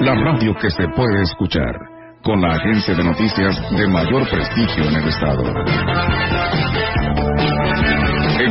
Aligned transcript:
la 0.00 0.14
radio 0.14 0.54
que 0.60 0.70
se 0.70 0.88
puede 0.88 1.22
escuchar, 1.22 1.74
con 2.22 2.40
la 2.40 2.54
agencia 2.54 2.94
de 2.94 3.04
noticias 3.04 3.56
de 3.70 3.86
mayor 3.86 4.28
prestigio 4.28 4.88
en 4.88 4.96
el 4.96 5.08
estado. 5.08 5.44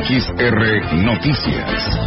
XR 0.05 0.95
Noticias. 1.03 2.00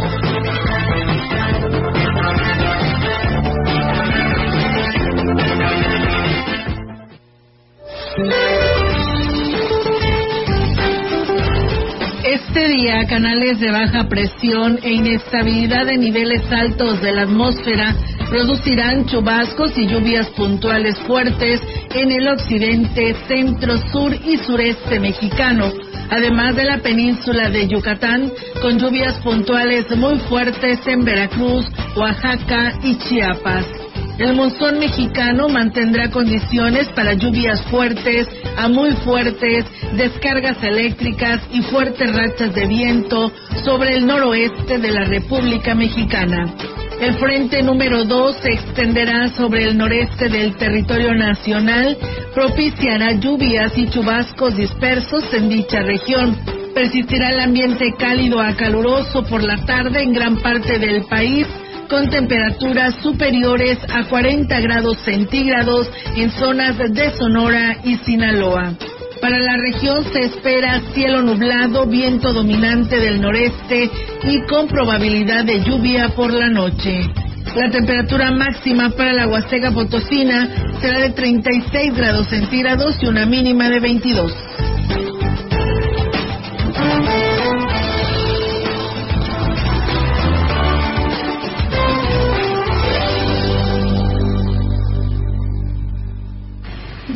Este 12.23 12.67
día, 12.69 13.05
canales 13.07 13.59
de 13.59 13.71
baja 13.71 14.07
presión 14.09 14.79
e 14.81 14.93
inestabilidad 14.93 15.85
de 15.85 15.97
niveles 15.97 16.51
altos 16.51 17.01
de 17.01 17.11
la 17.11 17.23
atmósfera 17.23 17.95
producirán 18.29 19.05
chubascos 19.05 19.77
y 19.77 19.87
lluvias 19.87 20.29
puntuales 20.31 20.97
fuertes 20.99 21.61
en 21.93 22.11
el 22.11 22.27
occidente, 22.27 23.15
centro, 23.27 23.77
sur 23.91 24.13
y 24.13 24.37
sureste 24.37 24.99
mexicano, 24.99 25.71
además 26.09 26.55
de 26.55 26.65
la 26.65 26.77
península 26.79 27.49
de 27.49 27.67
Yucatán, 27.67 28.31
con 28.61 28.77
lluvias 28.77 29.17
puntuales 29.19 29.85
muy 29.95 30.17
fuertes 30.19 30.79
en 30.87 31.05
Veracruz, 31.05 31.65
Oaxaca 31.95 32.73
y 32.83 32.95
Chiapas. 32.97 33.86
El 34.17 34.33
monzón 34.33 34.79
mexicano 34.79 35.47
mantendrá 35.47 36.09
condiciones 36.09 36.87
para 36.89 37.13
lluvias 37.13 37.61
fuertes 37.65 38.27
a 38.57 38.67
muy 38.67 38.91
fuertes, 39.03 39.65
descargas 39.95 40.61
eléctricas 40.63 41.39
y 41.51 41.61
fuertes 41.61 42.15
rachas 42.15 42.53
de 42.55 42.65
viento 42.65 43.31
sobre 43.63 43.93
el 43.93 44.07
noroeste 44.07 44.79
de 44.79 44.91
la 44.91 45.05
República 45.05 45.75
Mexicana. 45.75 46.51
El 46.99 47.13
frente 47.19 47.61
número 47.61 48.05
2 48.05 48.37
se 48.41 48.53
extenderá 48.53 49.29
sobre 49.29 49.65
el 49.65 49.77
noreste 49.77 50.29
del 50.29 50.55
territorio 50.55 51.13
nacional, 51.13 51.95
propiciará 52.33 53.11
lluvias 53.11 53.77
y 53.77 53.87
chubascos 53.87 54.57
dispersos 54.57 55.31
en 55.31 55.47
dicha 55.47 55.83
región. 55.83 56.35
Persistirá 56.73 57.29
el 57.29 57.39
ambiente 57.39 57.93
cálido 57.99 58.41
a 58.41 58.55
caluroso 58.55 59.23
por 59.25 59.43
la 59.43 59.57
tarde 59.65 60.01
en 60.01 60.11
gran 60.11 60.37
parte 60.37 60.79
del 60.79 61.05
país, 61.05 61.45
con 61.89 62.09
temperaturas 62.09 62.95
superiores 63.01 63.77
a 63.89 64.03
40 64.07 64.59
grados 64.59 64.97
centígrados 64.99 65.89
en 66.15 66.31
zonas 66.31 66.77
de 66.77 67.11
Sonora 67.11 67.77
y 67.83 67.97
Sinaloa. 67.97 68.73
Para 69.21 69.39
la 69.39 69.57
región 69.57 70.03
se 70.11 70.19
espera 70.19 70.81
cielo 70.93 71.21
nublado, 71.21 71.85
viento 71.87 72.33
dominante 72.33 72.99
del 72.99 73.19
noreste 73.19 73.89
y 74.23 74.41
con 74.43 74.67
probabilidad 74.67 75.43
de 75.43 75.63
lluvia 75.63 76.09
por 76.09 76.31
la 76.31 76.49
noche. 76.49 77.09
La 77.55 77.71
temperatura 77.71 78.31
máxima 78.31 78.91
para 78.91 79.13
la 79.13 79.27
Huasteca 79.27 79.71
Potosina 79.71 80.49
será 80.79 80.99
de 80.99 81.09
36 81.11 81.95
grados 81.95 82.27
centígrados 82.27 82.97
y 83.01 83.07
una 83.07 83.25
mínima 83.25 83.69
de 83.69 83.79
22. 83.79 84.31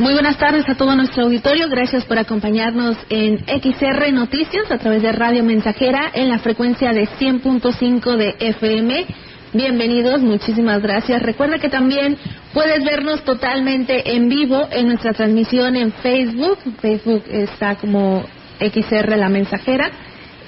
Muy 0.02 0.14
buenas 0.14 0.40
tardes 0.40 0.68
a 0.68 0.74
todo 0.74 0.96
nuestro 0.96 1.26
auditorio. 1.26 1.70
Gracias 1.70 2.06
por 2.06 2.18
acompañarnos 2.18 2.98
en 3.10 3.38
XR 3.38 4.12
Noticias 4.12 4.72
a 4.72 4.80
través 4.80 5.04
de 5.04 5.12
Radio 5.12 5.44
Mensajera 5.44 6.10
en 6.12 6.28
la 6.28 6.40
frecuencia 6.40 6.92
de 6.92 7.08
100.5 7.08 8.18
de 8.18 8.36
FM. 8.40 9.06
Bienvenidos, 9.54 10.24
muchísimas 10.24 10.82
gracias. 10.82 11.22
Recuerda 11.22 11.60
que 11.60 11.70
también 11.70 12.18
puedes 12.52 12.84
vernos 12.84 13.24
totalmente 13.24 14.16
en 14.16 14.28
vivo 14.28 14.68
en 14.72 14.88
nuestra 14.88 15.14
transmisión 15.14 15.76
en 15.76 15.92
Facebook. 15.92 16.58
Facebook 16.82 17.24
está 17.30 17.76
como 17.76 18.24
XR 18.60 19.18
La 19.18 19.30
Mensajera 19.30 19.92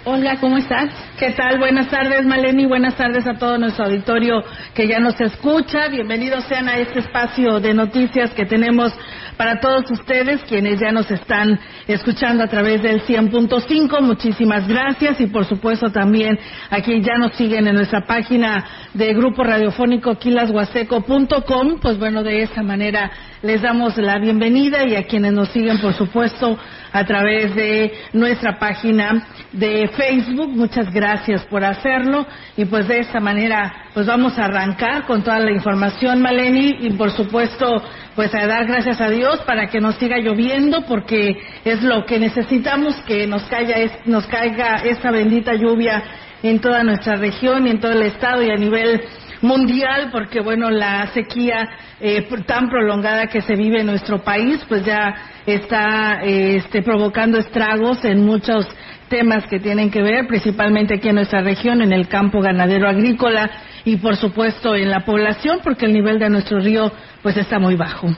Olga, 0.09 0.37
¿cómo 0.39 0.57
estás? 0.57 0.89
¿Qué 1.19 1.31
tal? 1.31 1.59
Buenas 1.59 1.89
tardes, 1.89 2.25
Maleni. 2.25 2.65
Buenas 2.65 2.95
tardes 2.95 3.27
a 3.27 3.33
todo 3.33 3.57
nuestro 3.57 3.83
auditorio 3.83 4.41
que 4.73 4.87
ya 4.87 5.01
nos 5.01 5.19
escucha. 5.19 5.89
Bienvenidos 5.89 6.45
sean 6.45 6.69
a 6.69 6.77
este 6.77 6.99
espacio 6.99 7.59
de 7.59 7.73
noticias 7.73 8.31
que 8.31 8.45
tenemos 8.45 8.93
para 9.35 9.59
todos 9.59 9.91
ustedes, 9.91 10.41
quienes 10.47 10.79
ya 10.79 10.93
nos 10.93 11.11
están 11.11 11.59
escuchando 11.87 12.41
a 12.41 12.47
través 12.47 12.81
del 12.81 13.01
100.5. 13.03 13.99
Muchísimas 14.01 14.65
gracias 14.65 15.19
y, 15.19 15.27
por 15.27 15.43
supuesto, 15.43 15.91
también 15.91 16.39
a 16.69 16.79
quienes 16.79 17.05
ya 17.05 17.17
nos 17.17 17.33
siguen 17.33 17.67
en 17.67 17.75
nuestra 17.75 18.05
página 18.07 18.63
de 18.93 19.13
Grupo 19.13 19.43
Radiofónico 19.43 20.15
quilashuaseco.com. 20.15 21.79
Pues 21.81 21.99
bueno, 21.99 22.23
de 22.23 22.43
esa 22.43 22.63
manera 22.63 23.11
les 23.41 23.61
damos 23.61 23.97
la 23.97 24.17
bienvenida 24.19 24.87
y 24.87 24.95
a 24.95 25.03
quienes 25.03 25.33
nos 25.33 25.49
siguen, 25.49 25.79
por 25.79 25.93
supuesto, 25.93 26.57
a 26.97 27.05
través 27.05 27.53
de 27.53 27.93
nuestra 28.13 28.57
página 28.57 29.27
de 29.51 29.87
Facebook. 29.89 30.49
Muchas 30.49 30.91
gracias 30.91 31.45
por 31.45 31.63
hacerlo 31.63 32.25
y 32.55 32.65
pues 32.65 32.87
de 32.87 32.99
esta 32.99 33.19
manera 33.19 33.89
pues 33.93 34.07
vamos 34.07 34.37
a 34.39 34.45
arrancar 34.45 35.05
con 35.05 35.23
toda 35.23 35.39
la 35.39 35.51
información, 35.51 36.21
Maleni, 36.21 36.77
y 36.81 36.89
por 36.91 37.11
supuesto 37.11 37.83
pues 38.15 38.33
a 38.33 38.47
dar 38.47 38.65
gracias 38.65 38.99
a 38.99 39.09
Dios 39.09 39.41
para 39.45 39.67
que 39.67 39.79
nos 39.79 39.95
siga 39.97 40.17
lloviendo 40.17 40.85
porque 40.87 41.37
es 41.63 41.83
lo 41.83 42.03
que 42.05 42.17
necesitamos 42.17 42.95
que 43.05 43.27
nos 43.27 43.43
caiga, 43.43 43.75
nos 44.05 44.25
caiga 44.25 44.81
esta 44.83 45.11
bendita 45.11 45.53
lluvia 45.53 46.03
en 46.41 46.59
toda 46.59 46.83
nuestra 46.83 47.15
región 47.15 47.67
y 47.67 47.71
en 47.71 47.79
todo 47.79 47.91
el 47.91 48.01
estado 48.03 48.41
y 48.41 48.49
a 48.49 48.55
nivel 48.55 49.01
mundial 49.41 50.09
porque 50.11 50.39
bueno 50.39 50.69
la 50.69 51.07
sequía 51.13 51.69
eh, 51.99 52.27
tan 52.45 52.69
prolongada 52.69 53.27
que 53.27 53.41
se 53.41 53.55
vive 53.55 53.81
en 53.81 53.87
nuestro 53.87 54.23
país 54.23 54.63
pues 54.67 54.85
ya 54.85 55.15
está 55.45 56.21
este, 56.23 56.81
provocando 56.81 57.37
estragos 57.37 58.03
en 58.05 58.25
muchos 58.25 58.67
temas 59.09 59.47
que 59.47 59.59
tienen 59.59 59.89
que 59.89 60.01
ver 60.01 60.27
principalmente 60.27 60.95
aquí 60.95 61.09
en 61.09 61.15
nuestra 61.15 61.41
región 61.41 61.81
en 61.81 61.93
el 61.93 62.07
campo 62.07 62.41
ganadero 62.41 62.87
agrícola 62.87 63.49
y 63.85 63.97
por 63.97 64.15
supuesto 64.17 64.75
en 64.75 64.89
la 64.89 65.05
población 65.05 65.59
porque 65.63 65.85
el 65.85 65.93
nivel 65.93 66.19
de 66.19 66.29
nuestro 66.29 66.59
río 66.59 66.91
pues 67.21 67.37
está 67.37 67.59
muy 67.59 67.75
bajo 67.75 68.09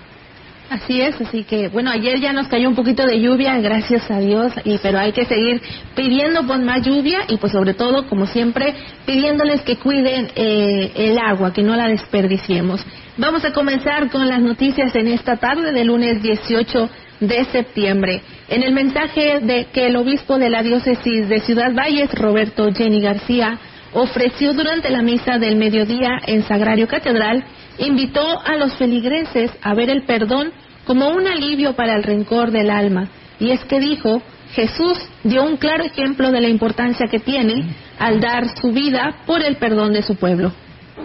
Así 0.69 1.01
es, 1.01 1.19
así 1.19 1.43
que 1.45 1.67
bueno, 1.67 1.89
ayer 1.89 2.19
ya 2.19 2.31
nos 2.31 2.47
cayó 2.47 2.69
un 2.69 2.75
poquito 2.75 3.03
de 3.05 3.19
lluvia, 3.19 3.57
gracias 3.59 4.09
a 4.11 4.19
Dios, 4.19 4.53
y 4.63 4.77
pero 4.77 4.99
hay 4.99 5.11
que 5.11 5.25
seguir 5.25 5.59
pidiendo 5.95 6.45
por 6.45 6.59
más 6.59 6.85
lluvia 6.85 7.21
y 7.27 7.37
pues 7.37 7.53
sobre 7.53 7.73
todo, 7.73 8.07
como 8.07 8.27
siempre, 8.27 8.75
pidiéndoles 9.05 9.61
que 9.63 9.77
cuiden 9.77 10.29
eh, 10.35 10.91
el 10.95 11.17
agua, 11.17 11.53
que 11.53 11.63
no 11.63 11.75
la 11.75 11.87
desperdiciemos. 11.87 12.85
Vamos 13.17 13.43
a 13.45 13.51
comenzar 13.51 14.11
con 14.11 14.27
las 14.27 14.41
noticias 14.41 14.95
en 14.95 15.07
esta 15.07 15.37
tarde 15.37 15.71
de 15.71 15.83
lunes 15.83 16.21
18 16.21 16.89
de 17.19 17.45
septiembre. 17.45 18.21
En 18.47 18.61
el 18.61 18.71
mensaje 18.71 19.39
de 19.41 19.65
que 19.73 19.87
el 19.87 19.95
obispo 19.95 20.37
de 20.37 20.51
la 20.51 20.61
diócesis 20.61 21.27
de 21.27 21.39
Ciudad 21.39 21.73
Valles, 21.73 22.13
Roberto 22.13 22.71
Jenny 22.71 23.01
García, 23.01 23.57
ofreció 23.93 24.53
durante 24.53 24.91
la 24.91 25.01
misa 25.01 25.39
del 25.39 25.55
mediodía 25.55 26.19
en 26.27 26.43
Sagrario 26.43 26.87
Catedral, 26.87 27.43
invitó 27.79 28.39
a 28.41 28.55
los 28.55 28.73
feligreses 28.75 29.51
a 29.61 29.73
ver 29.73 29.89
el 29.89 30.03
perdón 30.03 30.51
como 30.85 31.09
un 31.09 31.27
alivio 31.27 31.75
para 31.75 31.95
el 31.95 32.03
rencor 32.03 32.51
del 32.51 32.69
alma. 32.69 33.09
Y 33.39 33.51
es 33.51 33.63
que 33.65 33.79
dijo, 33.79 34.21
Jesús 34.53 34.97
dio 35.23 35.43
un 35.43 35.57
claro 35.57 35.83
ejemplo 35.83 36.31
de 36.31 36.41
la 36.41 36.49
importancia 36.49 37.07
que 37.07 37.19
tiene 37.19 37.75
al 37.97 38.19
dar 38.19 38.57
su 38.57 38.71
vida 38.71 39.21
por 39.25 39.43
el 39.43 39.57
perdón 39.57 39.93
de 39.93 40.01
su 40.01 40.15
pueblo 40.15 40.51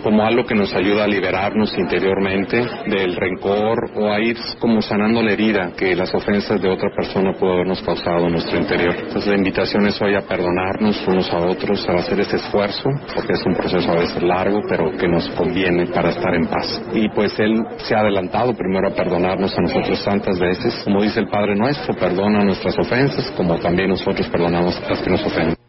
como 0.03 0.25
algo 0.25 0.45
que 0.45 0.55
nos 0.55 0.75
ayuda 0.75 1.05
a 1.05 1.09
liberarnos 1.09 1.73
interiormente 1.77 2.57
del 2.87 3.17
rencor 3.17 3.91
o 3.97 4.13
a 4.13 4.21
ir 4.21 4.37
como 4.59 4.83
sanando 4.83 5.23
la 5.23 5.33
herida 5.33 5.73
que 5.77 5.95
las 5.95 6.15
ofensas 6.15 6.61
de 6.61 6.69
otra 6.69 6.91
persona 6.95 7.33
pudo 7.33 7.55
habernos 7.55 7.83
causado 7.83 8.27
en 8.27 8.33
nuestro 8.33 8.59
interior. 8.59 8.95
Entonces 8.97 9.27
la 9.27 9.37
invitación 9.37 9.87
es 9.87 10.01
hoy 10.01 10.15
a 10.15 10.23
perdonarnos 10.23 11.07
unos 11.07 11.33
a 11.33 11.39
otros, 11.39 11.89
a 11.89 11.93
hacer 11.95 12.21
ese 12.21 12.37
esfuerzo, 12.37 12.91
porque 13.15 13.33
es 13.33 13.47
un 13.47 13.55
proceso 13.55 13.91
a 13.91 13.97
veces 13.97 14.23
largo, 14.23 14.61
pero 14.69 14.91
que 14.97 15.09
nos 15.09 15.29
conviene 15.31 15.87
para 15.87 16.11
estar 16.11 16.35
en 16.35 16.47
paz. 16.47 16.83
Y 16.93 17.09
pues 17.11 17.39
Él 17.39 17.63
se 17.79 17.95
ha 17.95 18.01
adelantado 18.01 18.55
primero 18.55 18.89
a 18.89 18.95
perdonarnos 18.95 19.57
a 19.57 19.63
nosotros 19.63 20.05
tantas 20.05 20.39
veces, 20.39 20.83
como 20.85 21.03
dice 21.03 21.21
el 21.21 21.29
Padre 21.29 21.55
nuestro, 21.55 21.95
perdona 21.95 22.45
nuestras 22.45 22.79
ofensas, 22.79 23.31
como 23.37 23.59
también 23.59 23.91
nosotros 23.91 24.29
perdonamos 24.29 24.77
a 24.85 24.91
las 24.91 25.03
que 25.03 25.11
nos 25.11 25.25
ofenden. 25.25 25.64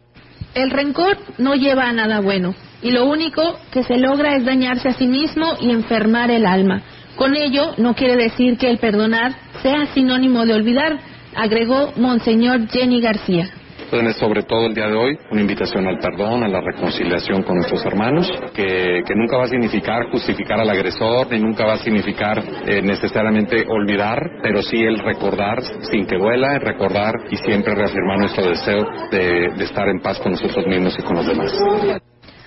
El 0.56 0.70
rencor 0.70 1.18
no 1.36 1.54
lleva 1.54 1.84
a 1.84 1.92
nada 1.92 2.20
bueno 2.20 2.54
y 2.80 2.90
lo 2.90 3.04
único 3.04 3.42
que 3.70 3.82
se 3.82 3.98
logra 3.98 4.36
es 4.36 4.46
dañarse 4.46 4.88
a 4.88 4.94
sí 4.94 5.06
mismo 5.06 5.52
y 5.60 5.70
enfermar 5.70 6.30
el 6.30 6.46
alma. 6.46 6.80
Con 7.14 7.36
ello 7.36 7.74
no 7.76 7.94
quiere 7.94 8.16
decir 8.16 8.56
que 8.56 8.70
el 8.70 8.78
perdonar 8.78 9.34
sea 9.60 9.84
sinónimo 9.92 10.46
de 10.46 10.54
olvidar, 10.54 10.98
agregó 11.34 11.92
Monseñor 11.96 12.68
Jenny 12.70 13.02
García. 13.02 13.50
Entonces, 13.86 14.16
sobre 14.16 14.42
todo 14.42 14.66
el 14.66 14.74
día 14.74 14.88
de 14.88 14.96
hoy, 14.96 15.18
una 15.30 15.40
invitación 15.40 15.86
al 15.86 15.98
perdón, 15.98 16.42
a 16.42 16.48
la 16.48 16.60
reconciliación 16.60 17.44
con 17.44 17.54
nuestros 17.54 17.84
hermanos, 17.86 18.28
que, 18.52 19.02
nunca 19.14 19.36
va 19.36 19.44
a 19.44 19.48
significar 19.48 20.10
justificar 20.10 20.58
al 20.58 20.68
agresor, 20.68 21.30
ni 21.30 21.38
nunca 21.38 21.64
va 21.64 21.74
a 21.74 21.78
significar 21.78 22.42
eh, 22.66 22.82
necesariamente 22.82 23.64
olvidar, 23.68 24.18
pero 24.42 24.60
sí 24.62 24.76
el 24.76 24.98
recordar 24.98 25.62
sin 25.90 26.04
que 26.04 26.18
duela, 26.18 26.54
el 26.54 26.60
recordar 26.62 27.14
y 27.30 27.36
siempre 27.36 27.74
reafirmar 27.76 28.18
nuestro 28.18 28.48
deseo 28.48 28.84
de, 29.12 29.50
de 29.56 29.64
estar 29.64 29.88
en 29.88 30.00
paz 30.00 30.18
con 30.18 30.32
nosotros 30.32 30.66
mismos 30.66 30.96
y 30.98 31.02
con 31.02 31.16
los 31.16 31.26
demás. 31.26 31.54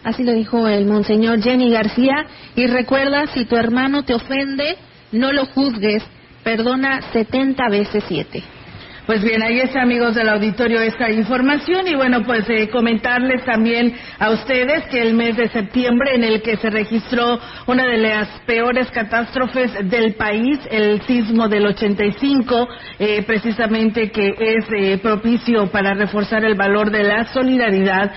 Así 0.04 0.24
lo 0.24 0.34
dijo 0.34 0.68
el 0.68 0.86
monseñor 0.88 1.42
Jenny 1.42 1.72
García. 1.72 2.26
Y 2.56 2.68
recuerda, 2.68 3.28
si 3.28 3.46
tu 3.46 3.56
hermano 3.56 4.04
te 4.04 4.14
ofende, 4.14 4.76
no 5.14 5.32
lo 5.32 5.46
juzgues, 5.46 6.04
perdona 6.44 7.02
70 7.14 7.70
veces 7.70 8.04
7. 8.08 8.59
Pues 9.10 9.24
bien, 9.24 9.42
ahí 9.42 9.60
está, 9.60 9.82
amigos 9.82 10.14
del 10.14 10.30
auditorio, 10.30 10.82
esta 10.82 11.10
información. 11.10 11.88
Y 11.88 11.96
bueno, 11.96 12.22
pues 12.24 12.48
eh, 12.48 12.70
comentarles 12.70 13.44
también 13.44 13.92
a 14.20 14.30
ustedes 14.30 14.84
que 14.92 15.02
el 15.02 15.16
mes 15.16 15.36
de 15.36 15.50
septiembre, 15.50 16.14
en 16.14 16.24
el 16.24 16.44
que 16.44 16.58
se 16.58 16.70
registró 16.70 17.40
una 17.66 17.88
de 17.88 17.98
las 17.98 18.28
peores 18.46 18.88
catástrofes 18.92 19.90
del 19.90 20.14
país, 20.14 20.60
el 20.70 21.02
sismo 21.08 21.50
del 21.50 21.66
85, 21.66 22.68
eh, 23.00 23.24
precisamente 23.24 24.12
que 24.12 24.28
es 24.28 24.66
eh, 24.78 25.00
propicio 25.02 25.72
para 25.72 25.96
reforzar 25.96 26.46
el 26.46 26.54
valor 26.54 26.92
de 26.92 27.02
la 27.02 27.26
solidaridad 27.34 28.12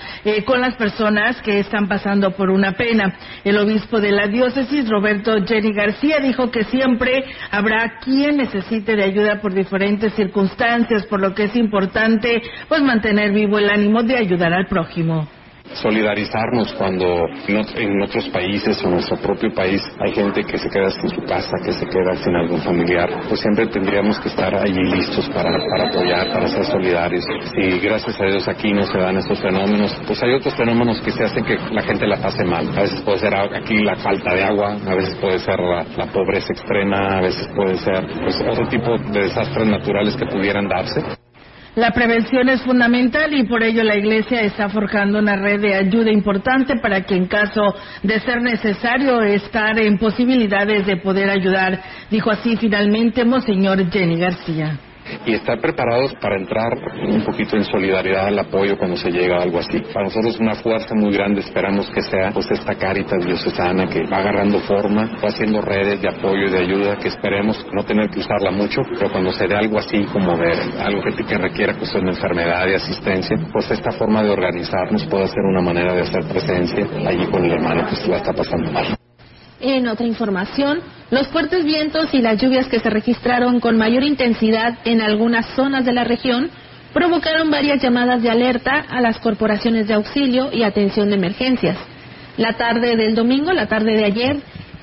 con 0.45 0.61
las 0.61 0.77
personas 0.77 1.41
que 1.41 1.61
están 1.61 1.89
pasando 1.89 2.33
por 2.33 2.51
una 2.51 2.73
pena. 2.73 3.17
El 3.45 3.57
obispo 3.57 3.99
de 3.99 4.13
la 4.13 4.27
diócesis, 4.27 4.87
Roberto 4.91 5.43
Jenny 5.47 5.73
García, 5.73 6.19
dijo 6.21 6.51
que 6.51 6.65
siempre 6.65 7.25
habrá 7.51 7.99
quien 8.05 8.37
necesite 8.37 8.95
de 8.95 9.05
ayuda 9.05 9.41
por 9.41 9.55
diferentes 9.55 10.13
circunstancias 10.13 10.82
por 11.09 11.21
lo 11.21 11.35
que 11.35 11.45
es 11.45 11.57
importante 11.57 12.43
pues 12.69 12.83
mantener 12.83 13.33
vivo 13.33 13.59
el 13.59 13.71
ánimo 13.71 14.03
de 14.03 14.17
ayudar 14.17 14.53
al 14.53 14.67
prójimo 14.67 15.29
solidarizarnos 15.75 16.73
cuando 16.75 17.27
en 17.49 18.03
otros 18.03 18.29
países 18.29 18.83
o 18.83 18.87
en 18.87 18.95
nuestro 18.95 19.17
propio 19.19 19.53
país 19.55 19.83
hay 20.01 20.13
gente 20.13 20.43
que 20.45 20.59
se 20.59 20.69
queda 20.69 20.91
sin 20.91 21.09
su 21.11 21.23
casa, 21.23 21.53
que 21.65 21.73
se 21.73 21.87
queda 21.87 22.17
sin 22.17 22.35
algún 22.35 22.61
familiar, 22.61 23.09
pues 23.29 23.41
siempre 23.41 23.67
tendríamos 23.67 24.19
que 24.21 24.29
estar 24.29 24.55
allí 24.55 24.83
listos 24.85 25.29
para, 25.31 25.51
para 25.51 25.89
apoyar, 25.89 26.33
para 26.33 26.49
ser 26.49 26.65
solidarios. 26.65 27.25
Si 27.55 27.79
gracias 27.81 28.21
a 28.21 28.25
Dios 28.25 28.49
aquí 28.49 28.73
no 28.73 28.83
se 28.85 28.99
dan 28.99 29.17
estos 29.17 29.41
fenómenos, 29.41 29.95
pues 30.07 30.23
hay 30.23 30.35
otros 30.35 30.55
fenómenos 30.55 31.01
que 31.01 31.11
se 31.11 31.25
hacen 31.25 31.45
que 31.45 31.57
la 31.71 31.83
gente 31.83 32.07
la 32.07 32.17
pase 32.17 32.45
mal. 32.45 32.69
A 32.77 32.83
veces 32.83 33.01
puede 33.03 33.19
ser 33.19 33.35
aquí 33.35 33.83
la 33.83 33.97
falta 33.97 34.35
de 34.35 34.45
agua, 34.45 34.77
a 34.87 34.95
veces 34.95 35.17
puede 35.17 35.39
ser 35.39 35.59
la, 35.61 36.07
pobreza 36.13 36.53
extrema, 36.53 37.19
a 37.19 37.21
veces 37.23 37.49
puede 37.55 37.77
ser 37.77 38.07
pues, 38.23 38.41
otro 38.41 38.69
tipo 38.69 38.99
de 38.99 39.23
desastres 39.23 39.67
naturales 39.67 40.17
que 40.17 40.27
pudieran 40.27 40.69
darse. 40.69 41.22
La 41.75 41.91
prevención 41.93 42.51
es 42.51 42.61
fundamental 42.63 43.33
y 43.33 43.45
por 43.45 43.63
ello 43.63 43.83
la 43.83 43.97
Iglesia 43.97 44.43
está 44.43 44.69
forjando 44.69 45.19
una 45.19 45.37
red 45.37 45.59
de 45.59 45.75
ayuda 45.75 46.13
importante 46.13 46.77
para 46.77 47.01
que 47.05 47.15
en 47.17 47.27
caso 47.27 47.75
de 48.03 48.21
ser 48.21 48.43
necesario 48.43 49.23
estar 49.23 49.79
en 49.79 49.97
posibilidades 49.97 50.85
de 50.85 50.99
poder 50.99 51.31
ayudar, 51.31 51.81
dijo 52.11 52.31
así 52.31 52.59
finalmente 52.59 53.25
Monseñor 53.25 53.91
Jenny 53.91 54.19
García 54.19 54.79
y 55.27 55.35
estar 55.35 55.61
preparados 55.61 56.15
para 56.21 56.37
entrar 56.37 56.73
un 57.07 57.25
poquito 57.25 57.57
en 57.57 57.65
solidaridad 57.65 58.27
al 58.27 58.39
apoyo 58.39 58.77
cuando 58.79 58.97
se 58.97 59.11
llega 59.11 59.39
a 59.39 59.43
algo 59.43 59.59
así. 59.59 59.81
Para 59.93 60.05
nosotros 60.05 60.35
es 60.35 60.41
una 60.41 60.55
fuerza 60.55 60.95
muy 60.95 61.13
grande, 61.13 61.41
esperamos 61.41 61.91
que 61.91 62.03
sea 62.03 62.31
pues 62.33 62.51
esta 62.51 62.75
Caritas 62.75 63.25
diocesana 63.25 63.87
que 63.87 64.05
va 64.05 64.19
agarrando 64.19 64.59
forma, 64.61 65.11
va 65.23 65.29
haciendo 65.29 65.61
redes 65.61 66.01
de 66.01 66.09
apoyo 66.09 66.47
y 66.47 66.51
de 66.51 66.59
ayuda 66.59 66.97
que 66.97 67.09
esperemos 67.09 67.65
no 67.73 67.85
tener 67.85 68.11
que 68.11 68.21
usarla 68.21 68.51
mucho, 68.51 68.83
pero 68.99 69.11
cuando 69.11 69.33
se 69.33 69.47
dé 69.47 69.55
algo 69.55 69.79
así 69.79 70.05
como 70.13 70.37
ver 70.37 70.57
algo 70.81 71.03
que, 71.03 71.25
que 71.25 71.39
requiera 71.39 71.75
cuestión 71.75 72.05
de 72.05 72.11
enfermedad 72.11 72.67
y 72.69 72.75
asistencia, 72.75 73.37
pues 73.53 73.71
esta 73.71 73.93
forma 73.93 74.23
de 74.23 74.31
organizarnos 74.31 75.07
puede 75.07 75.29
ser 75.29 75.41
una 75.45 75.61
manera 75.61 75.95
de 75.95 76.03
hacer 76.03 76.25
presencia 76.25 76.87
allí 77.07 77.27
con 77.27 77.45
el 77.45 77.53
hermano 77.53 77.87
que 77.89 77.97
se 77.97 78.09
la 78.09 78.17
está 78.17 78.33
pasando 78.33 78.71
mal. 78.73 78.97
En 79.63 79.87
otra 79.87 80.07
información, 80.09 80.81
los 81.13 81.29
fuertes 81.29 81.65
vientos 81.65 82.13
y 82.13 82.21
las 82.21 82.43
lluvias 82.43 82.67
que 82.67 82.81
se 82.81 82.91
registraron 82.91 83.61
con 83.61 83.79
mayor 83.79 84.03
intensidad 84.03 84.79
en 84.85 85.01
algunas 85.01 85.47
zonas 85.55 85.85
de 85.85 85.93
la 85.93 86.03
región 86.03 86.51
provocaron 86.93 87.49
varias 87.49 87.81
llamadas 87.81 88.23
de 88.23 88.31
alerta 88.31 88.85
a 88.91 89.01
las 89.01 89.21
corporaciones 89.21 89.87
de 89.87 89.95
auxilio 89.95 90.51
y 90.53 90.65
atención 90.65 91.11
de 91.11 91.15
emergencias. 91.15 91.79
La 92.37 92.55
tarde 92.55 92.97
del 92.97 93.15
domingo, 93.15 93.53
la 93.53 93.69
tarde 93.69 93.95
de 93.95 94.05
ayer, 94.05 94.37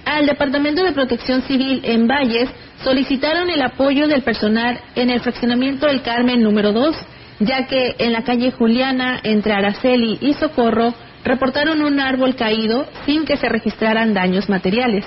al 0.05 0.25
Departamento 0.27 0.81
de 0.81 0.93
Protección 0.93 1.41
Civil 1.41 1.81
en 1.83 2.07
Valles 2.07 2.49
solicitaron 2.81 3.49
el 3.49 3.61
apoyo 3.61 4.07
del 4.07 4.21
personal 4.21 4.79
en 4.95 5.09
el 5.09 5.19
fraccionamiento 5.19 5.87
del 5.87 6.01
Carmen 6.03 6.41
número 6.41 6.71
2, 6.71 6.95
ya 7.41 7.67
que 7.67 7.95
en 7.99 8.13
la 8.13 8.23
calle 8.23 8.51
Juliana, 8.51 9.19
entre 9.23 9.51
Araceli 9.51 10.19
y 10.21 10.33
Socorro, 10.35 10.93
reportaron 11.23 11.81
un 11.81 11.99
árbol 11.99 12.35
caído 12.35 12.87
sin 13.05 13.25
que 13.25 13.37
se 13.37 13.49
registraran 13.49 14.13
daños 14.13 14.49
materiales. 14.49 15.05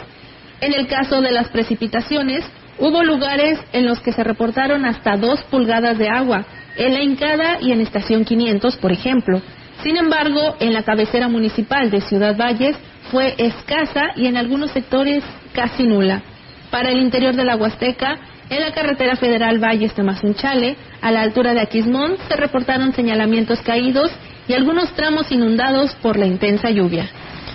En 0.60 0.72
el 0.74 0.86
caso 0.86 1.20
de 1.20 1.32
las 1.32 1.48
precipitaciones, 1.48 2.44
hubo 2.78 3.02
lugares 3.02 3.58
en 3.72 3.86
los 3.86 4.00
que 4.00 4.12
se 4.12 4.24
reportaron 4.24 4.84
hasta 4.84 5.16
dos 5.16 5.42
pulgadas 5.44 5.98
de 5.98 6.08
agua, 6.08 6.44
en 6.76 6.94
la 6.94 7.02
Incada 7.02 7.58
y 7.60 7.72
en 7.72 7.80
Estación 7.80 8.24
500, 8.24 8.76
por 8.76 8.92
ejemplo. 8.92 9.42
Sin 9.82 9.96
embargo, 9.96 10.56
en 10.60 10.72
la 10.72 10.84
cabecera 10.84 11.28
municipal 11.28 11.90
de 11.90 12.00
Ciudad 12.02 12.36
Valles 12.36 12.76
fue 13.10 13.34
escasa 13.38 14.12
y 14.16 14.26
en 14.26 14.36
algunos 14.36 14.70
sectores 14.70 15.24
casi 15.52 15.84
nula. 15.84 16.22
Para 16.70 16.90
el 16.90 17.00
interior 17.00 17.34
de 17.34 17.44
la 17.44 17.56
Huasteca, 17.56 18.18
en 18.48 18.60
la 18.60 18.72
carretera 18.72 19.16
federal 19.16 19.58
Valles 19.58 19.94
Tamazunchale, 19.94 20.76
a 21.00 21.10
la 21.10 21.22
altura 21.22 21.54
de 21.54 21.60
Aquismón, 21.60 22.16
se 22.28 22.36
reportaron 22.36 22.92
señalamientos 22.92 23.60
caídos 23.62 24.10
y 24.48 24.54
algunos 24.54 24.92
tramos 24.94 25.30
inundados 25.30 25.94
por 26.02 26.18
la 26.18 26.26
intensa 26.26 26.70
lluvia. 26.70 27.08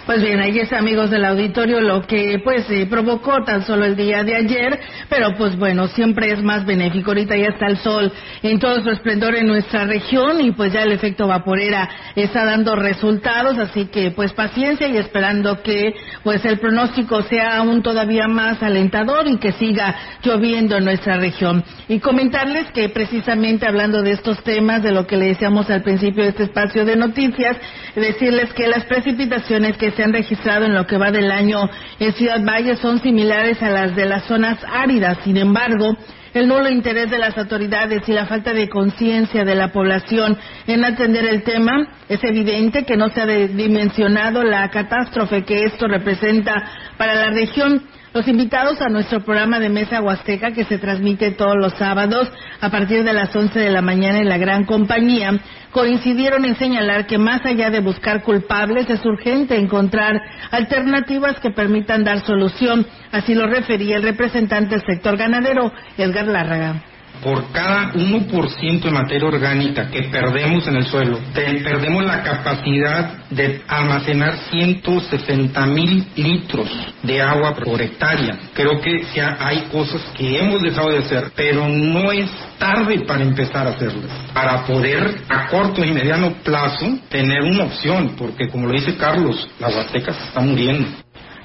Pues 0.08 0.22
bien, 0.22 0.40
ahí 0.40 0.58
está, 0.58 0.78
amigos 0.78 1.10
del 1.10 1.26
auditorio, 1.26 1.82
lo 1.82 2.08
que 2.08 2.40
pues 2.42 2.66
provocó 2.90 3.44
tan 3.44 3.66
solo 3.66 3.84
el 3.84 3.98
día 3.98 4.24
de 4.24 4.38
ayer, 4.38 4.80
pero 5.10 5.36
pues 5.36 5.58
bueno, 5.58 5.90
siempre 5.90 6.32
es 6.32 6.42
más 6.42 6.66
benéfico. 6.66 7.12
Ahorita 7.12 7.36
ya 7.36 7.48
está 7.48 7.68
el 7.68 7.78
sol 7.80 8.14
en 8.42 8.58
todo 8.58 8.82
su 8.82 8.90
esplendor 8.90 9.36
en 9.36 9.48
nuestra 9.48 9.84
región 9.84 10.40
y 10.40 10.52
pues 10.52 10.72
ya 10.72 10.84
el 10.84 10.94
efecto 10.94 11.28
vaporera 11.28 11.90
está 12.16 12.46
dando 12.46 12.78
resultados, 12.78 13.58
así 13.58 13.88
que 13.88 14.12
pues 14.12 14.32
paciencia 14.32 14.88
y 14.88 14.96
esperando 14.96 15.62
que 15.62 15.94
pues 16.24 16.46
el 16.46 16.58
pronóstico 16.58 17.24
sea 17.24 17.58
aún 17.58 17.84
todavía 17.84 18.30
más 18.30 18.64
alentador 18.64 19.28
y 19.28 19.36
que 19.40 19.52
siga 19.52 19.94
lloviendo 20.24 20.78
en 20.78 20.86
nuestra 20.86 21.18
región. 21.18 21.66
Y 21.90 22.00
comentarles 22.00 22.72
que 22.72 22.88
precisamente 22.88 23.68
hablando 23.68 24.02
de 24.02 24.12
estos 24.12 24.42
temas, 24.44 24.84
de 24.84 24.94
lo 24.94 25.06
que 25.06 25.18
le 25.18 25.26
decíamos 25.26 25.70
al 25.70 25.84
principio 25.84 26.24
de 26.24 26.30
este 26.30 26.44
espacio 26.44 26.86
de 26.86 26.96
noticias, 26.96 27.58
decirles 27.94 28.54
que 28.54 28.68
las 28.68 28.86
precipitaciones 28.86 29.76
que 29.76 29.97
se 29.98 30.04
han 30.04 30.14
registrado 30.14 30.66
en 30.66 30.76
lo 30.76 30.86
que 30.86 30.98
va 30.98 31.12
del 31.12 31.32
año 31.32 31.68
en 32.00 32.14
Ciudad 32.14 32.40
Valle 32.46 32.76
son 32.76 33.02
similares 33.02 33.62
a 33.64 33.70
las 33.70 33.96
de 33.96 34.06
las 34.06 34.26
zonas 34.26 34.60
áridas. 34.72 35.18
Sin 35.24 35.38
embargo, 35.38 35.98
el 36.36 36.48
nulo 36.48 36.70
interés 36.70 37.10
de 37.10 37.18
las 37.18 37.36
autoridades 37.36 38.08
y 38.08 38.14
la 38.14 38.28
falta 38.28 38.54
de 38.54 38.70
conciencia 38.70 39.44
de 39.44 39.56
la 39.56 39.72
población 39.72 40.38
en 40.68 40.86
atender 40.86 41.26
el 41.26 41.42
tema, 41.42 41.88
es 42.08 42.24
evidente 42.24 42.86
que 42.86 42.96
no 42.96 43.10
se 43.10 43.22
ha 43.22 43.26
dimensionado 43.26 44.44
la 44.44 44.70
catástrofe 44.70 45.44
que 45.44 45.64
esto 45.64 45.88
representa 45.88 46.54
para 46.98 47.16
la 47.16 47.32
región. 47.32 47.82
Los 48.18 48.28
invitados 48.28 48.82
a 48.82 48.90
nuestro 48.90 49.24
programa 49.24 49.60
de 49.60 49.70
Mesa 49.70 50.02
Huasteca 50.02 50.50
que 50.50 50.66
se 50.66 50.80
transmite 50.80 51.30
todos 51.30 51.56
los 51.56 51.74
sábados 51.74 52.28
a 52.60 52.72
partir 52.72 53.04
de 53.04 53.14
las 53.14 53.36
11 53.36 53.60
de 53.60 53.70
la 53.70 53.84
mañana 53.84 54.18
en 54.18 54.28
la 54.28 54.40
gran 54.40 54.66
compañía 54.66 55.40
coincidieron 55.72 56.44
en 56.44 56.56
señalar 56.56 57.06
que 57.06 57.20
más 57.20 57.46
allá 57.46 57.70
de 57.70 57.80
buscar 57.80 58.24
culpables 58.24 58.90
es 58.90 59.06
urgente 59.06 59.56
encontrar 59.56 60.20
alternativas 60.50 61.40
que 61.40 61.52
permitan 61.52 62.04
dar 62.04 62.26
solución. 62.26 62.88
Así 63.12 63.36
lo 63.36 63.46
refería 63.46 63.98
el 63.98 64.02
representante 64.02 64.78
del 64.78 64.86
sector 64.88 65.16
ganadero, 65.16 65.72
Edgar 65.96 66.26
Lárraga 66.26 66.82
por 67.22 67.52
cada 67.52 67.94
1% 67.94 68.82
de 68.82 68.92
materia 68.92 69.28
orgánica 69.28 69.90
que 69.90 70.04
perdemos 70.04 70.68
en 70.68 70.78
el 70.78 70.86
suelo, 70.86 71.20
perdemos 71.34 72.06
la 72.06 72.24
capacidad 72.24 73.28
de 73.30 73.62
almacenar 73.68 74.38
160 74.50 75.66
mil 75.68 76.08
litros 76.16 76.70
de 77.04 77.22
agua 77.22 77.56
por 77.56 77.82
hectárea. 77.82 78.38
Creo 78.54 78.80
que 78.82 79.04
ya 79.16 79.38
hay 79.40 79.68
cosas 79.72 80.02
que 80.18 80.40
hemos 80.40 80.62
dejado 80.62 80.90
de 80.90 81.00
hacer, 81.00 81.32
pero 81.36 81.68
no 81.68 82.12
es 82.12 82.30
tarde 82.58 83.00
para 83.02 83.24
empezar 83.24 83.68
a 83.68 83.72
hacerlas, 83.72 84.12
para 84.34 84.66
poder 84.66 85.22
a 85.30 85.48
corto 85.48 85.84
y 85.84 85.92
mediano 85.92 86.34
plazo 86.44 86.98
tener 87.10 87.42
una 87.44 87.66
opción, 87.66 88.16
porque 88.18 88.50
como 88.50 88.68
lo 88.68 88.74
dice 88.74 88.96
Carlos, 88.96 89.48
la 89.60 89.68
Huasteca 89.70 90.14
se 90.14 90.24
está 90.24 90.40
muriendo. 90.42 90.88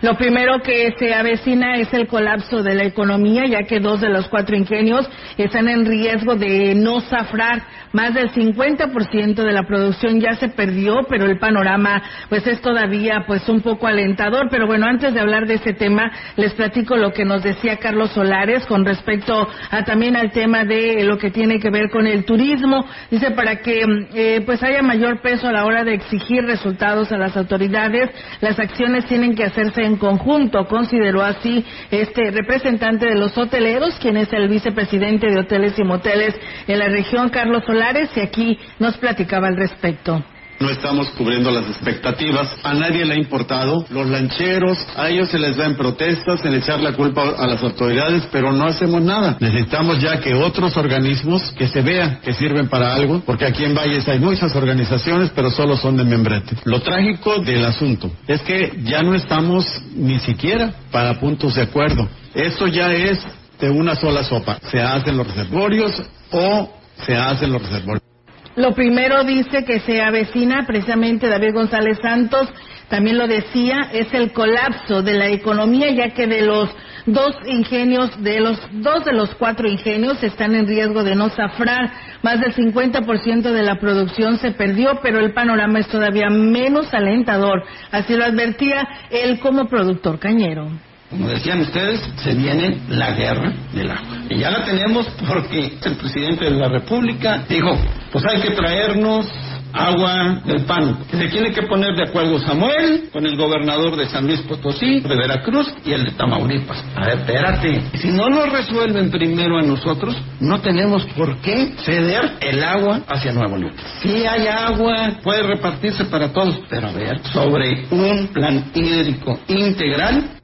Lo 0.02 0.16
primero 0.16 0.60
que 0.62 0.92
se 0.98 1.14
avecina 1.14 1.76
es 1.76 1.94
el 1.94 2.08
colapso 2.08 2.60
de 2.64 2.74
la 2.74 2.82
economía, 2.82 3.44
ya 3.46 3.62
que 3.62 3.78
dos 3.78 4.00
de 4.00 4.08
los 4.08 4.26
cuatro 4.28 4.56
ingenios 4.56 5.08
están 5.38 5.68
en 5.68 5.86
riesgo 5.86 6.34
de 6.34 6.74
no 6.74 7.00
zafrar. 7.02 7.62
Más 7.92 8.12
del 8.14 8.32
50% 8.32 9.34
de 9.34 9.52
la 9.52 9.62
producción 9.62 10.18
ya 10.18 10.34
se 10.34 10.48
perdió, 10.48 11.02
pero 11.08 11.26
el 11.26 11.38
panorama 11.38 12.02
pues 12.28 12.44
es 12.46 12.60
todavía 12.60 13.24
pues 13.26 13.48
un 13.48 13.60
poco 13.60 13.86
alentador. 13.86 14.48
Pero 14.50 14.66
bueno, 14.66 14.86
antes 14.86 15.14
de 15.14 15.20
hablar 15.20 15.46
de 15.46 15.54
ese 15.54 15.72
tema, 15.72 16.10
les 16.36 16.52
platico 16.54 16.96
lo 16.96 17.12
que 17.12 17.24
nos 17.24 17.44
decía 17.44 17.76
Carlos 17.76 18.10
Solares 18.10 18.66
con 18.66 18.84
respecto 18.84 19.46
a 19.70 19.84
también 19.84 20.16
al 20.16 20.32
tema 20.32 20.64
de 20.64 21.04
lo 21.04 21.16
que 21.16 21.30
tiene 21.30 21.60
que 21.60 21.70
ver 21.70 21.90
con 21.90 22.08
el 22.08 22.24
turismo. 22.24 22.84
Dice 23.08 23.30
para 23.30 23.56
que 23.56 23.84
eh, 24.14 24.42
pues 24.44 24.64
haya 24.64 24.82
mayor 24.82 25.20
peso 25.20 25.46
a 25.46 25.52
la 25.52 25.64
hora 25.64 25.84
de 25.84 25.94
exigir 25.94 26.42
resultados 26.42 27.12
a 27.12 27.18
las 27.18 27.36
autoridades, 27.36 28.10
las 28.40 28.58
acciones 28.58 29.04
tienen 29.06 29.36
que 29.36 29.44
hacerse 29.44 29.82
en 29.82 29.91
en 29.92 29.98
conjunto, 29.98 30.66
consideró 30.66 31.22
así 31.22 31.64
este 31.90 32.30
representante 32.30 33.06
de 33.06 33.14
los 33.14 33.36
hoteleros, 33.36 33.98
quien 34.00 34.16
es 34.16 34.32
el 34.32 34.48
vicepresidente 34.48 35.28
de 35.28 35.40
hoteles 35.40 35.78
y 35.78 35.84
moteles 35.84 36.34
en 36.66 36.78
la 36.78 36.88
región, 36.88 37.28
Carlos 37.28 37.64
Solares, 37.64 38.10
y 38.16 38.20
aquí 38.20 38.58
nos 38.78 38.96
platicaba 38.98 39.48
al 39.48 39.56
respecto 39.56 40.22
no 40.62 40.70
estamos 40.70 41.10
cubriendo 41.10 41.50
las 41.50 41.66
expectativas. 41.68 42.48
A 42.62 42.72
nadie 42.72 43.04
le 43.04 43.14
ha 43.14 43.18
importado. 43.18 43.84
Los 43.90 44.08
lancheros, 44.08 44.78
a 44.96 45.10
ellos 45.10 45.28
se 45.28 45.38
les 45.38 45.56
da 45.56 45.66
en 45.66 45.76
protestas, 45.76 46.44
en 46.44 46.54
echar 46.54 46.80
la 46.80 46.92
culpa 46.92 47.34
a 47.36 47.46
las 47.46 47.62
autoridades, 47.62 48.22
pero 48.30 48.52
no 48.52 48.66
hacemos 48.66 49.02
nada. 49.02 49.36
Necesitamos 49.40 50.00
ya 50.00 50.20
que 50.20 50.34
otros 50.34 50.76
organismos 50.76 51.50
que 51.52 51.68
se 51.68 51.82
vean 51.82 52.20
que 52.22 52.32
sirven 52.32 52.68
para 52.68 52.94
algo, 52.94 53.22
porque 53.26 53.44
aquí 53.44 53.64
en 53.64 53.74
Valles 53.74 54.08
hay 54.08 54.20
muchas 54.20 54.54
organizaciones, 54.54 55.30
pero 55.34 55.50
solo 55.50 55.76
son 55.76 55.96
de 55.96 56.04
membrete. 56.04 56.56
Lo 56.64 56.80
trágico 56.80 57.40
del 57.40 57.64
asunto 57.64 58.10
es 58.26 58.40
que 58.42 58.80
ya 58.84 59.02
no 59.02 59.14
estamos 59.14 59.66
ni 59.94 60.18
siquiera 60.20 60.72
para 60.90 61.18
puntos 61.18 61.56
de 61.56 61.62
acuerdo. 61.62 62.08
Esto 62.34 62.66
ya 62.68 62.92
es 62.92 63.18
de 63.60 63.70
una 63.70 63.94
sola 63.96 64.22
sopa. 64.24 64.58
Se 64.70 64.80
hacen 64.80 65.16
los 65.16 65.26
reservorios 65.26 66.02
o 66.30 66.72
se 67.04 67.16
hacen 67.16 67.52
los 67.52 67.62
reservorios. 67.62 68.11
Lo 68.54 68.74
primero 68.74 69.24
dice 69.24 69.64
que 69.64 69.80
se 69.80 70.02
avecina 70.02 70.66
precisamente 70.66 71.28
David 71.28 71.54
González 71.54 71.98
Santos, 72.02 72.48
también 72.88 73.16
lo 73.16 73.26
decía, 73.26 73.88
es 73.92 74.12
el 74.12 74.32
colapso 74.32 75.02
de 75.02 75.14
la 75.14 75.28
economía, 75.28 75.90
ya 75.90 76.10
que 76.10 76.26
de 76.26 76.42
los 76.42 76.68
dos 77.06 77.34
ingenios, 77.46 78.22
de 78.22 78.40
los 78.40 78.58
dos 78.72 79.06
de 79.06 79.14
los 79.14 79.34
cuatro 79.36 79.66
ingenios 79.66 80.22
están 80.22 80.54
en 80.54 80.66
riesgo 80.66 81.02
de 81.02 81.14
no 81.14 81.30
zafrar. 81.30 81.90
Más 82.22 82.40
del 82.40 82.54
50% 82.54 83.50
de 83.50 83.62
la 83.62 83.80
producción 83.80 84.36
se 84.36 84.50
perdió, 84.50 85.00
pero 85.02 85.20
el 85.20 85.32
panorama 85.32 85.78
es 85.78 85.88
todavía 85.88 86.28
menos 86.28 86.92
alentador. 86.92 87.64
Así 87.90 88.14
lo 88.14 88.26
advertía 88.26 88.86
él 89.10 89.40
como 89.40 89.68
productor 89.68 90.18
cañero. 90.18 90.68
Como 91.12 91.28
decían 91.28 91.60
ustedes, 91.60 92.00
se 92.24 92.34
viene 92.34 92.80
la 92.88 93.12
guerra 93.12 93.52
del 93.74 93.90
agua. 93.90 94.16
Y 94.30 94.38
ya 94.38 94.50
la 94.50 94.64
tenemos 94.64 95.06
porque 95.28 95.74
el 95.84 95.96
presidente 95.96 96.46
de 96.46 96.52
la 96.52 96.68
República 96.68 97.44
dijo, 97.46 97.76
pues 98.10 98.24
hay 98.24 98.40
que 98.40 98.52
traernos 98.52 99.28
agua 99.74 100.40
del 100.46 100.64
pan. 100.64 101.04
Se 101.10 101.28
tiene 101.28 101.52
que 101.52 101.64
poner 101.64 101.94
de 101.96 102.04
acuerdo 102.04 102.38
Samuel 102.38 103.10
con 103.12 103.26
el 103.26 103.36
gobernador 103.36 103.94
de 103.96 104.06
San 104.06 104.26
Luis 104.26 104.40
Potosí, 104.40 105.00
de 105.00 105.14
Veracruz 105.14 105.70
y 105.84 105.92
el 105.92 106.04
de 106.04 106.12
Tamaulipas. 106.12 106.82
A 106.96 107.06
ver, 107.06 107.18
espérate. 107.18 107.82
Si 107.98 108.08
no 108.08 108.30
nos 108.30 108.50
resuelven 108.50 109.10
primero 109.10 109.58
a 109.58 109.62
nosotros, 109.62 110.16
no 110.40 110.62
tenemos 110.62 111.04
por 111.14 111.42
qué 111.42 111.74
ceder 111.84 112.38
el 112.40 112.64
agua 112.64 113.02
hacia 113.06 113.32
Nuevo 113.32 113.58
León. 113.58 113.74
Si 114.00 114.24
hay 114.24 114.46
agua, 114.46 115.18
puede 115.22 115.42
repartirse 115.42 116.06
para 116.06 116.32
todos, 116.32 116.58
pero 116.70 116.88
a 116.88 116.92
ver, 116.92 117.20
sobre 117.32 117.86
un 117.90 118.28
plan 118.28 118.70
hídrico 118.74 119.38
integral 119.48 120.41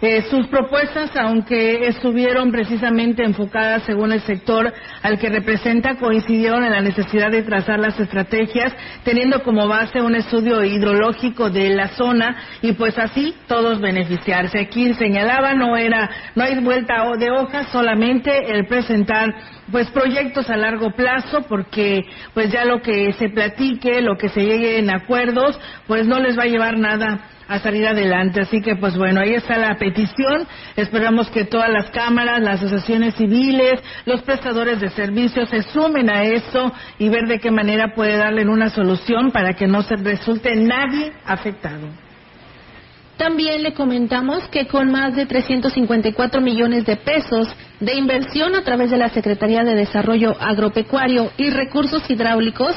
eh, 0.00 0.22
sus 0.30 0.46
propuestas, 0.46 1.10
aunque 1.16 1.88
estuvieron 1.88 2.52
precisamente 2.52 3.24
enfocadas 3.24 3.82
según 3.82 4.12
el 4.12 4.20
sector 4.22 4.72
al 5.02 5.18
que 5.18 5.28
representa, 5.28 5.96
coincidieron 5.96 6.64
en 6.64 6.70
la 6.70 6.80
necesidad 6.80 7.32
de 7.32 7.42
trazar 7.42 7.80
las 7.80 7.98
estrategias, 7.98 8.72
teniendo 9.02 9.42
como 9.42 9.66
base 9.66 10.00
un 10.00 10.14
estudio 10.14 10.62
hidrológico 10.62 11.50
de 11.50 11.70
la 11.70 11.88
zona 11.88 12.36
y 12.62 12.72
pues 12.74 12.96
así 12.96 13.34
todos 13.48 13.80
beneficiarse. 13.80 14.60
Aquí 14.60 14.94
señalaba 14.94 15.54
no 15.54 15.76
era, 15.76 16.08
no 16.36 16.44
hay 16.44 16.60
vuelta 16.60 17.04
de 17.18 17.30
hoja, 17.32 17.64
solamente 17.72 18.52
el 18.52 18.66
presentar 18.66 19.34
pues 19.72 19.90
proyectos 19.90 20.48
a 20.48 20.56
largo 20.56 20.92
plazo 20.92 21.42
porque 21.48 22.04
pues 22.34 22.52
ya 22.52 22.64
lo 22.64 22.80
que 22.80 23.12
se 23.14 23.30
platique, 23.30 24.00
lo 24.00 24.16
que 24.16 24.28
se 24.28 24.42
llegue 24.42 24.78
en 24.78 24.90
acuerdos, 24.90 25.58
pues 25.86 26.06
no 26.06 26.20
les 26.20 26.38
va 26.38 26.44
a 26.44 26.46
llevar 26.46 26.78
nada 26.78 27.20
a 27.48 27.58
salir 27.58 27.86
adelante. 27.86 28.42
Así 28.42 28.60
que, 28.60 28.76
pues 28.76 28.96
bueno, 28.96 29.20
ahí 29.20 29.34
está 29.34 29.56
la 29.56 29.76
petición. 29.76 30.46
Esperamos 30.76 31.30
que 31.30 31.44
todas 31.44 31.70
las 31.70 31.90
cámaras, 31.90 32.40
las 32.40 32.62
asociaciones 32.62 33.14
civiles, 33.14 33.80
los 34.04 34.22
prestadores 34.22 34.80
de 34.80 34.90
servicios 34.90 35.48
se 35.48 35.62
sumen 35.62 36.10
a 36.10 36.22
esto 36.22 36.72
y 36.98 37.08
ver 37.08 37.26
de 37.26 37.40
qué 37.40 37.50
manera 37.50 37.94
puede 37.94 38.16
darle 38.16 38.46
una 38.46 38.70
solución 38.70 39.30
para 39.32 39.54
que 39.54 39.66
no 39.66 39.82
se 39.82 39.96
resulte 39.96 40.54
nadie 40.54 41.12
afectado. 41.24 41.88
También 43.16 43.64
le 43.64 43.74
comentamos 43.74 44.46
que 44.48 44.68
con 44.68 44.92
más 44.92 45.16
de 45.16 45.26
354 45.26 46.40
millones 46.40 46.86
de 46.86 46.96
pesos 46.96 47.48
de 47.80 47.96
inversión 47.96 48.54
a 48.54 48.62
través 48.62 48.92
de 48.92 48.96
la 48.96 49.08
Secretaría 49.08 49.64
de 49.64 49.74
Desarrollo 49.74 50.36
Agropecuario 50.40 51.32
y 51.36 51.50
Recursos 51.50 52.08
Hidráulicos, 52.08 52.76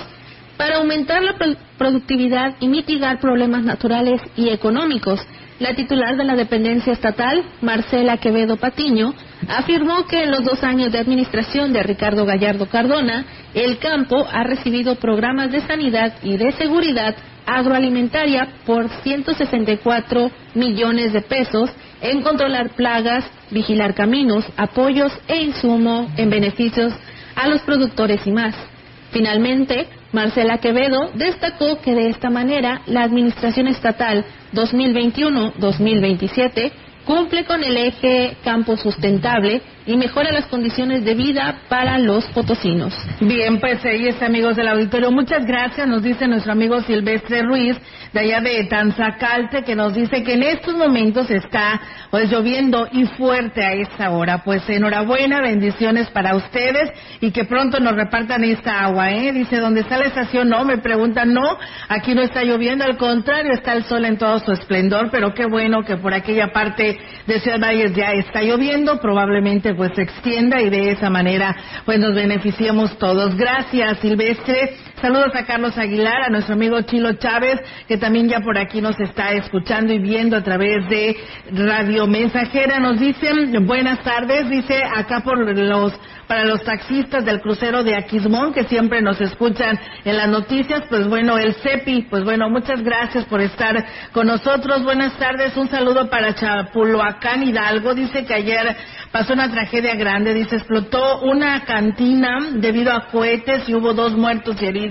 para 0.61 0.75
aumentar 0.75 1.23
la 1.23 1.33
productividad 1.75 2.53
y 2.59 2.67
mitigar 2.67 3.19
problemas 3.19 3.63
naturales 3.63 4.21
y 4.37 4.49
económicos. 4.49 5.19
La 5.57 5.73
titular 5.73 6.15
de 6.15 6.23
la 6.23 6.35
dependencia 6.35 6.93
estatal, 6.93 7.43
Marcela 7.61 8.17
Quevedo 8.17 8.57
Patiño, 8.57 9.15
afirmó 9.47 10.05
que 10.05 10.23
en 10.23 10.29
los 10.29 10.45
dos 10.45 10.63
años 10.63 10.91
de 10.91 10.99
administración 10.99 11.73
de 11.73 11.81
Ricardo 11.81 12.27
Gallardo 12.27 12.67
Cardona, 12.67 13.25
el 13.55 13.79
campo 13.79 14.23
ha 14.31 14.43
recibido 14.43 14.97
programas 14.97 15.51
de 15.51 15.61
sanidad 15.61 16.13
y 16.21 16.37
de 16.37 16.51
seguridad 16.51 17.15
agroalimentaria 17.47 18.47
por 18.63 18.87
164 19.01 20.29
millones 20.53 21.11
de 21.11 21.21
pesos 21.21 21.71
en 22.01 22.21
controlar 22.21 22.75
plagas, 22.75 23.25
vigilar 23.49 23.95
caminos, 23.95 24.45
apoyos 24.57 25.11
e 25.27 25.41
insumo 25.41 26.07
en 26.17 26.29
beneficios 26.29 26.93
a 27.35 27.47
los 27.47 27.63
productores 27.63 28.27
y 28.27 28.31
más. 28.31 28.70
Finalmente, 29.11 29.87
Marcela 30.13 30.59
Quevedo 30.59 31.11
destacó 31.13 31.81
que 31.81 31.93
de 31.93 32.07
esta 32.09 32.29
manera 32.29 32.81
la 32.85 33.03
Administración 33.03 33.67
Estatal 33.67 34.23
2021-2027 34.53 36.71
cumple 37.05 37.43
con 37.45 37.63
el 37.63 37.77
eje 37.77 38.35
campo 38.43 38.75
sustentable 38.77 39.61
y 39.91 39.97
mejora 39.97 40.31
las 40.31 40.45
condiciones 40.45 41.03
de 41.03 41.15
vida 41.15 41.63
para 41.67 41.99
los 41.99 42.25
potosinos. 42.27 42.93
Bien, 43.19 43.59
pues 43.59 43.83
ahí 43.83 44.07
está, 44.07 44.27
amigos 44.27 44.55
del 44.55 44.69
auditorio. 44.69 45.11
Muchas 45.11 45.45
gracias, 45.45 45.85
nos 45.85 46.01
dice 46.01 46.27
nuestro 46.27 46.53
amigo 46.53 46.79
Silvestre 46.81 47.41
Ruiz, 47.41 47.75
de 48.13 48.19
allá 48.21 48.39
de 48.39 48.63
Tanzacalte, 48.65 49.63
que 49.63 49.75
nos 49.75 49.93
dice 49.93 50.23
que 50.23 50.33
en 50.33 50.43
estos 50.43 50.75
momentos 50.75 51.29
está 51.29 51.81
pues 52.09 52.31
lloviendo 52.31 52.87
y 52.91 53.05
fuerte 53.05 53.63
a 53.63 53.73
esta 53.73 54.11
hora. 54.11 54.43
Pues 54.45 54.67
enhorabuena, 54.69 55.41
bendiciones 55.41 56.09
para 56.09 56.35
ustedes 56.35 56.89
y 57.19 57.31
que 57.31 57.43
pronto 57.43 57.79
nos 57.79 57.95
repartan 57.95 58.43
esta 58.45 58.85
agua, 58.85 59.11
¿eh? 59.11 59.33
Dice, 59.33 59.57
¿dónde 59.57 59.81
está 59.81 59.97
la 59.97 60.05
estación? 60.05 60.47
No, 60.47 60.63
me 60.63 60.77
preguntan, 60.77 61.33
no, 61.33 61.57
aquí 61.89 62.15
no 62.15 62.21
está 62.21 62.43
lloviendo, 62.43 62.85
al 62.85 62.97
contrario, 62.97 63.51
está 63.53 63.73
el 63.73 63.83
sol 63.83 64.05
en 64.05 64.17
todo 64.17 64.39
su 64.39 64.53
esplendor, 64.53 65.09
pero 65.11 65.33
qué 65.33 65.45
bueno 65.45 65.83
que 65.83 65.97
por 65.97 66.13
aquella 66.13 66.53
parte 66.53 66.97
de 67.27 67.39
Ciudad 67.41 67.59
Valles 67.59 67.93
ya 67.93 68.13
está 68.13 68.41
lloviendo, 68.41 68.99
probablemente 68.99 69.73
pues 69.81 69.95
se 69.95 70.03
extienda 70.03 70.61
y 70.61 70.69
de 70.69 70.91
esa 70.91 71.09
manera 71.09 71.55
pues 71.85 71.97
nos 71.97 72.13
beneficiemos 72.13 72.99
todos. 72.99 73.35
Gracias, 73.35 73.97
Silvestre. 73.97 74.75
Saludos 75.01 75.33
a 75.33 75.45
Carlos 75.45 75.75
Aguilar, 75.79 76.21
a 76.21 76.29
nuestro 76.29 76.53
amigo 76.53 76.79
Chilo 76.83 77.13
Chávez, 77.13 77.59
que 77.87 77.97
también 77.97 78.29
ya 78.29 78.39
por 78.41 78.55
aquí 78.59 78.81
nos 78.81 78.99
está 78.99 79.31
escuchando 79.31 79.91
y 79.91 79.97
viendo 79.97 80.37
a 80.37 80.43
través 80.43 80.87
de 80.89 81.17
Radio 81.51 82.05
Mensajera. 82.05 82.79
Nos 82.79 82.99
dicen, 82.99 83.65
buenas 83.65 83.99
tardes, 84.03 84.47
dice 84.47 84.83
acá 84.83 85.21
por 85.21 85.39
los 85.39 85.93
para 86.31 86.45
los 86.45 86.63
taxistas 86.63 87.25
del 87.25 87.41
crucero 87.41 87.83
de 87.83 87.93
Aquismón 87.93 88.53
que 88.53 88.63
siempre 88.63 89.01
nos 89.01 89.19
escuchan 89.19 89.77
en 90.05 90.15
las 90.15 90.29
noticias, 90.29 90.83
pues 90.87 91.05
bueno, 91.09 91.37
el 91.37 91.55
CEPI, 91.55 92.03
pues 92.03 92.23
bueno, 92.23 92.49
muchas 92.49 92.81
gracias 92.81 93.25
por 93.25 93.41
estar 93.41 93.85
con 94.13 94.27
nosotros. 94.27 94.81
Buenas 94.85 95.17
tardes, 95.17 95.57
un 95.57 95.67
saludo 95.67 96.09
para 96.09 96.33
Chapulhuacán 96.33 97.43
Hidalgo, 97.43 97.93
dice 97.95 98.23
que 98.23 98.33
ayer 98.33 98.77
pasó 99.11 99.33
una 99.33 99.51
tragedia 99.51 99.95
grande, 99.95 100.33
dice, 100.33 100.55
explotó 100.55 101.19
una 101.19 101.65
cantina 101.65 102.37
debido 102.53 102.93
a 102.93 103.07
cohetes 103.07 103.67
y 103.67 103.75
hubo 103.75 103.93
dos 103.93 104.15
muertos 104.15 104.55
y 104.61 104.67
heridos. 104.67 104.90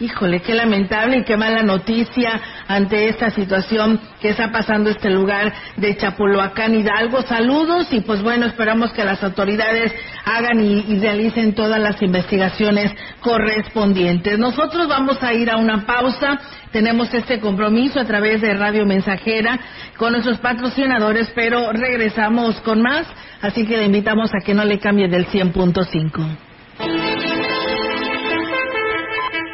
Híjole, 0.00 0.40
qué 0.40 0.54
lamentable 0.54 1.18
y 1.18 1.24
qué 1.24 1.36
mala 1.36 1.62
noticia 1.62 2.40
ante 2.66 3.08
esta 3.08 3.30
situación 3.30 4.00
que 4.20 4.30
está 4.30 4.50
pasando 4.50 4.90
este 4.90 5.10
lugar 5.10 5.52
de 5.76 5.96
Chapulhuacán 5.96 6.74
Hidalgo. 6.74 7.22
Saludos 7.22 7.86
y 7.92 8.00
pues 8.00 8.22
bueno, 8.22 8.46
esperamos 8.46 8.92
que 8.92 9.04
las 9.04 9.22
autoridades 9.22 9.92
hagan 10.24 10.60
y, 10.60 10.98
realicen 10.98 11.54
todas 11.54 11.80
las 11.80 12.00
investigaciones 12.02 12.92
correspondientes. 13.20 14.38
Nosotros 14.38 14.88
vamos 14.88 15.22
a 15.22 15.32
ir 15.32 15.50
a 15.50 15.56
una 15.56 15.86
pausa. 15.86 16.40
Tenemos 16.72 17.12
este 17.14 17.40
compromiso 17.40 18.00
a 18.00 18.04
través 18.04 18.40
de 18.40 18.54
Radio 18.54 18.84
Mensajera 18.84 19.58
con 19.96 20.12
nuestros 20.12 20.38
patrocinadores, 20.38 21.30
pero 21.34 21.72
regresamos 21.72 22.60
con 22.60 22.82
más, 22.82 23.06
así 23.40 23.66
que 23.66 23.76
le 23.76 23.84
invitamos 23.84 24.30
a 24.34 24.44
que 24.44 24.54
no 24.54 24.64
le 24.64 24.78
cambie 24.78 25.08
del 25.08 25.26
100.5. 25.26 27.35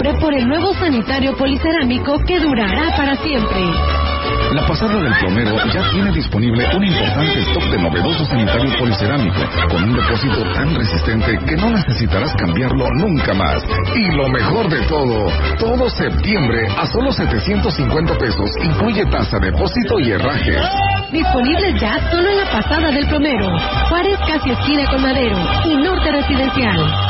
siempre 0.00 0.20
por 0.20 0.34
el 0.34 0.48
nuevo 0.48 0.72
sanitario 0.74 1.36
policerámico 1.36 2.18
que 2.26 2.40
durará 2.40 2.96
para 2.96 3.16
siempre. 3.16 3.60
La 4.54 4.66
pasada 4.66 4.98
del 4.98 5.14
plomero 5.20 5.56
ya 5.72 5.90
tiene 5.90 6.10
disponible 6.12 6.64
un 6.74 6.84
importante 6.84 7.40
stock 7.40 7.64
de 7.64 7.78
novedoso 7.78 8.24
sanitario 8.24 8.78
policerámico 8.78 9.40
con 9.68 9.84
un 9.84 9.94
depósito 9.94 10.42
tan 10.54 10.74
resistente 10.74 11.38
que 11.46 11.56
no 11.56 11.70
necesitarás 11.70 12.34
cambiarlo 12.34 12.88
nunca 12.96 13.34
más. 13.34 13.62
Y 13.94 14.10
lo 14.16 14.28
mejor 14.28 14.68
de 14.68 14.80
todo, 14.86 15.26
todo 15.58 15.90
septiembre 15.90 16.66
a 16.76 16.86
solo 16.86 17.12
750 17.12 18.14
pesos 18.18 18.50
incluye 18.62 19.04
tasa, 19.06 19.38
depósito 19.38 20.00
y 20.00 20.12
herraje. 20.12 20.56
Disponible 21.12 21.78
ya 21.78 22.10
solo 22.10 22.28
en 22.28 22.36
la 22.38 22.50
pasada 22.50 22.90
del 22.90 23.06
plomero, 23.06 23.48
Juárez 23.88 24.18
casi 24.26 24.50
esquina 24.50 24.90
con 24.90 25.02
Madero 25.02 25.36
y 25.66 25.76
Norte 25.76 26.10
Residencial. 26.10 27.09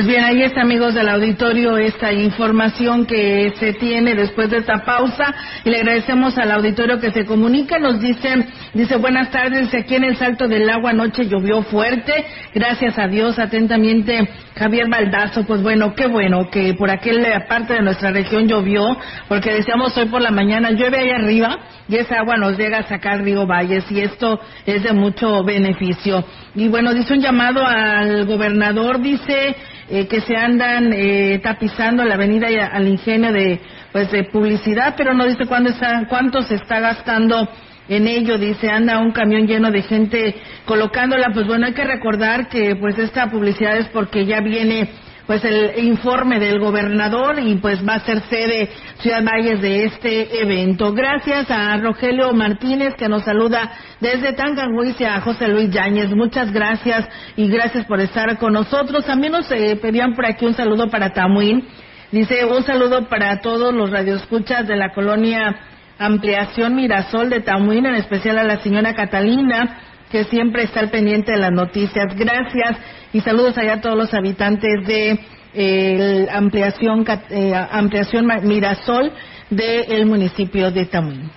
Pues 0.00 0.08
bien, 0.08 0.24
ahí 0.24 0.42
está, 0.42 0.62
amigos 0.62 0.94
del 0.94 1.10
auditorio, 1.10 1.76
esta 1.76 2.10
información 2.10 3.04
que 3.04 3.52
se 3.56 3.74
tiene 3.74 4.14
después 4.14 4.48
de 4.48 4.56
esta 4.56 4.82
pausa 4.82 5.34
y 5.62 5.68
le 5.68 5.76
agradecemos 5.76 6.38
al 6.38 6.52
auditorio 6.52 6.98
que 6.98 7.12
se 7.12 7.26
comunica. 7.26 7.78
Nos 7.78 8.00
dice, 8.00 8.46
dice, 8.72 8.96
buenas 8.96 9.30
tardes, 9.30 9.74
aquí 9.74 9.96
en 9.96 10.04
el 10.04 10.16
Salto 10.16 10.48
del 10.48 10.70
Agua 10.70 10.92
anoche 10.92 11.26
llovió 11.26 11.60
fuerte. 11.64 12.24
Gracias 12.54 12.98
a 12.98 13.08
Dios, 13.08 13.38
atentamente, 13.38 14.26
Javier 14.56 14.88
Baldazo. 14.88 15.44
Pues 15.44 15.62
bueno, 15.62 15.94
qué 15.94 16.06
bueno 16.06 16.48
que 16.50 16.72
por 16.72 16.90
aquella 16.90 17.46
parte 17.46 17.74
de 17.74 17.82
nuestra 17.82 18.10
región 18.10 18.48
llovió, 18.48 18.96
porque 19.28 19.52
decíamos 19.52 19.94
hoy 19.98 20.06
por 20.06 20.22
la 20.22 20.30
mañana, 20.30 20.70
llueve 20.70 20.98
ahí 20.98 21.10
arriba 21.10 21.58
y 21.90 21.96
esa 21.96 22.20
agua 22.20 22.38
nos 22.38 22.56
llega 22.56 22.78
a 22.78 22.88
sacar 22.88 23.22
Río 23.22 23.46
Valles 23.46 23.84
y 23.90 24.00
esto 24.00 24.40
es 24.64 24.82
de 24.82 24.94
mucho 24.94 25.44
beneficio. 25.44 26.24
Y 26.54 26.68
bueno, 26.68 26.94
dice 26.94 27.12
un 27.12 27.20
llamado 27.20 27.66
al 27.66 28.24
gobernador, 28.24 29.00
dice, 29.00 29.56
eh, 29.90 30.06
que 30.06 30.20
se 30.20 30.36
andan 30.36 30.92
eh, 30.92 31.40
tapizando 31.42 32.04
la 32.04 32.14
avenida 32.14 32.46
al 32.72 32.86
ingenio 32.86 33.32
de 33.32 33.60
pues 33.92 34.10
de 34.12 34.24
publicidad, 34.24 34.94
pero 34.96 35.14
no 35.14 35.26
dice 35.26 35.46
cuándo 35.46 35.70
está, 35.70 36.06
cuánto 36.08 36.42
se 36.42 36.54
está 36.54 36.78
gastando 36.78 37.48
en 37.88 38.06
ello, 38.06 38.38
dice, 38.38 38.70
anda 38.70 39.00
un 39.00 39.10
camión 39.10 39.48
lleno 39.48 39.72
de 39.72 39.82
gente 39.82 40.36
colocándola, 40.64 41.30
pues 41.34 41.44
bueno, 41.48 41.66
hay 41.66 41.72
que 41.72 41.82
recordar 41.82 42.48
que 42.48 42.76
pues 42.76 42.96
esta 42.98 43.28
publicidad 43.32 43.78
es 43.78 43.88
porque 43.88 44.26
ya 44.26 44.40
viene 44.40 44.88
pues 45.30 45.44
el 45.44 45.78
informe 45.84 46.40
del 46.40 46.58
gobernador 46.58 47.38
y 47.38 47.54
pues 47.54 47.88
va 47.88 47.94
a 47.94 48.00
ser 48.00 48.20
sede 48.22 48.68
Ciudad 48.98 49.22
Valles 49.22 49.62
de 49.62 49.84
este 49.84 50.42
evento. 50.42 50.92
Gracias 50.92 51.48
a 51.52 51.76
Rogelio 51.76 52.32
Martínez 52.32 52.94
que 52.96 53.08
nos 53.08 53.22
saluda 53.22 53.70
desde 54.00 54.32
Tancanguis 54.32 55.00
y 55.00 55.04
a 55.04 55.20
José 55.20 55.46
Luis 55.46 55.70
Yáñez. 55.70 56.10
Muchas 56.16 56.50
gracias 56.52 57.08
y 57.36 57.46
gracias 57.46 57.86
por 57.86 58.00
estar 58.00 58.38
con 58.38 58.54
nosotros. 58.54 59.06
También 59.06 59.34
nos 59.34 59.48
eh, 59.52 59.78
pedían 59.80 60.16
por 60.16 60.26
aquí 60.26 60.46
un 60.46 60.54
saludo 60.54 60.90
para 60.90 61.12
Tamuín. 61.12 61.64
Dice 62.10 62.44
un 62.44 62.64
saludo 62.64 63.08
para 63.08 63.40
todos 63.40 63.72
los 63.72 63.88
radioescuchas 63.88 64.66
de 64.66 64.74
la 64.74 64.92
colonia 64.92 65.60
Ampliación 65.96 66.74
Mirasol 66.74 67.30
de 67.30 67.38
Tamuín, 67.38 67.86
en 67.86 67.94
especial 67.94 68.36
a 68.36 68.42
la 68.42 68.56
señora 68.62 68.96
Catalina 68.96 69.78
que 70.10 70.24
siempre 70.24 70.64
está 70.64 70.80
al 70.80 70.90
pendiente 70.90 71.32
de 71.32 71.38
las 71.38 71.52
noticias. 71.52 72.14
Gracias 72.16 72.76
y 73.12 73.20
saludos 73.20 73.56
allá 73.56 73.74
a 73.74 73.80
todos 73.80 73.96
los 73.96 74.12
habitantes 74.12 74.86
de 74.86 75.18
eh, 75.54 76.28
ampliación, 76.30 77.04
eh, 77.30 77.52
ampliación 77.54 78.26
Mirasol 78.42 79.12
del 79.50 80.06
municipio 80.06 80.70
de 80.70 80.86
Tamuín. 80.86 81.30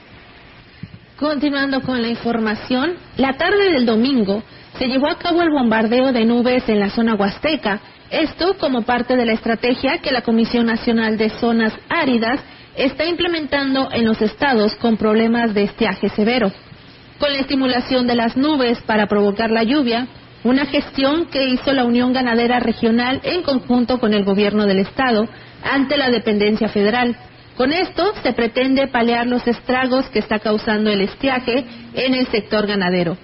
Continuando 1.18 1.82
con 1.82 2.02
la 2.02 2.10
información, 2.10 2.94
la 3.18 3.34
tarde 3.34 3.72
del 3.72 3.86
domingo 3.86 4.44
se 4.78 4.88
llevó 4.88 5.08
a 5.08 5.18
cabo 5.20 5.42
el 5.42 5.52
bombardeo 5.52 6.12
de 6.12 6.26
nubes 6.26 6.68
en 6.68 6.80
la 6.80 6.90
zona 6.90 7.16
huasteca, 7.16 7.80
esto 8.10 8.58
como 8.58 8.82
parte 8.82 9.16
de 9.16 9.26
la 9.26 9.34
estrategia 9.34 10.00
que 10.00 10.12
la 10.12 10.22
Comisión 10.22 10.66
Nacional 10.66 11.18
de 11.18 11.30
Zonas 11.30 11.74
Áridas 11.90 12.40
está 12.76 13.06
implementando 13.06 13.90
en 13.92 14.06
los 14.06 14.22
estados 14.22 14.76
con 14.76 14.98
problemas 14.98 15.54
de 15.54 15.64
estiaje 15.64 16.10
severo 16.10 16.52
con 17.24 17.32
la 17.32 17.40
estimulación 17.40 18.06
de 18.06 18.16
las 18.16 18.36
nubes 18.36 18.82
para 18.82 19.08
provocar 19.08 19.50
la 19.50 19.64
lluvia, 19.64 20.08
una 20.44 20.66
gestión 20.66 21.28
que 21.28 21.46
hizo 21.46 21.72
la 21.72 21.86
Unión 21.86 22.12
Ganadera 22.12 22.60
Regional 22.60 23.22
en 23.24 23.44
conjunto 23.44 23.98
con 23.98 24.14
el 24.14 24.26
Gobierno 24.26 24.66
del 24.66 24.80
Estado 24.80 25.30
ante 25.64 25.96
la 25.96 26.10
dependencia 26.10 26.68
federal. 26.68 27.16
Con 27.56 27.72
esto 27.72 28.12
se 28.24 28.34
pretende 28.34 28.88
paliar 28.90 29.26
los 29.26 29.48
estragos 29.48 30.10
que 30.10 30.20
está 30.20 30.40
causando 30.40 30.90
el 30.90 31.00
estiaje 31.00 31.64
en 31.94 32.14
el 32.14 32.28
sector 32.28 32.68
ganadero. 32.68 33.16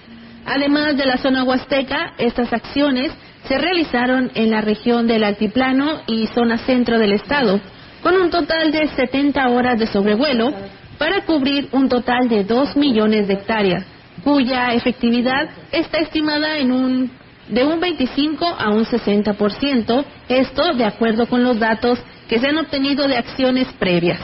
Además 0.46 0.96
de 0.96 1.04
la 1.04 1.18
zona 1.18 1.44
huasteca, 1.44 2.14
estas 2.16 2.54
acciones 2.54 3.12
se 3.48 3.58
realizaron 3.58 4.30
en 4.34 4.48
la 4.48 4.62
región 4.62 5.08
del 5.08 5.24
Altiplano 5.24 6.00
y 6.06 6.26
zona 6.28 6.56
centro 6.56 6.98
del 6.98 7.12
estado, 7.12 7.60
con 8.02 8.16
un 8.16 8.30
total 8.30 8.72
de 8.72 8.88
70 8.96 9.46
horas 9.50 9.78
de 9.78 9.88
sobrevuelo 9.88 10.54
para 11.00 11.24
cubrir 11.24 11.70
un 11.72 11.88
total 11.88 12.28
de 12.28 12.44
2 12.44 12.76
millones 12.76 13.26
de 13.26 13.32
hectáreas, 13.32 13.86
cuya 14.22 14.74
efectividad 14.74 15.48
está 15.72 15.96
estimada 15.96 16.58
en 16.58 16.70
un 16.70 17.10
de 17.48 17.64
un 17.64 17.80
25 17.80 18.44
a 18.46 18.68
un 18.68 18.84
60%, 18.84 20.04
esto 20.28 20.74
de 20.74 20.84
acuerdo 20.84 21.26
con 21.26 21.42
los 21.42 21.58
datos 21.58 21.98
que 22.28 22.38
se 22.38 22.48
han 22.48 22.58
obtenido 22.58 23.08
de 23.08 23.16
acciones 23.16 23.66
previas. 23.78 24.20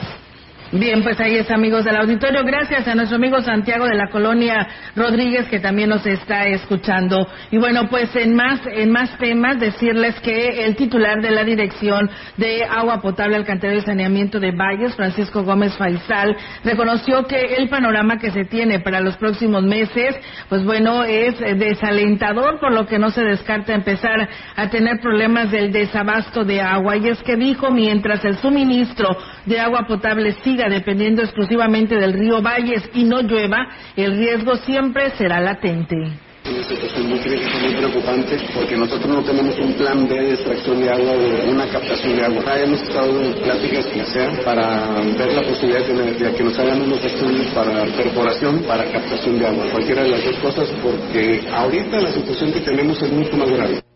Bien, 0.73 1.01
pues 1.01 1.17
ahí 1.21 1.37
es, 1.37 1.49
amigos 1.49 1.85
del 1.85 1.95
auditorio. 1.95 2.43
Gracias 2.43 2.85
a 2.89 2.93
nuestro 2.93 3.15
amigo 3.15 3.41
Santiago 3.41 3.85
de 3.85 3.95
la 3.95 4.09
colonia 4.09 4.67
Rodríguez 4.97 5.47
que 5.47 5.61
también 5.61 5.87
nos 5.87 6.05
está 6.05 6.45
escuchando. 6.47 7.25
Y 7.51 7.57
bueno, 7.57 7.87
pues 7.89 8.13
en 8.17 8.35
más 8.35 8.59
en 8.65 8.91
más 8.91 9.17
temas 9.17 9.61
decirles 9.61 10.19
que 10.19 10.65
el 10.65 10.75
titular 10.75 11.21
de 11.21 11.31
la 11.31 11.45
Dirección 11.45 12.09
de 12.35 12.65
Agua 12.65 12.99
Potable, 13.01 13.37
Alcantarillado 13.37 13.81
y 13.81 13.85
Saneamiento 13.85 14.41
de 14.41 14.51
Valles, 14.51 14.93
Francisco 14.95 15.43
Gómez 15.43 15.73
Faisal, 15.77 16.35
reconoció 16.65 17.25
que 17.27 17.55
el 17.55 17.69
panorama 17.69 18.19
que 18.19 18.31
se 18.31 18.43
tiene 18.43 18.81
para 18.81 18.99
los 18.99 19.15
próximos 19.15 19.63
meses, 19.63 20.17
pues 20.49 20.65
bueno, 20.65 21.05
es 21.05 21.39
desalentador, 21.39 22.59
por 22.59 22.73
lo 22.73 22.85
que 22.85 22.99
no 22.99 23.09
se 23.09 23.23
descarta 23.23 23.73
empezar 23.73 24.27
a 24.57 24.69
tener 24.69 24.99
problemas 24.99 25.49
del 25.49 25.71
desabasto 25.71 26.43
de 26.43 26.59
agua. 26.59 26.97
Y 26.97 27.07
es 27.07 27.23
que 27.23 27.37
dijo, 27.37 27.71
mientras 27.71 28.25
el 28.25 28.37
suministro 28.39 29.17
de 29.45 29.61
agua 29.61 29.87
potable 29.87 30.33
sigue 30.43 30.56
dependiendo 30.65 31.21
exclusivamente 31.21 31.95
del 31.95 32.13
río 32.13 32.41
Valles 32.41 32.89
y 32.93 33.03
no 33.03 33.21
llueva, 33.21 33.67
el 33.95 34.17
riesgo 34.17 34.57
siempre 34.57 35.11
será 35.11 35.39
latente 35.39 36.27
una 36.49 36.63
situación 36.63 37.09
muy 37.09 37.19
preocupante, 37.75 38.37
porque 38.53 38.77
nosotros 38.77 39.07
no 39.07 39.23
tenemos 39.23 39.57
un 39.59 39.73
plan 39.73 40.07
B 40.07 40.15
de 40.15 40.33
extracción 40.33 40.79
de 40.79 40.89
agua 40.89 41.11
o 41.11 41.51
una 41.51 41.67
captación 41.67 42.15
de 42.15 42.25
agua. 42.25 42.59
Hemos 42.59 42.81
estado 42.81 43.21
en 43.21 43.33
pláticas 43.33 43.85
que 43.87 44.05
sea 44.05 44.31
para 44.45 45.01
ver 45.17 45.33
la 45.33 45.41
posibilidad 45.43 45.85
de, 45.85 46.33
que 46.35 46.43
nos 46.43 46.57
hagan 46.57 46.81
unos 46.81 47.03
estudios 47.03 47.47
para 47.47 47.85
perforación, 47.85 48.63
para 48.63 48.85
captación 48.91 49.39
de 49.39 49.47
agua. 49.47 49.65
Cualquiera 49.71 50.03
de 50.03 50.09
las 50.09 50.23
dos 50.23 50.35
cosas, 50.37 50.69
porque 50.81 51.47
ahorita 51.51 52.01
la 52.01 52.11
situación 52.11 52.53
que 52.53 52.61
tenemos 52.61 53.01
es 53.01 53.11
mucho 53.11 53.35
más 53.37 53.49
grave. 53.49 53.86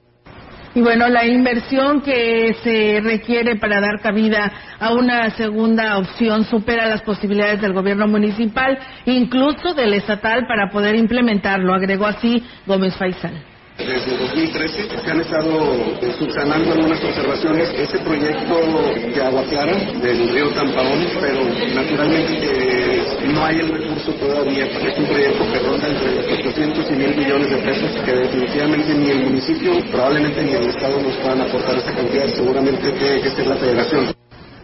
Y 0.74 0.82
bueno, 0.82 1.10
la 1.10 1.26
inversión 1.26 2.02
que 2.02 2.56
se 2.64 3.02
requiere 3.02 3.58
para 3.58 3.82
dar 3.82 4.00
cabida 4.02 4.52
a 4.80 4.94
una 4.94 5.30
segunda 5.32 5.98
opción 5.98 6.46
supera 6.46 6.88
las 6.88 7.02
posibilidades 7.02 7.60
del 7.60 7.74
gobierno 7.74 8.08
municipal, 8.08 8.80
incluso 9.06 9.74
del 9.74 9.94
estatal, 9.94 10.48
para 10.48 10.70
poder 10.70 10.96
implementarlo, 10.96 11.74
agregó 11.74 12.06
así 12.06 12.42
Gómez 12.66 12.96
Faisal 12.96 13.51
desde 13.86 14.18
2013 14.18 14.88
se 15.04 15.12
han 15.12 15.22
estado 15.22 15.74
eh, 16.02 16.14
subsanando 16.18 16.74
algunas 16.74 17.04
observaciones 17.04 17.70
ese 17.78 17.98
proyecto 18.00 18.60
de 19.14 19.22
Agua 19.24 19.44
Clara 19.50 19.78
del 20.02 20.30
río 20.30 20.50
Tampaón, 20.52 21.06
pero 21.20 21.44
naturalmente 21.74 23.04
no 23.34 23.46
hay 23.46 23.60
el 23.60 23.70
recurso 23.70 24.14
todavía. 24.14 24.66
Es 24.66 24.98
un 24.98 25.06
proyecto 25.06 25.52
que 25.52 25.60
ronda 25.60 25.88
entre 25.88 26.34
800 26.34 26.92
y 26.92 26.94
1000 26.96 27.18
millones 27.18 27.50
de 27.50 27.58
pesos 27.58 27.92
que 28.06 28.12
definitivamente 28.12 28.94
ni 28.94 29.10
el 29.10 29.24
municipio, 29.24 29.72
probablemente 29.92 30.44
ni 30.44 30.52
el 30.54 30.70
Estado 30.70 31.02
nos 31.02 31.16
puedan 31.18 31.42
aportar 31.42 31.78
esa 31.78 31.94
cantidad, 31.94 32.28
seguramente 32.28 32.94
que 32.94 33.30
ser 33.30 33.48
la 33.48 33.56
federación. 33.56 34.14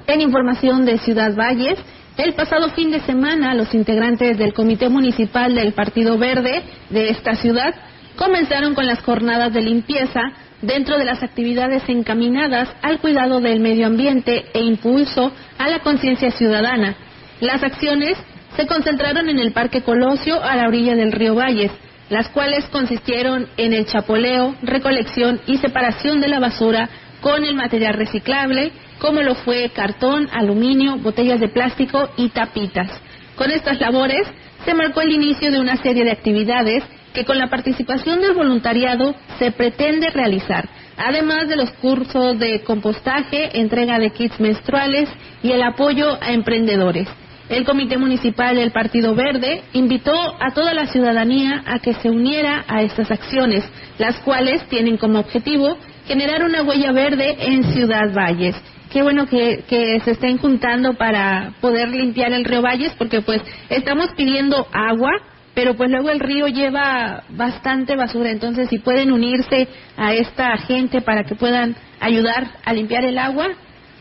En 0.08 0.22
información 0.22 0.86
de 0.86 0.98
Ciudad 1.00 1.36
Valles, 1.36 1.80
el 2.18 2.34
pasado 2.34 2.70
fin 2.70 2.92
de 2.92 3.00
semana, 3.02 3.54
los 3.54 3.74
integrantes 3.74 4.38
del 4.38 4.54
Comité 4.54 4.90
Municipal 4.90 5.54
del 5.54 5.74
Partido 5.74 6.18
Verde 6.18 6.64
de 6.90 7.10
esta 7.10 7.36
ciudad 7.36 7.76
comenzaron 8.18 8.76
con 8.76 8.86
las 8.86 9.02
jornadas 9.02 9.54
de 9.54 9.62
limpieza 9.62 10.22
dentro 10.62 10.98
de 10.98 11.06
las 11.06 11.24
actividades 11.24 11.84
encaminadas 11.88 12.68
al 12.82 13.00
cuidado 13.00 13.40
del 13.40 13.60
medio 13.60 13.88
ambiente 13.88 14.46
e 14.54 14.60
impulso 14.62 15.32
a 15.58 15.70
la 15.70 15.80
conciencia 15.80 16.32
ciudadana. 16.32 16.96
Las 17.40 17.64
acciones 17.64 18.18
se 18.56 18.66
concentraron 18.66 19.30
en 19.30 19.40
el 19.40 19.54
Parque 19.54 19.84
Colosio 19.84 20.44
a 20.44 20.56
la 20.56 20.68
orilla 20.68 20.96
del 20.96 21.12
río 21.12 21.36
Valles, 21.36 21.72
las 22.10 22.30
cuales 22.30 22.66
consistieron 22.66 23.48
en 23.58 23.74
el 23.74 23.86
chapoleo, 23.86 24.56
recolección 24.64 25.40
y 25.46 25.58
separación 25.58 26.20
de 26.20 26.30
la 26.30 26.40
basura 26.40 26.90
con 27.22 27.44
el 27.44 27.56
material 27.56 27.94
reciclable, 27.94 28.72
como 29.00 29.22
lo 29.22 29.36
fue 29.36 29.70
cartón, 29.70 30.28
aluminio, 30.32 30.98
botellas 30.98 31.40
de 31.40 31.50
plástico 31.50 32.10
y 32.18 32.30
tapitas. 32.30 32.90
Con 33.36 33.52
estas 33.52 33.80
labores 33.80 34.28
se 34.66 34.74
marcó 34.74 35.02
el 35.02 35.12
inicio 35.12 35.52
de 35.52 35.60
una 35.60 35.78
serie 35.78 36.04
de 36.04 36.12
actividades 36.12 36.84
que 37.18 37.26
con 37.26 37.40
la 37.40 37.48
participación 37.48 38.22
del 38.22 38.36
voluntariado 38.36 39.16
se 39.40 39.52
pretende 39.52 40.12
realizar, 40.12 40.70
además 40.98 41.48
de 41.48 41.56
los 41.56 41.72
cursos 41.72 42.38
de 42.38 42.62
compostaje, 42.62 43.60
entrega 43.60 43.98
de 43.98 44.12
kits 44.12 44.40
menstruales 44.40 45.10
y 45.42 45.52
el 45.52 45.64
apoyo 45.64 46.16
a 46.22 46.32
emprendedores. 46.32 47.08
El 47.50 47.66
Comité 47.66 47.98
Municipal 47.98 48.56
del 48.56 48.70
Partido 48.70 49.16
Verde 49.16 49.64
invitó 49.74 50.14
a 50.14 50.54
toda 50.54 50.76
la 50.76 50.86
ciudadanía 50.86 51.64
a 51.66 51.80
que 51.80 51.96
se 51.96 52.12
uniera 52.12 52.64
a 52.68 52.84
estas 52.84 53.10
acciones, 53.10 53.68
las 53.98 54.20
cuales 54.20 54.62
tienen 54.70 54.98
como 54.98 55.18
objetivo 55.18 55.76
generar 56.06 56.44
una 56.44 56.62
huella 56.62 56.92
verde 56.92 57.36
en 57.40 57.64
Ciudad 57.74 58.14
Valles. 58.14 58.56
Qué 58.92 59.02
bueno 59.02 59.26
que, 59.26 59.64
se 60.06 60.12
estén 60.12 60.38
juntando 60.38 60.94
para 60.94 61.54
poder 61.62 61.90
limpiar 61.90 62.32
el 62.32 62.46
río 62.46 62.62
Valles, 62.62 62.94
porque 62.96 63.22
pues 63.22 63.42
estamos 63.70 64.10
pidiendo 64.16 64.68
agua, 64.72 65.10
pero 65.58 65.74
pues 65.74 65.90
luego 65.90 66.12
el 66.12 66.20
río 66.20 66.46
lleva 66.46 67.24
bastante 67.30 67.96
basura, 67.96 68.30
entonces 68.30 68.70
si 68.70 68.78
pueden 68.78 69.12
unirse 69.12 69.68
a 69.98 70.14
esta 70.14 70.56
gente 70.58 71.02
para 71.02 71.24
que 71.24 71.34
puedan 71.34 71.76
ayudar 72.00 72.48
a 72.64 72.74
limpiar 72.74 73.04
el 73.06 73.18
agua, 73.18 73.48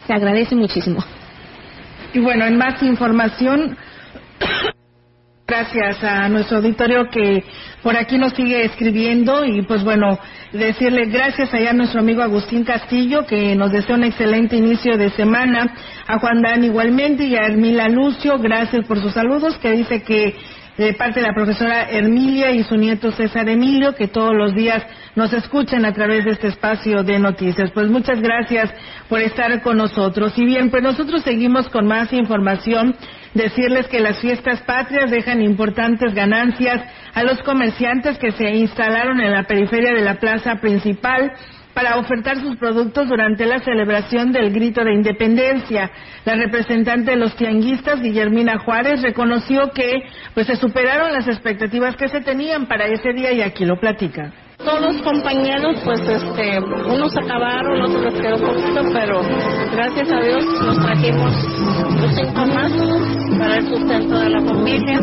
se 0.07 0.13
agradece 0.13 0.55
muchísimo. 0.55 1.03
Y 2.13 2.19
bueno, 2.19 2.45
en 2.45 2.59
más 2.59 2.83
información, 2.83 3.75
gracias 5.49 6.05
a 6.05 6.29
nuestro 6.29 6.59
auditorio 6.59 7.09
que 7.09 7.43
por 7.83 7.97
aquí 7.97 8.19
nos 8.19 8.35
sigue 8.35 8.67
escribiendo 8.67 9.47
y 9.47 9.63
pues 9.63 9.83
bueno, 9.83 10.19
decirle 10.53 11.07
gracias 11.07 11.55
allá 11.55 11.71
a 11.71 11.73
nuestro 11.73 12.01
amigo 12.01 12.21
Agustín 12.21 12.65
Castillo 12.65 13.25
que 13.25 13.57
nos 13.57 13.73
desea 13.73 13.95
un 13.95 14.05
excelente 14.05 14.57
inicio 14.57 14.99
de 14.99 15.09
semana, 15.09 15.75
a 16.07 16.19
Juan 16.19 16.43
Dan 16.43 16.65
igualmente 16.65 17.25
y 17.25 17.35
a 17.35 17.47
Hermila 17.47 17.89
Lucio, 17.89 18.39
gracias 18.39 18.85
por 18.85 19.01
sus 19.01 19.15
saludos, 19.15 19.57
que 19.57 19.73
dice 19.73 20.03
que 20.03 20.37
de 20.77 20.93
parte 20.95 21.21
de 21.21 21.27
la 21.27 21.35
profesora 21.35 21.89
Hermilia 21.91 22.51
y 22.53 22.63
su 22.65 22.77
nieto 22.77 23.11
César 23.13 23.49
Emilio, 23.49 23.95
que 23.95 24.09
todos 24.09 24.35
los 24.35 24.55
días 24.55 24.83
nos 25.15 25.33
escuchan 25.33 25.85
a 25.85 25.93
través 25.93 26.25
de 26.25 26.33
este 26.33 26.49
espacio 26.49 27.03
de 27.03 27.19
noticias. 27.19 27.71
Pues 27.73 27.89
muchas 27.89 28.21
gracias 28.21 28.71
por 29.09 29.21
estar 29.21 29.63
con 29.63 29.79
nosotros. 29.79 30.37
Y 30.37 30.45
bien, 30.45 30.71
pues 30.71 30.83
nosotros 30.83 31.23
seguimos 31.23 31.69
con 31.69 31.87
más 31.87 32.13
información. 32.13 32.95
Decirles 33.33 33.87
que 33.89 34.01
las 34.01 34.19
fiestas 34.21 34.63
patrias 34.63 35.11
dejan 35.11 35.43
importantes 35.43 36.15
ganancias 36.15 36.83
a 37.15 37.23
los 37.23 37.39
comerciantes 37.43 38.19
que 38.19 38.33
se 38.33 38.51
instalaron 38.51 39.21
en 39.21 39.33
la 39.33 39.45
periferia 39.45 39.93
de 39.93 40.03
la 40.03 40.17
plaza 40.17 40.57
principal 40.57 41.33
para 41.77 41.99
ofertar 41.99 42.41
sus 42.41 42.57
productos 42.57 43.07
durante 43.07 43.45
la 43.45 43.59
celebración 43.59 44.33
del 44.33 44.51
grito 44.51 44.83
de 44.83 44.95
independencia. 44.95 45.91
La 46.25 46.35
representante 46.35 47.11
de 47.11 47.19
los 47.19 47.37
tianguistas, 47.37 48.01
Guillermina 48.01 48.59
Juárez, 48.61 49.03
reconoció 49.03 49.71
que 49.73 50.05
pues 50.33 50.47
se 50.47 50.57
superaron 50.57 51.13
las 51.13 51.29
expectativas 51.29 51.95
que 51.95 52.09
se 52.09 52.23
tenían 52.23 52.65
para 52.65 52.87
ese 52.87 53.13
día 53.13 53.31
y 53.33 53.43
aquí 53.43 53.67
lo 53.67 53.79
platica. 53.79 54.33
Todos 54.59 54.81
los 54.81 55.03
compañeros, 55.03 55.77
pues, 55.85 56.01
este, 56.01 56.59
unos 56.59 57.17
acabaron, 57.17 57.83
otros 57.83 58.05
les 58.05 58.21
quedó 58.21 58.39
poquito, 58.39 58.81
pero 58.93 59.21
gracias 59.73 60.11
a 60.11 60.21
Dios 60.21 60.45
nos 60.65 60.79
trajimos 60.79 61.33
los 62.01 62.15
cinco 62.15 62.47
más 62.47 62.73
para 63.39 63.57
el 63.59 63.69
sustento 63.69 64.19
de 64.19 64.31
la 64.31 64.41
familia. 64.41 64.99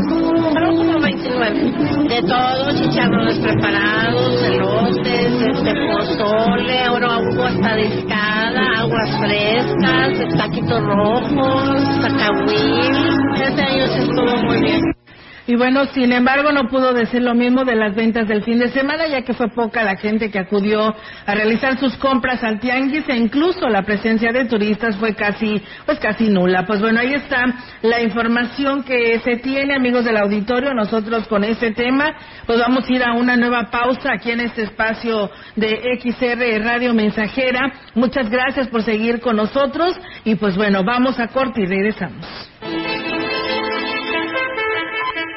Pero 0.53 0.75
como 0.75 0.99
29. 0.99 1.71
De 2.09 2.21
todo, 2.23 2.71
chicharrones 2.71 3.37
preparados, 3.39 4.43
elotes, 4.43 5.31
este, 5.41 5.73
pozole, 5.87 6.83
ahora 6.85 7.19
hubo 7.19 7.43
hasta 7.43 7.75
discada, 7.75 8.61
aguas 8.79 9.19
frescas, 9.19 10.37
taquitos 10.37 10.81
rojos, 10.83 12.01
tacahuil. 12.01 12.95
Este 13.41 13.61
año 13.61 13.87
se 13.87 13.99
estuvo 13.99 14.37
muy 14.45 14.61
bien. 14.61 15.02
Y 15.45 15.57
bueno, 15.57 15.85
sin 15.87 16.13
embargo, 16.13 16.53
no 16.53 16.69
pudo 16.69 16.93
decir 16.93 17.21
lo 17.21 17.35
mismo 17.35 17.65
de 17.65 17.75
las 17.75 17.93
ventas 17.95 18.29
del 18.29 18.43
fin 18.43 18.59
de 18.59 18.69
semana, 18.69 19.07
ya 19.07 19.23
que 19.23 19.33
fue 19.33 19.49
poca 19.49 19.83
la 19.83 19.97
gente 19.97 20.31
que 20.31 20.39
acudió 20.39 20.95
a 21.25 21.35
realizar 21.35 21.77
sus 21.77 21.97
compras 21.97 22.41
al 22.45 22.61
tianguis 22.61 23.09
e 23.09 23.17
incluso 23.17 23.67
la 23.67 23.81
presencia 23.81 24.31
de 24.31 24.45
turistas 24.45 24.95
fue 24.95 25.15
casi, 25.15 25.61
pues 25.85 25.99
casi 25.99 26.29
nula. 26.29 26.65
Pues 26.65 26.79
bueno, 26.79 27.01
ahí 27.01 27.13
está 27.13 27.43
la 27.81 28.01
información 28.01 28.83
que 28.83 29.19
se 29.19 29.35
tiene, 29.37 29.75
amigos 29.75 30.05
del 30.05 30.15
auditorio. 30.15 30.73
Nosotros 30.73 31.27
con 31.27 31.43
este 31.43 31.71
tema, 31.71 32.15
pues 32.45 32.59
vamos 32.59 32.87
a 32.87 32.93
ir 32.93 33.03
a 33.03 33.11
una 33.11 33.35
nueva 33.35 33.69
pausa 33.69 34.13
aquí 34.13 34.31
en 34.31 34.39
este 34.39 34.63
espacio 34.63 35.29
de 35.57 35.99
XR 36.01 36.63
Radio 36.63 36.93
Mensajera. 36.93 37.73
Muchas 37.95 38.29
gracias 38.29 38.69
por 38.69 38.83
seguir 38.83 39.19
con 39.19 39.35
nosotros 39.35 39.99
y 40.23 40.35
pues 40.35 40.55
bueno, 40.55 40.85
vamos 40.85 41.19
a 41.19 41.27
corte 41.27 41.63
y 41.63 41.65
regresamos. 41.65 42.52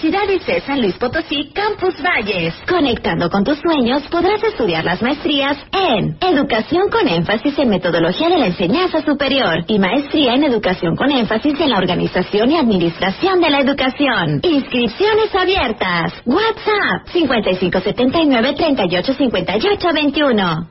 En 0.00 0.12
la 0.12 0.22
Universidad 0.22 0.28
ICE 0.28 0.60
San 0.66 0.80
Luis 0.80 0.96
Potosí, 0.96 1.50
Campus 1.52 2.00
Valles. 2.00 2.54
Conectando 2.68 3.28
con 3.30 3.42
tus 3.42 3.58
sueños, 3.58 4.02
podrás 4.10 4.42
estudiar 4.44 4.84
las 4.84 5.02
maestrías 5.02 5.56
en 5.72 6.16
Educación 6.20 6.88
con 6.88 7.08
énfasis 7.08 7.58
en 7.58 7.68
metodología 7.68 8.28
de 8.28 8.38
la 8.38 8.46
enseñanza 8.46 9.04
superior 9.04 9.64
y 9.66 9.78
maestría 9.78 10.34
en 10.34 10.44
Educación 10.44 10.94
con 10.94 11.10
énfasis 11.10 11.58
en 11.60 11.70
la 11.70 11.78
organización 11.78 12.50
y 12.50 12.56
administración 12.56 13.40
de 13.40 13.50
la 13.50 13.60
educación. 13.60 14.40
Inscripciones 14.42 15.34
abiertas. 15.34 16.12
WhatsApp 16.26 17.08
5579 17.12 18.54
385821. 18.54 20.68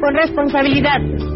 Con 0.00 0.14
responsabilidad, 0.14 1.35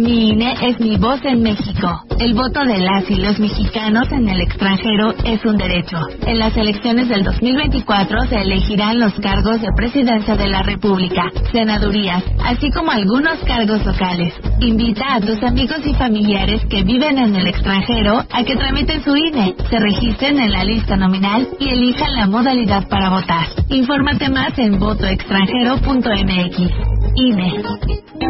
Mi 0.00 0.30
INE 0.30 0.54
es 0.62 0.80
mi 0.80 0.96
voz 0.96 1.20
en 1.24 1.42
México. 1.42 2.02
El 2.18 2.32
voto 2.32 2.64
de 2.64 2.78
las 2.78 3.10
y 3.10 3.16
los 3.16 3.38
mexicanos 3.38 4.10
en 4.10 4.26
el 4.30 4.40
extranjero 4.40 5.12
es 5.26 5.44
un 5.44 5.58
derecho. 5.58 5.98
En 6.26 6.38
las 6.38 6.56
elecciones 6.56 7.10
del 7.10 7.22
2024 7.22 8.22
se 8.30 8.36
elegirán 8.36 8.98
los 8.98 9.12
cargos 9.20 9.60
de 9.60 9.68
presidencia 9.76 10.36
de 10.36 10.48
la 10.48 10.62
República, 10.62 11.24
senadurías, 11.52 12.24
así 12.42 12.70
como 12.70 12.92
algunos 12.92 13.40
cargos 13.46 13.84
locales. 13.84 14.32
Invita 14.60 15.16
a 15.16 15.20
tus 15.20 15.42
amigos 15.42 15.86
y 15.86 15.92
familiares 15.92 16.62
que 16.70 16.82
viven 16.82 17.18
en 17.18 17.36
el 17.36 17.48
extranjero 17.48 18.24
a 18.30 18.42
que 18.42 18.56
tramiten 18.56 19.04
su 19.04 19.14
INE, 19.14 19.54
se 19.68 19.78
registren 19.78 20.40
en 20.40 20.52
la 20.52 20.64
lista 20.64 20.96
nominal 20.96 21.46
y 21.58 21.68
elijan 21.68 22.14
la 22.14 22.26
modalidad 22.26 22.88
para 22.88 23.10
votar. 23.10 23.48
Infórmate 23.68 24.30
más 24.30 24.58
en 24.58 24.78
votoextranjero.mx. 24.78 26.70
INE. 27.16 28.29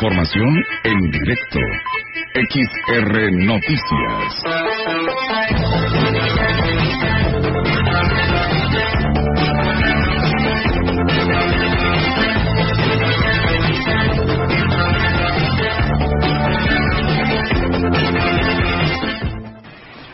Información 0.00 0.64
en 0.84 1.10
directo. 1.10 1.58
XR 2.32 3.32
Noticias. 3.32 4.42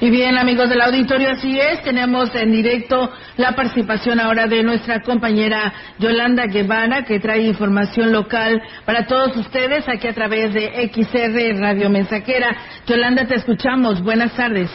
Y 0.01 0.11
bien, 0.11 0.37
amigos 0.37 0.68
del 0.68 0.81
auditorio, 0.81 1.31
así 1.31 1.61
es. 1.61 1.83
Tenemos 1.83 2.35
en 2.35 2.51
directo 2.51 3.12
la 3.37 3.53
participación 3.53 4.20
ahora 4.20 4.46
de 4.46 4.62
nuestra 4.62 5.01
compañera 5.01 5.72
Yolanda 5.99 6.46
Guevara, 6.46 7.05
que 7.05 7.20
trae 7.20 7.42
información 7.42 8.12
local 8.12 8.62
para 8.85 9.07
todos 9.07 9.37
ustedes 9.37 9.88
aquí 9.88 10.09
a 10.09 10.14
través 10.14 10.55
de 10.55 10.90
XR 10.92 11.61
Radio 11.61 11.90
Mensajera. 11.90 12.57
Yolanda, 12.87 13.27
te 13.27 13.35
escuchamos. 13.35 14.03
Buenas 14.03 14.35
tardes. 14.35 14.70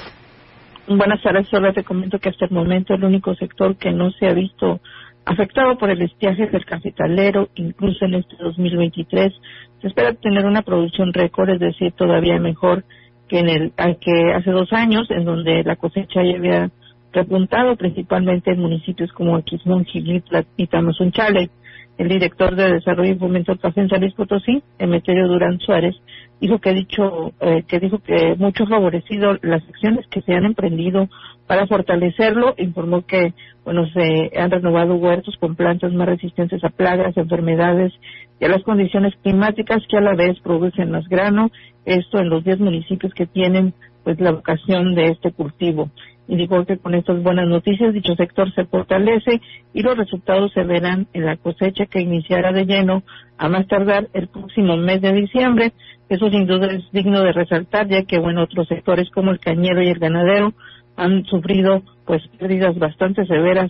Buenas 0.88 1.21
tardes. 1.21 1.47
Solo 1.50 1.74
te 1.74 1.84
comento 1.84 2.19
que 2.19 2.30
hasta 2.30 2.45
el 2.45 2.52
momento 2.52 2.93
el 2.93 3.04
único 3.04 3.34
sector 3.36 3.78
que 3.78 3.91
no 3.91 4.12
se 4.12 4.28
ha 4.28 4.34
visto 4.34 4.80
afectado 5.26 5.78
por 5.78 5.89
el 5.89 6.02
estiaje 6.02 6.47
del 6.47 6.65
cafetalero, 6.65 7.50
incluso 7.56 8.06
en 8.06 8.15
este 8.15 8.36
2023, 8.39 9.34
se 9.82 9.88
espera 9.88 10.13
tener 10.13 10.45
una 10.45 10.62
producción 10.62 11.13
récord, 11.13 11.50
es 11.50 11.60
decir, 11.60 11.91
todavía 11.93 12.39
mejor 12.39 12.84
que 13.28 13.39
en 13.39 13.50
el 13.50 13.74
que 14.00 14.34
hace 14.36 14.52
dos 14.52 14.74
años, 14.74 15.10
en 15.10 15.26
donde 15.26 15.63
la 15.63 15.76
cosecha 15.78 16.21
ya 16.24 16.36
había 16.36 16.71
repuntado 17.12 17.76
principalmente 17.76 18.52
en 18.52 18.60
municipios 18.60 19.12
como 19.12 19.36
Aquismón, 19.36 19.86
Gilitla 19.86 20.45
y 20.58 20.67
Tamazunchale. 20.67 21.50
El 21.97 22.08
director 22.08 22.56
de 22.56 22.74
Desarrollo 22.74 23.12
y 23.13 23.19
Fomento 23.19 23.52
del 23.52 23.62
Café 23.62 23.82
en 23.82 23.89
San 23.89 24.02
Luis 24.02 24.15
Potosí, 24.15 24.63
Emeterio 24.80 25.28
Durán 25.28 25.60
Suárez, 25.60 25.93
dijo 26.39 26.58
que 26.60 26.74
dicho 26.74 27.34
eh, 27.41 27.63
que 27.67 27.80
dijo 27.80 28.00
que 28.00 28.36
mucho 28.38 28.65
favorecido 28.65 29.38
las 29.43 29.62
acciones 29.69 30.08
que 30.08 30.21
se 30.21 30.34
han 30.34 30.45
emprendido 30.45 31.10
para 31.45 31.67
fortalecerlo. 31.67 32.56
Informó 32.58 33.06
que 33.06 33.34
bueno 33.63 33.86
se 33.93 34.32
han 34.36 34.50
renovado 34.50 34.95
huertos 34.95 35.36
con 35.38 35.56
plantas 35.56 35.93
más 35.93 36.08
resistentes 36.08 36.63
a 36.63 36.69
plagas, 36.69 37.15
enfermedades 37.17 37.93
y 38.39 38.45
a 38.45 38.50
las 38.50 38.63
condiciones 38.63 39.13
climáticas 39.21 39.84
que 39.88 39.97
a 39.97 40.02
la 40.02 40.15
vez 40.15 40.39
producen 40.39 40.89
más 40.89 41.08
grano. 41.08 41.52
Esto 41.86 42.19
en 42.19 42.30
los 42.30 42.43
10 42.43 42.62
municipios 42.62 43.13
que 43.13 43.28
tienen 43.28 43.74
pues 44.04 44.19
la 44.19 44.32
vocación 44.32 44.95
de 44.95 45.10
este 45.10 45.32
cultivo. 45.32 45.91
Y 46.32 46.38
dijo 46.38 46.63
que 46.63 46.78
con 46.78 46.96
estas 46.96 47.22
buenas 47.22 47.46
noticias 47.46 47.94
dicho 47.94 48.15
sector 48.15 48.50
se 48.54 48.63
fortalece 48.63 49.41
y 49.74 49.84
los 49.84 49.98
resultados 49.98 50.54
se 50.54 50.63
verán 50.63 51.08
en 51.12 51.26
la 51.26 51.36
cosecha 51.36 51.88
que 51.88 52.00
iniciará 52.00 52.54
de 52.54 52.65
lleno 52.65 53.04
a 53.38 53.50
más 53.50 53.67
tardar 53.67 54.08
el 54.13 54.30
próximo 54.30 54.78
mes 54.78 55.02
de 55.02 55.12
diciembre. 55.12 55.74
Eso 56.08 56.30
sin 56.30 56.48
duda 56.48 56.67
es 56.67 56.89
digno 56.94 57.20
de 57.20 57.34
resaltar 57.34 57.89
ya 57.89 58.04
que 58.04 58.17
bueno 58.17 58.44
otros 58.44 58.70
sectores 58.70 59.10
como 59.10 59.32
el 59.32 59.41
cañero 59.41 59.84
y 59.84 59.89
el 59.89 60.00
ganadero 60.00 60.54
han 60.96 61.26
sufrido 61.26 61.84
pues 62.06 62.26
pérdidas 62.39 62.80
bastante 62.80 63.26
severas 63.26 63.70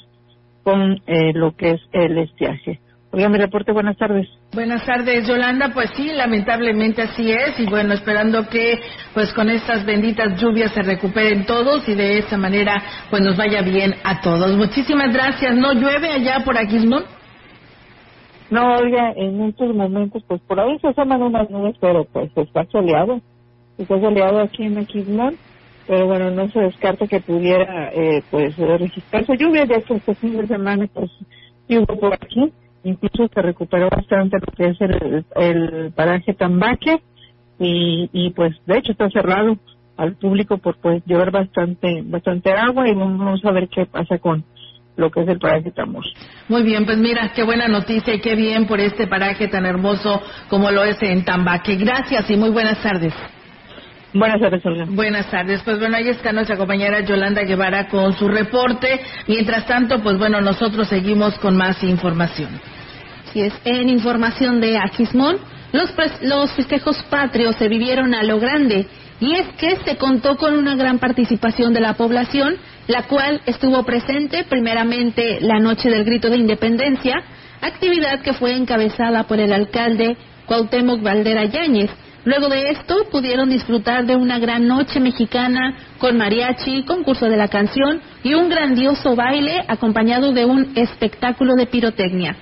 con 0.62 1.02
eh, 1.08 1.34
lo 1.34 1.56
que 1.56 1.72
es 1.72 1.82
el 1.94 2.16
estiaje. 2.20 2.80
Oiga, 3.14 3.28
mi 3.28 3.38
reporte, 3.38 3.74
buenas 3.74 3.98
tardes. 3.98 4.30
Buenas 4.54 4.86
tardes, 4.86 5.28
Yolanda. 5.28 5.72
Pues 5.74 5.90
sí, 5.98 6.14
lamentablemente 6.14 7.02
así 7.02 7.30
es. 7.30 7.60
Y 7.60 7.66
bueno, 7.66 7.94
esperando 7.94 8.48
que 8.48 8.80
pues 9.14 9.34
con 9.34 9.50
estas 9.50 9.86
benditas 9.86 10.40
lluvias 10.40 10.72
se 10.72 10.82
recuperen 10.82 11.46
todos 11.46 11.88
y 11.90 11.94
de 11.94 12.20
esa 12.20 12.38
manera 12.38 12.82
pues 13.10 13.22
nos 13.22 13.36
vaya 13.36 13.64
bien 13.64 13.96
a 14.06 14.22
todos. 14.22 14.56
Muchísimas 14.56 15.12
gracias. 15.12 15.54
¿No 15.58 15.74
llueve 15.74 16.10
allá 16.10 16.46
por 16.46 16.58
Aquismón? 16.58 17.04
No, 18.50 18.76
oiga, 18.78 19.12
en 19.18 19.42
estos 19.42 19.76
momentos 19.76 20.24
pues 20.26 20.40
por 20.44 20.62
ahí 20.62 20.80
se 20.80 20.88
asoman 20.88 21.22
unas 21.22 21.50
nubes, 21.50 21.76
pero 21.82 22.06
pues 22.06 22.32
está 22.34 22.64
soleado. 22.68 23.20
Está 23.78 24.00
soleado 24.00 24.40
aquí 24.40 24.64
en 24.64 24.78
Aquismón. 24.78 25.36
Pero 25.86 26.06
bueno, 26.06 26.32
no 26.32 26.50
se 26.50 26.62
descarta 26.62 27.08
que 27.08 27.20
pudiera 27.20 27.92
eh, 27.92 28.24
pues 28.32 28.56
registrarse 28.56 29.36
lluvia, 29.36 29.66
ya 29.66 29.82
que 29.82 29.96
este 29.96 30.16
fin 30.16 30.38
de 30.38 30.48
semana 30.48 30.88
pues 30.94 31.12
hubo 31.68 32.00
por 32.00 32.14
aquí 32.14 32.54
incluso 32.84 33.30
se 33.34 33.42
recuperó 33.42 33.90
bastante 33.90 34.38
lo 34.40 34.52
que 34.56 34.70
es 34.70 34.78
el, 35.36 35.92
paraje 35.94 36.34
Tambaque 36.34 37.02
y, 37.60 38.10
y 38.12 38.32
pues 38.32 38.56
de 38.66 38.78
hecho 38.78 38.92
está 38.92 39.10
cerrado 39.10 39.58
al 39.98 40.16
público 40.16 40.58
por 40.58 40.78
pues 40.78 41.04
llover 41.06 41.32
bastante 41.32 42.02
bastante 42.04 42.52
agua 42.52 42.88
y 42.88 42.96
vamos 42.96 43.44
a 43.46 43.52
ver 43.52 43.68
qué 43.70 43.86
pasa 43.86 44.18
con 44.18 44.44
lo 44.98 45.10
que 45.10 45.22
es 45.22 45.28
el 45.30 45.40
paraje 45.40 45.72
Tambor. 45.72 46.04
Muy 46.50 46.64
bien, 46.64 46.86
pues 46.86 46.98
mira, 46.98 47.32
qué 47.34 47.44
buena 47.44 47.68
noticia 47.68 48.14
y 48.14 48.20
qué 48.20 48.36
bien 48.36 48.68
por 48.68 48.80
este 48.80 49.08
paraje 49.08 49.48
tan 49.48 49.66
hermoso 49.66 50.22
como 50.50 50.70
lo 50.72 50.84
es 50.84 51.02
en 51.02 51.24
Tambaque. 51.24 51.76
Gracias 51.76 52.30
y 52.30 52.36
muy 52.36 52.50
buenas 52.50 52.82
tardes. 52.82 53.14
Buenas 54.14 54.42
tardes, 54.42 54.66
Olga. 54.66 54.86
Buenas 54.90 55.30
tardes. 55.32 55.62
Pues 55.64 55.80
bueno, 55.80 55.96
ahí 55.96 56.10
está 56.10 56.34
nuestra 56.34 56.58
compañera 56.58 57.00
Yolanda 57.00 57.44
Guevara 57.44 57.88
con 57.88 58.14
su 58.14 58.28
reporte. 58.28 59.00
Mientras 59.28 59.66
tanto, 59.66 60.00
pues 60.02 60.18
bueno, 60.18 60.42
nosotros 60.42 60.90
seguimos 60.90 61.36
con 61.40 61.56
más 61.56 61.82
información. 61.84 62.60
Si 63.32 63.42
es, 63.42 63.54
en 63.64 63.88
información 63.88 64.60
de 64.60 64.78
Aquismón, 64.78 65.38
los, 65.72 65.94
los 66.22 66.52
festejos 66.52 67.02
patrios 67.10 67.56
se 67.56 67.70
vivieron 67.70 68.14
a 68.14 68.24
lo 68.24 68.40
grande 68.40 68.86
y 69.22 69.36
es 69.36 69.48
que 69.58 69.78
se 69.86 69.96
contó 69.96 70.36
con 70.36 70.56
una 70.56 70.76
gran 70.76 71.00
participación 71.00 71.74
de 71.74 71.80
la 71.80 71.94
población, 71.94 72.56
la 72.88 73.04
cual 73.04 73.42
estuvo 73.46 73.84
presente 73.84 74.44
primeramente 74.44 75.40
la 75.40 75.60
noche 75.60 75.90
del 75.90 76.04
grito 76.04 76.30
de 76.30 76.38
independencia, 76.38 77.24
actividad 77.62 78.22
que 78.22 78.34
fue 78.34 78.56
encabezada 78.56 79.24
por 79.24 79.40
el 79.40 79.54
alcalde 79.54 80.18
Cuauhtémoc 80.48 81.02
Valdera 81.02 81.46
Yáñez, 81.46 81.92
Luego 82.24 82.50
de 82.50 82.70
esto 82.70 83.08
pudieron 83.12 83.50
disfrutar 83.50 84.06
de 84.06 84.16
una 84.16 84.38
gran 84.38 84.68
noche 84.68 85.00
mexicana 85.00 85.76
con 85.98 86.18
mariachi, 86.18 86.84
concurso 86.84 87.26
de 87.26 87.36
la 87.36 87.48
canción 87.48 88.00
y 88.24 88.36
un 88.36 88.48
grandioso 88.48 89.16
baile 89.16 89.64
acompañado 89.68 90.32
de 90.32 90.46
un 90.46 90.74
espectáculo 90.76 91.56
de 91.56 91.66
pirotecnia. 91.66 92.36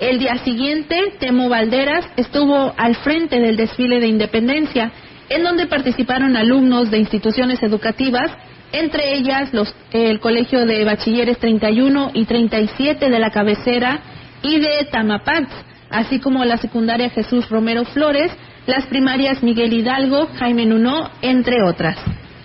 El 0.00 0.18
día 0.18 0.38
siguiente, 0.38 0.98
Temo 1.18 1.50
Valderas 1.50 2.06
estuvo 2.16 2.72
al 2.78 2.96
frente 2.96 3.38
del 3.38 3.58
desfile 3.58 4.00
de 4.00 4.08
independencia, 4.08 4.90
en 5.28 5.42
donde 5.42 5.66
participaron 5.66 6.36
alumnos 6.36 6.90
de 6.90 6.98
instituciones 6.98 7.62
educativas, 7.62 8.30
entre 8.72 9.16
ellas 9.16 9.52
los, 9.52 9.74
el 9.92 10.18
Colegio 10.20 10.64
de 10.64 10.84
Bachilleres 10.84 11.38
31 11.38 12.12
y 12.14 12.24
37 12.24 13.10
de 13.10 13.18
la 13.18 13.30
cabecera 13.30 14.00
y 14.42 14.60
de 14.60 14.86
Tamapax, 14.90 15.48
así 15.90 16.20
como 16.20 16.44
la 16.44 16.56
secundaria 16.56 17.10
Jesús 17.10 17.48
Romero 17.50 17.84
Flores, 17.84 18.32
las 18.66 18.84
primarias 18.86 19.42
Miguel 19.42 19.72
Hidalgo, 19.72 20.28
Jaime 20.38 20.66
Nuno, 20.66 21.08
entre 21.22 21.62
otras. 21.62 21.96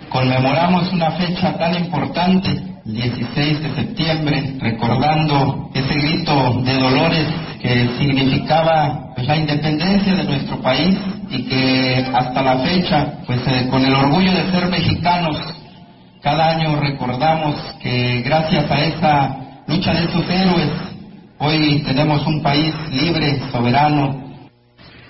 Conmemoramos 0.08 0.92
una 0.92 1.10
fecha 1.12 1.56
tan 1.58 1.74
importante, 1.74 2.50
el 2.86 2.92
16 2.92 3.62
de 3.62 3.74
septiembre, 3.74 4.56
recordando 4.60 5.70
ese 5.74 5.94
grito 5.94 6.62
de 6.62 6.74
dolores 6.74 7.26
que 7.60 7.88
significaba 7.98 9.12
pues, 9.14 9.26
la 9.26 9.36
independencia 9.36 10.14
de 10.14 10.24
nuestro 10.24 10.60
país 10.60 10.96
y 11.30 11.44
que 11.44 12.06
hasta 12.12 12.42
la 12.42 12.58
fecha, 12.58 13.14
pues 13.26 13.40
eh, 13.46 13.68
con 13.70 13.84
el 13.84 13.94
orgullo 13.94 14.32
de 14.32 14.50
ser 14.50 14.68
mexicanos, 14.68 15.38
cada 16.20 16.50
año 16.50 16.78
recordamos 16.80 17.56
que 17.82 18.22
gracias 18.22 18.70
a 18.70 18.84
esa 18.84 19.36
lucha 19.66 19.92
de 19.92 20.04
estos 20.04 20.28
héroes, 20.28 20.70
hoy 21.38 21.82
tenemos 21.84 22.24
un 22.26 22.42
país 22.42 22.72
libre, 22.92 23.40
soberano, 23.50 24.21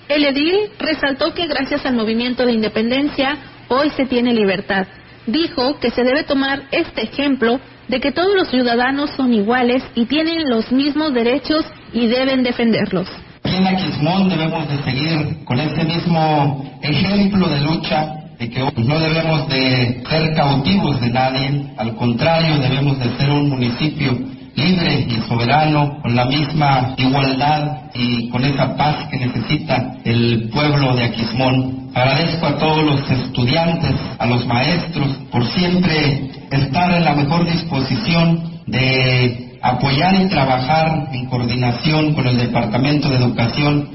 el 0.09 0.25
edil 0.25 0.55
resaltó 0.79 1.33
que 1.33 1.47
gracias 1.47 1.85
al 1.85 1.95
movimiento 1.95 2.45
de 2.45 2.53
independencia 2.53 3.37
hoy 3.69 3.89
se 3.91 4.05
tiene 4.05 4.33
libertad. 4.33 4.87
Dijo 5.25 5.79
que 5.79 5.91
se 5.91 6.03
debe 6.03 6.23
tomar 6.23 6.63
este 6.71 7.03
ejemplo 7.03 7.59
de 7.87 7.99
que 7.99 8.11
todos 8.11 8.33
los 8.35 8.49
ciudadanos 8.49 9.11
son 9.11 9.33
iguales 9.33 9.83
y 9.95 10.05
tienen 10.05 10.49
los 10.49 10.71
mismos 10.71 11.13
derechos 11.13 11.65
y 11.93 12.07
deben 12.07 12.43
defenderlos. 12.43 13.07
En 13.43 13.67
Aquismón 13.67 14.29
debemos 14.29 14.67
de 14.69 14.83
seguir 14.83 15.45
con 15.45 15.59
este 15.59 15.83
mismo 15.83 16.79
ejemplo 16.81 17.47
de 17.47 17.61
lucha 17.61 18.23
de 18.39 18.49
que 18.49 18.59
no 18.59 18.99
debemos 18.99 19.47
de 19.47 20.03
ser 20.09 20.33
cautivos 20.33 20.99
de 20.99 21.09
nadie, 21.09 21.65
al 21.77 21.95
contrario 21.95 22.57
debemos 22.57 22.99
de 22.99 23.17
ser 23.17 23.29
un 23.29 23.49
municipio 23.49 24.17
libre 24.55 25.05
y 25.07 25.21
soberano, 25.27 25.99
con 26.01 26.15
la 26.15 26.25
misma 26.25 26.93
igualdad 26.97 27.89
y 27.93 28.29
con 28.29 28.43
esa 28.43 28.75
paz 28.75 29.07
que 29.09 29.17
necesita 29.17 29.95
el 30.03 30.49
pueblo 30.51 30.95
de 30.95 31.05
Aquismón. 31.05 31.89
Agradezco 31.93 32.45
a 32.45 32.57
todos 32.57 32.83
los 32.83 33.09
estudiantes, 33.09 33.95
a 34.19 34.25
los 34.25 34.45
maestros, 34.45 35.17
por 35.31 35.45
siempre 35.47 36.31
estar 36.51 36.91
en 36.91 37.03
la 37.03 37.13
mejor 37.13 37.45
disposición 37.45 38.61
de 38.65 39.57
apoyar 39.61 40.15
y 40.21 40.27
trabajar 40.27 41.07
en 41.13 41.25
coordinación 41.27 42.13
con 42.13 42.27
el 42.27 42.37
Departamento 42.37 43.09
de 43.09 43.17
Educación. 43.17 43.89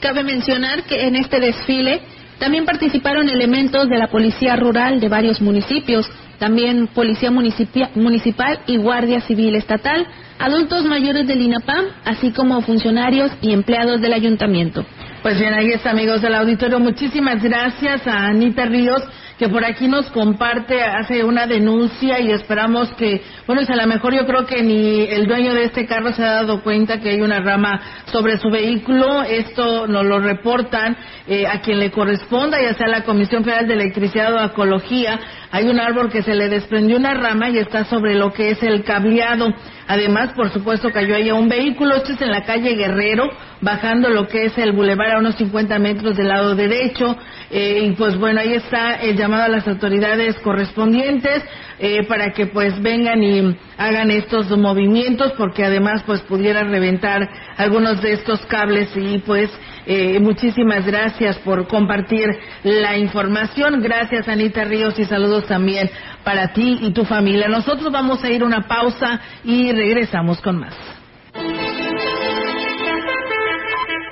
Cabe 0.00 0.22
mencionar 0.22 0.84
que 0.84 1.06
en 1.06 1.16
este 1.16 1.40
desfile 1.40 2.00
también 2.38 2.64
participaron 2.64 3.28
elementos 3.28 3.88
de 3.88 3.98
la 3.98 4.06
Policía 4.06 4.54
Rural 4.54 5.00
de 5.00 5.08
varios 5.08 5.40
municipios, 5.40 6.08
también 6.38 6.88
Policía 6.88 7.30
Municipal 7.30 8.60
y 8.66 8.76
Guardia 8.76 9.20
Civil 9.22 9.56
Estatal, 9.56 10.06
adultos 10.38 10.84
mayores 10.84 11.26
del 11.26 11.42
INAPAM, 11.42 11.86
así 12.04 12.30
como 12.30 12.60
funcionarios 12.62 13.30
y 13.40 13.52
empleados 13.52 14.00
del 14.00 14.12
ayuntamiento. 14.12 14.84
Pues 15.22 15.38
bien, 15.38 15.52
ahí 15.52 15.72
está, 15.72 15.90
amigos 15.90 16.22
del 16.22 16.34
auditorio. 16.34 16.78
Muchísimas 16.78 17.42
gracias 17.42 18.06
a 18.06 18.26
Anita 18.26 18.64
Ríos 18.66 19.02
que 19.38 19.48
por 19.48 19.64
aquí 19.64 19.86
nos 19.86 20.10
comparte, 20.10 20.82
hace 20.82 21.22
una 21.22 21.46
denuncia 21.46 22.18
y 22.18 22.32
esperamos 22.32 22.92
que, 22.94 23.22
bueno, 23.46 23.62
a 23.66 23.76
lo 23.76 23.86
mejor 23.86 24.12
yo 24.12 24.26
creo 24.26 24.44
que 24.44 24.62
ni 24.64 25.02
el 25.02 25.28
dueño 25.28 25.54
de 25.54 25.64
este 25.64 25.86
carro 25.86 26.12
se 26.12 26.24
ha 26.24 26.32
dado 26.32 26.60
cuenta 26.62 27.00
que 27.00 27.10
hay 27.10 27.20
una 27.20 27.38
rama 27.38 27.80
sobre 28.06 28.38
su 28.38 28.50
vehículo. 28.50 29.22
Esto 29.22 29.86
nos 29.86 30.04
lo 30.04 30.18
reportan 30.18 30.96
eh, 31.28 31.46
a 31.46 31.60
quien 31.60 31.78
le 31.78 31.92
corresponda, 31.92 32.60
ya 32.60 32.74
sea 32.74 32.88
la 32.88 33.04
Comisión 33.04 33.44
Federal 33.44 33.68
de 33.68 33.74
Electricidad 33.74 34.34
o 34.34 34.44
Ecología. 34.44 35.20
Hay 35.50 35.66
un 35.66 35.80
árbol 35.80 36.10
que 36.10 36.22
se 36.22 36.34
le 36.34 36.48
desprendió 36.48 36.98
una 36.98 37.14
rama 37.14 37.48
y 37.48 37.58
está 37.58 37.84
sobre 37.84 38.14
lo 38.14 38.32
que 38.32 38.50
es 38.50 38.62
el 38.62 38.84
cableado. 38.84 39.52
Además, 39.86 40.32
por 40.34 40.50
supuesto, 40.50 40.90
cayó 40.90 41.16
ahí 41.16 41.30
un 41.30 41.48
vehículo. 41.48 41.96
Esto 41.96 42.12
es 42.12 42.20
en 42.20 42.30
la 42.30 42.44
calle 42.44 42.74
Guerrero, 42.74 43.30
bajando 43.62 44.10
lo 44.10 44.28
que 44.28 44.44
es 44.44 44.58
el 44.58 44.72
bulevar 44.72 45.12
a 45.12 45.18
unos 45.18 45.36
50 45.36 45.78
metros 45.78 46.16
del 46.16 46.28
lado 46.28 46.54
derecho. 46.54 47.16
Eh, 47.50 47.80
y 47.84 47.92
pues 47.92 48.18
bueno, 48.18 48.40
ahí 48.40 48.52
está 48.52 48.96
el 48.96 49.16
llamado 49.16 49.44
a 49.44 49.48
las 49.48 49.66
autoridades 49.66 50.36
correspondientes 50.40 51.42
eh, 51.78 52.04
para 52.06 52.32
que 52.32 52.46
pues 52.46 52.80
vengan 52.82 53.22
y 53.22 53.56
hagan 53.78 54.10
estos 54.10 54.50
movimientos, 54.50 55.32
porque 55.38 55.64
además 55.64 56.02
pues 56.04 56.20
pudiera 56.22 56.64
reventar 56.64 57.26
algunos 57.56 58.02
de 58.02 58.12
estos 58.12 58.44
cables 58.46 58.90
y 58.94 59.18
pues 59.20 59.50
eh, 59.90 60.20
muchísimas 60.20 60.84
gracias 60.84 61.38
por 61.38 61.66
compartir 61.66 62.28
la 62.62 62.98
información. 62.98 63.80
Gracias, 63.80 64.28
Anita 64.28 64.64
Ríos, 64.64 64.98
y 64.98 65.06
saludos 65.06 65.46
también 65.46 65.88
para 66.24 66.52
ti 66.52 66.80
y 66.82 66.92
tu 66.92 67.06
familia. 67.06 67.48
Nosotros 67.48 67.90
vamos 67.90 68.22
a 68.22 68.30
ir 68.30 68.42
a 68.42 68.44
una 68.44 68.68
pausa 68.68 69.18
y 69.44 69.72
regresamos 69.72 70.42
con 70.42 70.58
más. 70.58 70.76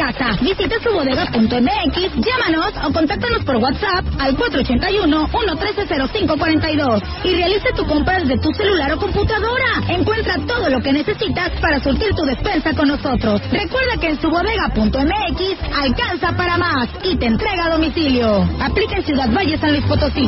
casa. 0.04 0.36
Visita 0.42 0.76
su 0.84 0.92
bodega.mx, 0.92 1.96
llámanos 2.16 2.74
o 2.86 2.92
contáctanos 2.92 3.46
por 3.46 3.56
WhatsApp 3.58 4.04
al 4.20 4.36
481-113-0542 4.36 7.02
y 7.24 7.36
realice 7.36 7.72
tu 7.76 7.86
compra 7.86 8.20
desde 8.20 8.40
tu 8.40 8.52
celular 8.54 8.92
o 8.94 8.98
computadora. 8.98 9.84
Encuentra 9.88 10.36
todo 10.46 10.70
lo 10.70 10.82
que 10.82 10.92
necesitas 10.92 11.52
para 11.62 11.80
surtir 11.80 12.14
tu 12.16 12.26
despensa 12.26 12.74
con 12.74 12.90
nosotros. 12.90 13.42
Recuerda 13.52 13.96
que 14.00 14.10
en 14.10 14.20
su 14.22 14.30
bodega.mx 14.30 15.58
alcanza 15.74 16.36
para 16.36 16.58
más 16.58 16.90
y 17.04 17.16
te 17.16 17.28
entrega 17.28 17.68
a 17.68 17.70
domicilio. 17.70 18.46
Aplica 18.60 18.98
en 18.98 19.04
Ciudad 19.04 19.30
Valle, 19.32 19.58
San 19.58 19.72
Luis 19.72 19.86
Potosí. 19.86 20.28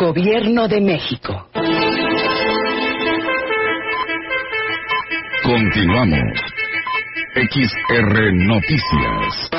Gobierno 0.00 0.66
de 0.66 0.80
México. 0.80 1.46
Continuamos. 5.44 6.40
XR 7.34 8.32
Noticias. 8.32 9.50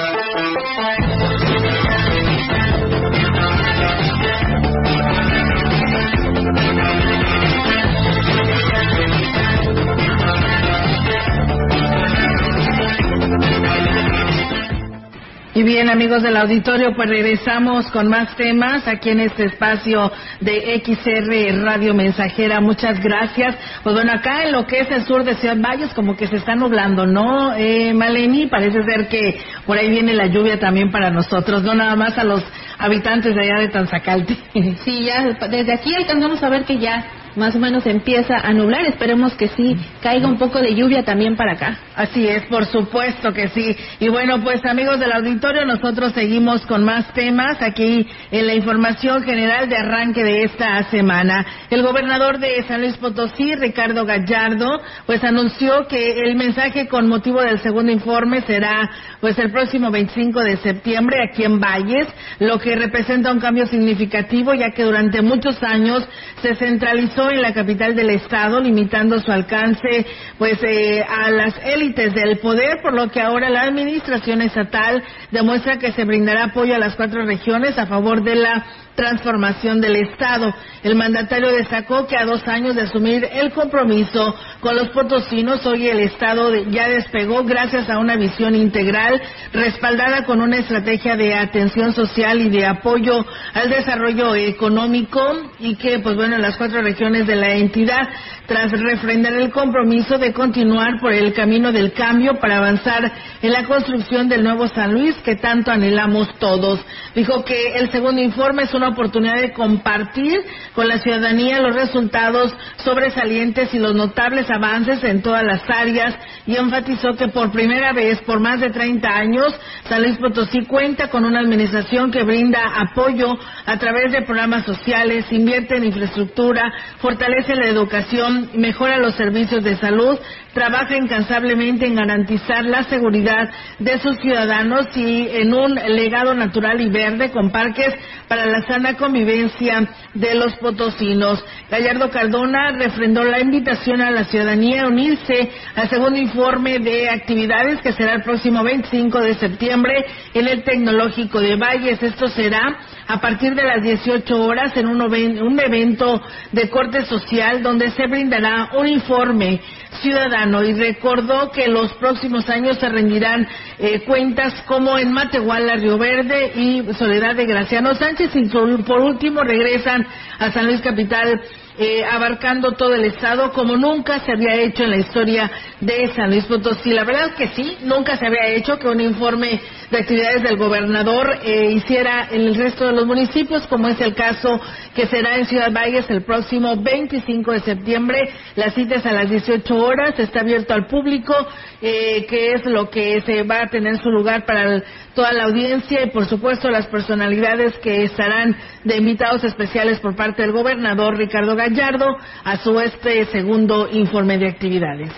Bien, 15.82 15.94
amigos 15.94 16.22
del 16.22 16.38
auditorio, 16.38 16.94
pues 16.96 17.10
regresamos 17.10 17.90
con 17.90 18.08
más 18.08 18.36
temas 18.36 18.88
aquí 18.88 19.10
en 19.10 19.22
este 19.22 19.46
espacio 19.46 20.12
de 20.40 20.80
XR 20.86 21.64
Radio 21.64 21.96
Mensajera. 21.96 22.62
Muchas 22.62 23.02
gracias. 23.02 23.56
Pues 23.82 23.96
bueno, 23.96 24.12
acá 24.14 24.44
en 24.44 24.52
lo 24.52 24.68
que 24.68 24.82
es 24.82 24.92
el 24.92 25.06
sur 25.06 25.24
de 25.24 25.34
Ciudad 25.34 25.58
Valles, 25.58 25.92
como 25.96 26.16
que 26.16 26.28
se 26.28 26.36
está 26.36 26.54
nublando, 26.54 27.08
¿no, 27.08 27.56
eh, 27.56 27.96
Maleni? 27.96 28.46
Parece 28.46 28.84
ser 28.84 29.08
que 29.08 29.42
por 29.66 29.76
ahí 29.76 29.90
viene 29.90 30.14
la 30.14 30.28
lluvia 30.28 30.60
también 30.60 30.92
para 30.92 31.10
nosotros, 31.10 31.64
no 31.64 31.74
nada 31.74 31.96
más 31.96 32.16
a 32.20 32.26
los 32.26 32.44
habitantes 32.78 33.34
de 33.34 33.42
allá 33.42 33.60
de 33.62 33.70
Tanzacalte. 33.70 34.38
Sí, 34.84 35.06
ya 35.06 35.36
desde 35.50 35.74
aquí 35.74 35.96
alcanzamos 35.96 36.44
a 36.44 36.50
ver 36.50 36.66
que 36.66 36.78
ya 36.78 37.21
más 37.36 37.56
o 37.56 37.60
menos 37.60 37.86
empieza 37.86 38.36
a 38.36 38.54
nublar. 38.54 38.86
Esperemos 38.86 39.34
que 39.34 39.48
sí 39.50 39.76
caiga 40.02 40.28
un 40.28 40.38
poco 40.38 40.60
de 40.60 40.76
lluvia 40.76 41.04
también 41.04 41.36
para 41.36 41.54
acá. 41.54 41.80
Así 41.96 42.28
es, 42.28 42.44
por 42.44 42.66
supuesto 42.66 43.34
que 43.34 43.50
sí. 43.50 43.76
Y 44.00 44.10
bueno, 44.10 44.42
pues 44.42 44.64
amigos 44.66 45.00
del 45.00 45.12
auditorio, 45.12 45.66
nosotros 45.66 46.14
seguimos 46.14 46.66
con 46.66 46.84
más 46.84 47.14
temas 47.14 47.62
aquí 47.62 48.08
en 48.32 48.48
la 48.48 48.54
información 48.54 49.24
general 49.24 49.70
de 49.70 49.78
arranque 49.78 50.24
de 50.24 50.44
esta 50.44 50.84
semana. 50.90 51.46
El 51.70 51.84
gobernador 51.84 52.40
de 52.40 52.64
San 52.64 52.82
Luis 52.82 52.98
Potosí, 52.98 53.56
Ricardo 53.56 54.06
Gallardo, 54.06 54.82
pues 55.06 55.24
anunció 55.24 55.88
que 55.88 56.22
el 56.22 56.36
mensaje 56.36 56.88
con 56.88 57.08
motivo 57.08 57.42
del 57.42 57.60
segundo 57.60 57.92
informe 57.92 58.42
será 58.42 58.90
pues 59.20 59.38
el 59.38 59.52
próximo 59.52 59.92
25 59.92 60.40
de 60.42 60.58
septiembre 60.58 61.18
aquí 61.30 61.44
en 61.44 61.60
Valles, 61.60 62.08
lo 62.40 62.60
que 62.60 62.76
representa 62.76 63.32
un 63.32 63.40
cambio 63.40 63.68
significativo 63.68 64.54
ya 64.54 64.72
que 64.72 64.84
durante 64.84 65.22
muchos 65.22 65.62
años 65.64 66.08
se 66.42 66.56
centralizó 66.56 67.21
en 67.30 67.42
la 67.42 67.54
capital 67.54 67.96
del 67.96 68.10
estado, 68.10 68.60
limitando 68.60 69.20
su 69.20 69.32
alcance 69.32 70.06
pues 70.38 70.58
eh, 70.64 71.04
a 71.08 71.30
las 71.30 71.54
élites 71.64 72.14
del 72.14 72.40
poder, 72.40 72.82
por 72.82 72.94
lo 72.94 73.10
que 73.10 73.22
ahora 73.22 73.50
la 73.50 73.64
administración 73.64 74.42
estatal 74.42 75.04
demuestra 75.30 75.78
que 75.78 75.92
se 75.92 76.06
brindará 76.06 76.46
apoyo 76.46 76.76
a 76.76 76.80
las 76.80 76.96
cuatro 76.96 77.26
regiones 77.26 77.78
a 77.78 77.86
favor 77.86 78.24
de 78.24 78.36
la 78.36 78.66
transformación 78.96 79.82
del 79.82 79.96
Estado. 79.96 80.54
El 80.84 80.96
mandatario 80.96 81.50
destacó 81.52 82.08
que 82.08 82.18
a 82.18 82.26
dos 82.26 82.48
años 82.48 82.76
de 82.76 82.84
asumir 82.84 83.28
el 83.32 83.52
compromiso 83.52 84.36
con 84.60 84.76
los 84.76 84.90
potosinos, 84.90 85.66
hoy 85.66 85.88
el 85.88 86.00
Estado 86.00 86.54
ya 86.70 86.88
despegó 86.88 87.44
gracias 87.44 87.90
a 87.90 87.98
una 88.00 88.16
visión 88.16 88.56
integral 88.56 89.22
respaldada 89.54 90.26
con 90.26 90.42
una 90.42 90.58
estrategia 90.58 91.16
de 91.16 91.36
atención 91.36 91.94
social 91.94 92.42
y 92.42 92.50
de 92.50 92.66
apoyo 92.66 93.26
al 93.54 93.70
desarrollo 93.70 94.36
económico 94.36 95.22
y 95.60 95.76
que, 95.76 96.00
pues 96.00 96.16
bueno, 96.16 96.38
las 96.38 96.58
cuatro 96.58 96.82
regiones 96.82 97.28
de 97.28 97.36
la 97.36 97.52
entidad, 97.54 98.08
tras 98.46 98.72
refrendar 98.72 99.34
el 99.34 99.52
compromiso 99.52 100.18
de 100.18 100.34
continuar 100.34 101.00
por 101.00 101.14
el 101.14 101.34
camino 101.34 101.72
del 101.72 101.94
cambio 101.94 102.40
para 102.40 102.58
avanzar 102.58 103.12
en 103.42 103.52
la 103.52 103.64
construcción 103.64 104.28
del 104.28 104.44
nuevo 104.44 104.68
San 104.68 104.94
Luis 104.94 105.16
que 105.24 105.36
tanto 105.36 105.72
anhelamos 105.72 106.28
todos. 106.40 106.80
Dijo 107.16 107.44
que 107.46 107.76
el 107.76 107.92
segundo 107.92 108.22
informe 108.22 108.64
es 108.64 108.74
una 108.82 108.90
oportunidad 108.90 109.40
de 109.40 109.54
compartir 109.54 110.42
con 110.74 110.88
la 110.88 110.98
ciudadanía 110.98 111.62
los 111.62 111.76
resultados 111.76 112.54
sobresalientes 112.78 113.74
y 113.74 113.80
los 113.80 113.96
notables 113.96 114.50
avances 114.50 115.04
en 115.04 115.22
todas 115.22 115.44
las 115.44 115.62
áreas. 115.70 116.16
Y 116.48 116.56
enfatizó 116.56 117.14
que 117.14 117.28
por 117.28 117.52
primera 117.52 117.94
vez 117.94 118.20
por 118.22 118.40
más 118.40 118.60
de 118.60 118.72
30 118.72 119.08
años 119.08 119.54
San 119.88 120.02
Luis 120.02 120.18
Potosí 120.18 120.66
cuenta 120.66 121.10
con 121.10 121.26
una 121.26 121.40
administración 121.40 122.12
que 122.12 122.24
brinda 122.24 122.60
apoyo 122.78 123.38
a 123.66 123.78
través 123.78 124.12
de 124.12 124.22
programas 124.22 124.66
sociales, 124.66 125.26
invierte 125.32 125.78
en 125.78 125.86
infraestructura, 125.86 126.74
fortalece 127.00 127.56
la 127.56 127.68
educación, 127.68 128.50
mejora 128.56 128.98
los 128.98 129.16
servicios 129.16 129.64
de 129.64 129.76
salud, 129.78 130.18
trabaja 130.54 130.98
incansablemente 130.98 131.86
en 131.86 131.96
garantizar 131.96 132.66
la 132.66 132.84
seguridad 132.84 133.50
de 133.80 134.00
sus 134.00 134.18
ciudadanos 134.18 134.88
y 134.96 135.28
en 135.30 135.54
un 135.54 135.76
legado 135.76 136.34
natural 136.34 136.82
y 136.82 136.90
verde 136.90 137.32
con 137.32 137.52
parques 137.52 137.94
para 138.28 138.46
la 138.46 138.62
sana 138.64 138.96
convivencia 138.96 139.88
de 140.14 140.36
los 140.36 140.56
potosinos. 140.56 141.44
Gallardo 141.70 142.10
Cardona 142.10 142.72
refrendó 142.72 143.24
la 143.24 143.40
invitación 143.40 144.02
a 144.02 144.12
la 144.12 144.26
ciudadanía 144.26 144.84
a 144.84 144.88
unirse 144.88 145.50
al 145.76 145.90
segundo 145.90 146.20
informe 146.20 146.80
de 146.80 147.10
actividades 147.10 147.82
que 147.82 147.94
será 147.94 148.14
el 148.14 148.24
próximo 148.24 148.64
25 148.64 149.20
de 149.20 149.36
septiembre 149.36 150.06
en 150.34 150.48
el 150.48 150.64
Tecnológico 150.64 151.40
de 151.40 151.56
Valles. 151.56 152.02
Esto 152.02 152.28
será 152.28 152.78
a 153.08 153.20
partir 153.20 153.56
de 153.56 153.64
las 153.64 153.82
18 153.84 154.46
horas 154.46 154.76
en 154.78 154.88
un, 154.88 155.60
evento 155.60 156.22
de 156.52 156.70
corte 156.70 157.06
social 157.06 157.62
donde 157.62 157.92
se 157.92 158.08
brindará 158.08 158.70
un 158.78 158.88
informe 158.88 159.60
ciudadano 160.02 160.64
y 160.64 160.74
recordó 160.74 161.52
que 161.52 161.68
los 161.68 161.94
próximos 161.94 162.50
años 162.50 162.78
se 162.78 162.90
rendirán 162.90 163.48
eh, 163.78 164.02
cuentas 164.02 164.54
como 164.66 164.98
en 164.98 165.12
Matehuala, 165.12 165.76
Río 165.76 165.98
Verde 165.98 166.54
y 166.56 166.94
Soledad 166.94 167.36
de 167.36 167.46
Graciano 167.46 167.94
Sánchez 167.96 168.32
y 168.36 168.48
por 168.50 169.02
último 169.02 169.42
regresan 169.42 170.06
a 170.40 170.52
San 170.52 170.68
Luis 170.68 170.82
Capital 170.82 171.42
eh, 171.78 172.04
abarcando 172.06 172.74
todo 172.74 172.94
el 172.96 173.06
estado 173.06 173.52
como 173.54 173.76
nunca 173.76 174.20
se 174.20 174.34
había 174.34 174.56
hecho 174.56 174.84
en 174.84 174.92
la 174.92 174.98
historia 174.98 175.50
de 175.80 176.14
San 176.16 176.30
Luis 176.30 176.46
Potosí. 176.46 176.92
La 176.92 177.04
verdad 177.04 177.28
es 177.28 177.36
que 177.36 177.48
sí, 177.56 177.78
nunca 177.84 178.18
se 178.18 178.28
había 178.28 178.48
hecho 178.48 178.78
que 178.78 178.88
un 178.88 179.02
informe 179.02 179.60
de 179.92 179.98
actividades 179.98 180.42
del 180.44 180.58
gobernador 180.58 181.40
eh, 181.44 181.72
hiciera 181.72 182.30
en 182.32 182.42
el 182.42 182.56
resto 182.56 182.86
de 182.86 182.94
los 182.94 183.06
municipios, 183.06 183.68
como 183.68 183.90
es 183.90 184.00
el 184.00 184.16
caso 184.16 184.60
que 184.96 185.06
será 185.08 185.38
en 185.38 185.46
Ciudad 185.46 185.72
Valles 185.72 186.10
el 186.10 186.24
próximo 186.24 186.78
25 186.82 187.52
de 187.52 187.60
septiembre. 187.60 188.30
La 188.56 188.72
cita 188.72 188.96
es 188.96 189.06
a 189.06 189.12
las 189.12 189.30
18 189.30 189.76
horas, 189.76 190.18
está 190.18 190.40
abierto 190.40 190.74
al 190.74 190.88
público, 190.88 191.36
eh, 191.82 192.26
que 192.30 192.54
es 192.54 192.66
lo 192.66 192.90
que 192.90 193.20
se 193.22 193.44
va 193.44 193.64
a 193.64 193.68
tener 193.68 193.98
su 193.98 194.10
lugar 194.10 194.46
para 194.46 194.82
toda 195.14 195.34
la 195.34 195.44
audiencia 195.44 196.04
y, 196.04 196.10
por 196.10 196.26
supuesto, 196.26 196.70
las 196.70 196.88
personalidades 196.88 197.78
que 197.80 198.06
estarán 198.06 198.56
de 198.86 198.96
invitados 198.96 199.44
especiales 199.44 200.00
por 200.00 200.16
parte 200.16 200.42
del 200.42 200.54
gobernador 200.54 201.18
Ricardo 201.18 201.56
Gallardo 201.58 202.16
a 202.46 202.58
su 202.58 202.80
este 202.80 203.26
segundo 203.26 203.90
informe 203.92 204.38
de 204.38 204.48
actividades. 204.48 205.12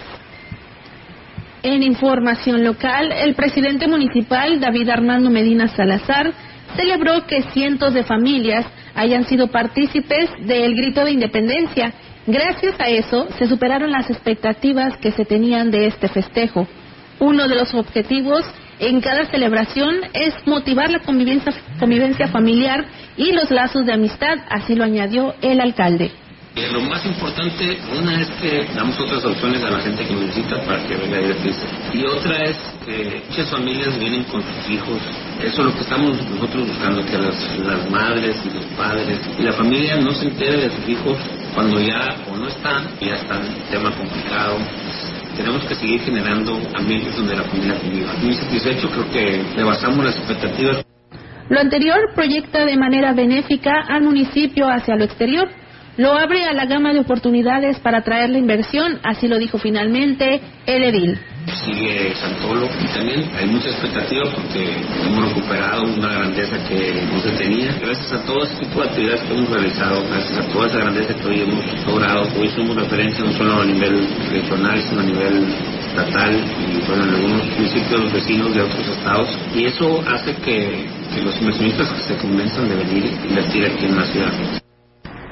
En 1.64 1.82
información 1.82 2.61
local, 2.66 3.14
el 3.14 3.36
presidente 3.36 3.88
municipal 3.88 4.59
David 4.59 4.89
Armando 4.89 5.30
Medina 5.30 5.70
Salazar 5.70 6.34
celebró 6.76 7.26
que 7.26 7.41
cientos 7.53 7.93
de 7.93 8.03
familias 8.03 8.66
hayan 8.95 9.26
sido 9.26 9.47
partícipes 9.47 10.30
del 10.41 10.76
grito 10.76 11.05
de 11.05 11.11
independencia. 11.11 11.93
Gracias 12.28 12.78
a 12.82 12.89
eso 12.89 13.30
se 13.38 13.47
superaron 13.47 13.93
las 13.93 14.09
expectativas 14.09 14.97
que 14.97 15.14
se 15.14 15.24
tenían 15.24 15.72
de 15.72 15.88
este 15.88 16.09
festejo. 16.09 16.68
Uno 17.20 17.47
de 17.47 17.55
los 17.55 17.74
objetivos 17.74 18.43
en 18.80 18.99
cada 18.99 19.28
celebración 19.28 19.95
es 20.11 20.34
motivar 20.45 20.91
la 20.91 20.99
convivencia, 20.99 21.53
convivencia 21.80 22.28
familiar 22.28 22.84
y 23.16 23.32
los 23.32 23.49
lazos 23.51 23.86
de 23.86 23.93
amistad, 23.93 24.38
así 24.49 24.76
lo 24.76 24.84
añadió 24.84 25.34
el 25.41 25.61
alcalde. 25.61 26.11
Eh, 26.56 26.70
lo 26.72 26.82
más 26.82 27.04
importante, 27.04 27.80
una 27.97 28.22
es 28.22 28.30
que 28.39 28.68
damos 28.76 28.99
otras 28.99 29.26
opciones 29.26 29.64
a 29.64 29.72
la 29.72 29.80
gente 29.80 30.06
que 30.06 30.14
necesita 30.14 30.62
para 30.64 30.86
que 30.86 30.95
venga 30.97 31.18
a 31.18 31.22
divertirse. 31.22 31.66
Y 31.93 32.06
otra 32.06 32.43
es 32.43 32.58
que 32.86 33.24
muchas 33.28 33.49
familias 33.49 33.97
vienen 33.97 34.24
con 34.26 34.43
sus 34.43 34.70
hijos. 34.70 35.01
Eso 35.41 35.62
es 35.62 35.66
lo 35.66 35.74
que 35.74 35.82
estamos 35.82 36.16
nosotros 36.30 36.68
buscando, 36.68 37.04
que 37.06 37.18
las, 37.18 37.58
las 37.58 37.89
madres 37.89 38.38
y 38.45 38.54
los 38.54 38.66
padres 38.78 39.20
y 39.39 39.41
la 39.41 39.54
familia 39.54 39.95
no 39.95 40.12
se 40.12 40.26
entere 40.26 40.58
de 40.58 40.70
sus 40.70 40.88
hijos 40.89 41.18
cuando 41.56 41.80
ya 41.80 42.18
o 42.32 42.38
no 42.38 42.47
están, 42.47 42.86
ya 43.01 43.16
están 43.16 43.41
tema 43.72 43.89
complicado. 43.89 44.58
Tenemos 45.36 45.66
que 45.66 45.74
seguir 45.74 46.01
generando 46.01 46.62
ambientes 46.76 47.16
donde 47.16 47.36
la 47.36 47.43
familia 47.45 47.80
conviva. 47.80 48.14
Muy 48.22 48.36
satisfecho, 48.36 48.89
creo 48.89 49.10
que 49.10 49.43
rebasamos 49.56 50.06
las 50.06 50.18
expectativas. 50.18 50.86
Lo 51.49 51.60
anterior 51.60 51.97
proyecta 52.14 52.64
de 52.64 52.78
manera 52.78 53.14
benéfica 53.14 53.74
al 53.89 54.04
municipio 54.04 54.70
hacia 54.70 54.95
lo 54.95 55.06
exterior 55.06 55.49
lo 55.98 56.14
abre 56.14 56.46
a 56.46 56.54
la 56.54 56.66
gama 56.66 56.94
de 56.94 57.00
oportunidades 57.00 57.80
para 57.80 58.00
atraer 58.00 58.30
la 58.32 58.39
inversión, 58.39 59.00
así 59.04 59.28
lo 59.28 59.38
dijo 59.38 59.58
finalmente 59.58 60.41
el 60.66 60.84
edil. 60.84 61.20
Sigue 61.66 62.16
Santolo 62.16 62.68
y 62.82 62.88
también 62.94 63.30
hay 63.36 63.46
mucha 63.48 63.70
expectativa 63.70 64.24
porque 64.34 64.78
hemos 65.06 65.28
recuperado 65.28 65.84
una 65.84 66.14
grandeza 66.14 66.58
que 66.68 67.04
no 67.12 67.20
se 67.20 67.32
tenía. 67.32 67.78
Gracias 67.82 68.14
a 68.14 68.26
todo 68.26 68.44
este 68.44 68.66
tipo 68.66 68.82
de 68.82 68.89
actividades 68.89 69.22
que 69.22 69.34
hemos 69.34 69.50
realizado, 69.50 70.04
gracias 70.10 70.38
a 70.38 70.48
toda 70.54 70.68
esa 70.68 70.78
grandeza 70.80 71.14
que 71.14 71.28
hoy 71.28 71.41
hemos 71.41 71.86
logrado, 71.86 72.28
hoy 72.39 72.48
somos 72.50 72.76
referencia 72.76 73.26
no 73.26 73.34
solo 73.34 73.62
a 73.62 73.66
nivel 73.66 74.08
regional, 74.32 74.82
sino 74.82 75.02
a 75.02 75.04
nivel 75.04 75.46
estatal 75.80 76.34
y 76.34 76.88
bueno, 76.88 77.04
en 77.04 77.10
algunos 77.10 77.46
municipios 77.46 78.14
vecinos 78.14 78.56
de 78.56 78.62
otros 78.62 78.88
estados. 78.88 79.38
Y 79.54 79.66
eso 79.66 80.02
hace 80.08 80.34
que, 80.36 80.88
que 81.14 81.22
los 81.22 81.38
inversionistas 81.39 81.89
se 82.08 82.18
convenzan 82.18 82.70
de 82.70 82.76
venir 82.76 83.04
a 83.04 83.28
invertir 83.28 83.66
aquí 83.66 83.86
en 83.86 83.98
la 83.98 84.06
ciudad. 84.06 84.62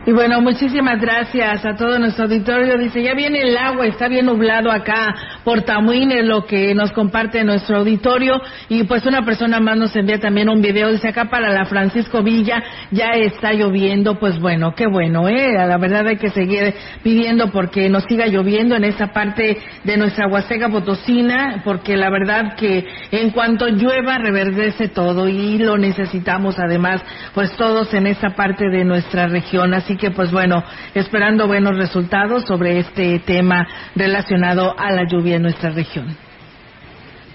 Y 0.03 0.13
bueno, 0.13 0.41
muchísimas 0.41 0.99
gracias 0.99 1.63
a 1.63 1.75
todo 1.75 1.99
nuestro 1.99 2.23
auditorio. 2.23 2.75
Dice, 2.79 3.03
ya 3.03 3.13
viene 3.13 3.39
el 3.41 3.55
agua, 3.55 3.85
está 3.85 4.07
bien 4.07 4.25
nublado 4.25 4.71
acá 4.71 5.13
por 5.43 5.61
Tamuín, 5.61 6.11
es 6.11 6.25
lo 6.25 6.43
que 6.47 6.73
nos 6.73 6.91
comparte 6.91 7.43
nuestro 7.43 7.77
auditorio. 7.77 8.41
Y 8.67 8.83
pues 8.85 9.05
una 9.05 9.23
persona 9.23 9.59
más 9.59 9.77
nos 9.77 9.95
envía 9.95 10.19
también 10.19 10.49
un 10.49 10.59
video, 10.59 10.91
dice 10.91 11.09
acá 11.09 11.25
para 11.25 11.53
la 11.53 11.65
Francisco 11.65 12.23
Villa, 12.23 12.63
ya 12.89 13.11
está 13.11 13.53
lloviendo, 13.53 14.17
pues 14.17 14.39
bueno, 14.39 14.73
qué 14.75 14.87
bueno, 14.87 15.29
¿eh? 15.29 15.53
La 15.53 15.77
verdad 15.77 16.07
hay 16.07 16.17
que 16.17 16.31
seguir 16.31 16.73
pidiendo 17.03 17.51
porque 17.51 17.87
nos 17.87 18.03
siga 18.05 18.25
lloviendo 18.25 18.75
en 18.75 18.85
esa 18.85 19.13
parte 19.13 19.59
de 19.83 19.97
nuestra 19.97 20.25
Huasteca 20.27 20.69
Potosina, 20.69 21.61
porque 21.63 21.95
la 21.95 22.09
verdad 22.09 22.55
que 22.55 22.87
en 23.11 23.29
cuanto 23.29 23.67
llueva 23.67 24.17
reverdece 24.17 24.87
todo 24.87 25.29
y 25.29 25.59
lo 25.59 25.77
necesitamos 25.77 26.57
además, 26.57 27.03
pues 27.35 27.55
todos 27.55 27.93
en 27.93 28.07
esa 28.07 28.31
parte 28.31 28.67
de 28.67 28.83
nuestra 28.83 29.27
región. 29.27 29.75
Así 29.75 29.90
que, 29.97 30.11
pues 30.11 30.31
bueno, 30.31 30.63
esperando 30.93 31.47
buenos 31.47 31.77
resultados 31.77 32.45
sobre 32.45 32.79
este 32.79 33.19
tema 33.19 33.67
relacionado 33.95 34.75
a 34.77 34.91
la 34.91 35.07
lluvia 35.07 35.37
en 35.37 35.43
nuestra 35.43 35.71
región. 35.71 36.15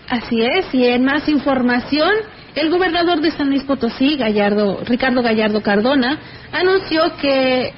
Así 0.09 0.43
es, 0.43 0.73
y 0.73 0.87
en 0.87 1.05
más 1.05 1.29
información, 1.29 2.11
el 2.55 2.71
gobernador 2.71 3.21
de 3.21 3.33
San 3.33 3.49
Luis 3.49 3.65
Potosí, 3.65 4.17
Gallardo, 4.17 4.81
Ricardo 4.85 5.23
Gallardo 5.23 5.63
Cardona, 5.63 6.19
anunció 6.53 7.17
que 7.21 7.73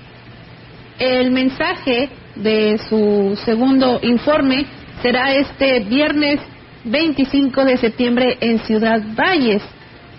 el 0.98 1.30
mensaje 1.30 2.10
de 2.36 2.78
su 2.88 3.38
segundo 3.44 3.98
informe 4.02 4.66
será 5.02 5.32
este 5.34 5.80
viernes 5.80 6.40
25 6.84 7.64
de 7.64 7.76
septiembre 7.76 8.36
en 8.40 8.58
Ciudad 8.60 9.00
Valles, 9.16 9.62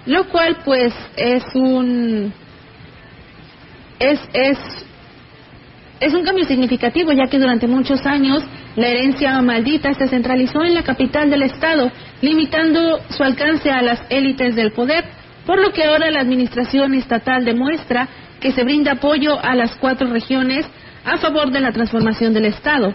lo 0.06 0.26
cual 0.30 0.58
pues 0.66 0.94
es 1.16 1.44
un 1.54 2.34
es 4.00 4.20
es 4.34 4.58
es 6.00 6.14
un 6.14 6.24
cambio 6.24 6.46
significativo 6.46 7.12
ya 7.12 7.28
que 7.30 7.40
durante 7.40 7.68
muchos 7.68 8.06
años 8.06 8.44
la 8.76 8.88
herencia 8.88 9.42
maldita 9.42 9.94
se 9.94 10.08
centralizó 10.08 10.64
en 10.64 10.74
la 10.74 10.84
capital 10.84 11.30
del 11.30 11.44
estado, 11.44 11.92
limitando 12.22 13.02
su 13.10 13.22
alcance 13.24 13.70
a 13.70 13.82
las 13.82 14.02
élites 14.10 14.56
del 14.56 14.72
poder, 14.72 15.04
por 15.46 15.60
lo 15.60 15.74
que 15.74 15.84
ahora 15.84 16.10
la 16.10 16.22
administración 16.22 16.94
estatal 16.94 17.44
demuestra 17.44 18.08
que 18.40 18.54
se 18.54 18.64
brinda 18.64 18.94
apoyo 18.94 19.38
a 19.44 19.56
las 19.56 19.76
cuatro 19.76 20.08
regiones 20.08 20.66
a 21.04 21.18
favor 21.18 21.52
de 21.52 21.60
la 21.60 21.74
transformación 21.74 22.34
del 22.34 22.46
estado. 22.46 22.94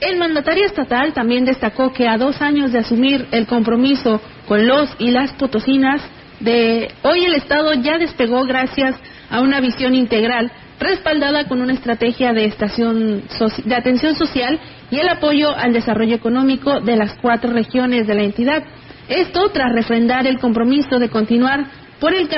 El 0.00 0.16
mandatario 0.16 0.64
estatal 0.64 1.12
también 1.12 1.44
destacó 1.44 1.92
que 1.92 2.08
a 2.08 2.18
dos 2.18 2.42
años 2.42 2.72
de 2.72 2.80
asumir 2.80 3.28
el 3.30 3.46
compromiso 3.46 4.20
con 4.48 4.66
los 4.66 4.92
y 4.98 5.12
las 5.12 5.32
potosinas, 5.34 6.02
de 6.40 6.90
hoy 7.02 7.24
el 7.24 7.34
Estado 7.34 7.72
ya 7.74 7.98
despegó 7.98 8.42
gracias 8.42 8.96
a 9.32 9.40
una 9.40 9.60
visión 9.60 9.94
integral 9.94 10.52
respaldada 10.78 11.48
con 11.48 11.60
una 11.60 11.72
estrategia 11.72 12.32
de, 12.32 12.44
estación, 12.44 13.22
de 13.64 13.74
atención 13.74 14.14
social 14.14 14.60
y 14.90 14.98
el 14.98 15.08
apoyo 15.08 15.56
al 15.56 15.72
desarrollo 15.72 16.14
económico 16.14 16.80
de 16.80 16.96
las 16.96 17.14
cuatro 17.14 17.50
regiones 17.50 18.06
de 18.06 18.14
la 18.14 18.22
entidad. 18.22 18.62
Esto 19.08 19.48
tras 19.48 19.72
refrendar 19.72 20.26
el 20.26 20.38
compromiso 20.38 20.98
de 20.98 21.08
continuar 21.08 21.64
por 21.98 22.14
el, 22.14 22.28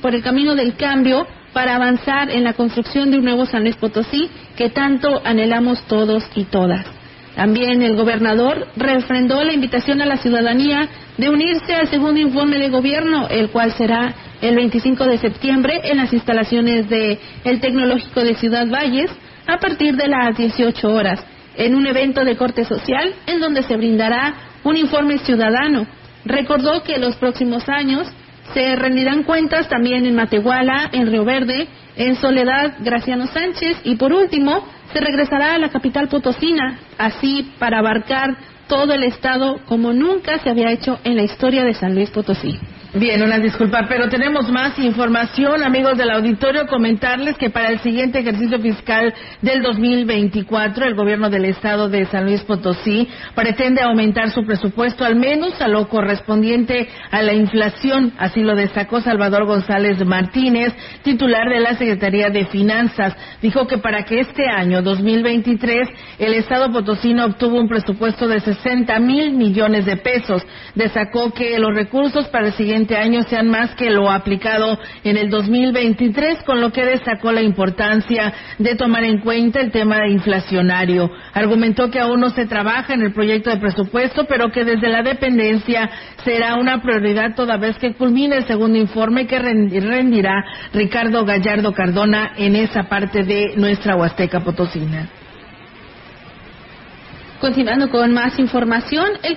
por 0.00 0.14
el 0.14 0.22
camino 0.22 0.54
del 0.54 0.74
cambio 0.74 1.26
para 1.52 1.76
avanzar 1.76 2.30
en 2.30 2.44
la 2.44 2.54
construcción 2.54 3.10
de 3.10 3.18
un 3.18 3.24
nuevo 3.24 3.46
San 3.46 3.62
Luis 3.62 3.76
Potosí 3.76 4.28
que 4.56 4.70
tanto 4.70 5.22
anhelamos 5.24 5.86
todos 5.86 6.24
y 6.34 6.44
todas. 6.44 7.01
También 7.34 7.82
el 7.82 7.96
gobernador 7.96 8.68
refrendó 8.76 9.42
la 9.42 9.52
invitación 9.52 10.02
a 10.02 10.06
la 10.06 10.18
ciudadanía 10.18 10.88
de 11.16 11.30
unirse 11.30 11.74
al 11.74 11.88
segundo 11.88 12.20
informe 12.20 12.58
de 12.58 12.68
gobierno, 12.68 13.26
el 13.28 13.50
cual 13.50 13.72
será 13.72 14.14
el 14.40 14.54
25 14.54 15.04
de 15.06 15.18
septiembre 15.18 15.80
en 15.84 15.96
las 15.96 16.12
instalaciones 16.12 16.88
del 16.90 17.18
el 17.44 17.60
Tecnológico 17.60 18.22
de 18.22 18.34
Ciudad 18.34 18.66
Valles 18.68 19.10
a 19.46 19.58
partir 19.58 19.96
de 19.96 20.08
las 20.08 20.36
18 20.36 20.88
horas, 20.88 21.24
en 21.56 21.74
un 21.74 21.86
evento 21.86 22.24
de 22.24 22.36
corte 22.36 22.64
social 22.64 23.14
en 23.26 23.40
donde 23.40 23.62
se 23.62 23.76
brindará 23.76 24.34
un 24.64 24.76
informe 24.76 25.18
ciudadano. 25.18 25.86
Recordó 26.24 26.82
que 26.82 26.98
los 26.98 27.16
próximos 27.16 27.68
años 27.68 28.12
se 28.54 28.76
rendirán 28.76 29.22
cuentas 29.22 29.68
también 29.68 30.04
en 30.04 30.14
Matehuala, 30.14 30.90
en 30.92 31.06
Río 31.06 31.24
Verde, 31.24 31.68
en 31.96 32.16
Soledad 32.16 32.74
Graciano 32.80 33.26
Sánchez 33.26 33.80
y 33.84 33.96
por 33.96 34.12
último 34.12 34.66
se 34.92 35.00
regresará 35.00 35.54
a 35.54 35.58
la 35.58 35.70
capital 35.70 36.08
potosina, 36.08 36.78
así 36.98 37.52
para 37.58 37.78
abarcar 37.78 38.36
todo 38.68 38.94
el 38.94 39.04
estado 39.04 39.60
como 39.66 39.92
nunca 39.92 40.38
se 40.38 40.50
había 40.50 40.70
hecho 40.70 40.98
en 41.04 41.16
la 41.16 41.22
historia 41.22 41.64
de 41.64 41.74
San 41.74 41.94
Luis 41.94 42.10
Potosí. 42.10 42.58
Bien, 42.94 43.22
una 43.22 43.38
disculpa, 43.38 43.86
pero 43.88 44.10
tenemos 44.10 44.50
más 44.50 44.78
información, 44.78 45.62
amigos 45.62 45.96
del 45.96 46.10
auditorio, 46.10 46.66
comentarles 46.66 47.38
que 47.38 47.48
para 47.48 47.70
el 47.70 47.80
siguiente 47.80 48.18
ejercicio 48.18 48.60
fiscal 48.60 49.14
del 49.40 49.62
2024, 49.62 50.84
el 50.84 50.94
gobierno 50.94 51.30
del 51.30 51.46
estado 51.46 51.88
de 51.88 52.04
San 52.04 52.26
Luis 52.26 52.42
Potosí 52.42 53.08
pretende 53.34 53.80
aumentar 53.80 54.30
su 54.30 54.44
presupuesto 54.44 55.06
al 55.06 55.16
menos 55.16 55.58
a 55.62 55.68
lo 55.68 55.88
correspondiente 55.88 56.86
a 57.10 57.22
la 57.22 57.32
inflación, 57.32 58.12
así 58.18 58.42
lo 58.42 58.54
destacó 58.54 59.00
Salvador 59.00 59.46
González 59.46 60.04
Martínez, 60.04 60.74
titular 61.02 61.48
de 61.48 61.60
la 61.60 61.76
Secretaría 61.76 62.28
de 62.28 62.44
Finanzas. 62.44 63.16
Dijo 63.40 63.66
que 63.66 63.78
para 63.78 64.02
que 64.02 64.20
este 64.20 64.50
año 64.50 64.82
2023 64.82 65.88
el 66.18 66.34
estado 66.34 66.70
potosino 66.70 67.24
obtuvo 67.24 67.58
un 67.58 67.68
presupuesto 67.68 68.28
de 68.28 68.40
60 68.40 68.98
mil 68.98 69.32
millones 69.32 69.86
de 69.86 69.96
pesos. 69.96 70.42
Destacó 70.74 71.32
que 71.32 71.58
los 71.58 71.74
recursos 71.74 72.28
para 72.28 72.48
el 72.48 72.52
siguiente 72.52 72.81
año 72.90 73.22
sean 73.22 73.48
más 73.48 73.74
que 73.74 73.90
lo 73.90 74.10
aplicado 74.10 74.78
en 75.04 75.16
el 75.16 75.30
2023, 75.30 76.42
con 76.44 76.60
lo 76.60 76.72
que 76.72 76.84
destacó 76.84 77.32
la 77.32 77.42
importancia 77.42 78.32
de 78.58 78.74
tomar 78.74 79.04
en 79.04 79.20
cuenta 79.20 79.60
el 79.60 79.70
tema 79.70 80.06
inflacionario. 80.08 81.10
Argumentó 81.32 81.90
que 81.90 82.00
aún 82.00 82.20
no 82.20 82.30
se 82.30 82.46
trabaja 82.46 82.94
en 82.94 83.02
el 83.02 83.12
proyecto 83.12 83.50
de 83.50 83.58
presupuesto, 83.58 84.24
pero 84.24 84.50
que 84.50 84.64
desde 84.64 84.88
la 84.88 85.02
dependencia 85.02 85.88
será 86.24 86.56
una 86.56 86.82
prioridad 86.82 87.34
toda 87.34 87.56
vez 87.56 87.78
que 87.78 87.94
culmine 87.94 88.36
el 88.36 88.46
segundo 88.46 88.78
informe 88.78 89.26
que 89.26 89.38
rendirá 89.38 90.44
Ricardo 90.72 91.24
Gallardo 91.24 91.72
Cardona 91.72 92.32
en 92.36 92.56
esa 92.56 92.84
parte 92.84 93.22
de 93.22 93.54
nuestra 93.56 93.96
Huasteca 93.96 94.40
Potosina. 94.40 95.08
Continuando 97.42 97.90
con 97.90 98.12
más 98.12 98.38
información, 98.38 99.04
el, 99.24 99.36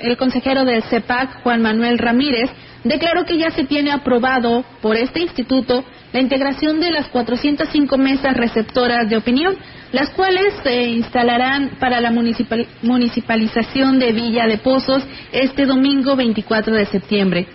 el 0.00 0.16
consejero 0.16 0.64
del 0.64 0.84
CEPAC, 0.84 1.42
Juan 1.42 1.60
Manuel 1.60 1.98
Ramírez, 1.98 2.48
declaró 2.84 3.24
que 3.24 3.38
ya 3.38 3.50
se 3.50 3.64
tiene 3.64 3.92
aprobado 3.92 4.64
por 4.80 4.96
este 4.96 5.20
instituto 5.20 5.84
la 6.12 6.20
integración 6.20 6.80
de 6.80 6.90
las 6.90 7.08
405 7.08 7.96
mesas 7.96 8.36
receptoras 8.36 9.08
de 9.08 9.16
opinión, 9.16 9.56
las 9.92 10.10
cuales 10.10 10.54
se 10.62 10.82
instalarán 10.88 11.76
para 11.78 12.00
la 12.00 12.10
municipalización 12.10 13.98
de 13.98 14.12
Villa 14.12 14.46
de 14.46 14.58
Pozos 14.58 15.04
este 15.32 15.66
domingo 15.66 16.16
24 16.16 16.74
de 16.74 16.86
septiembre. 16.86 17.46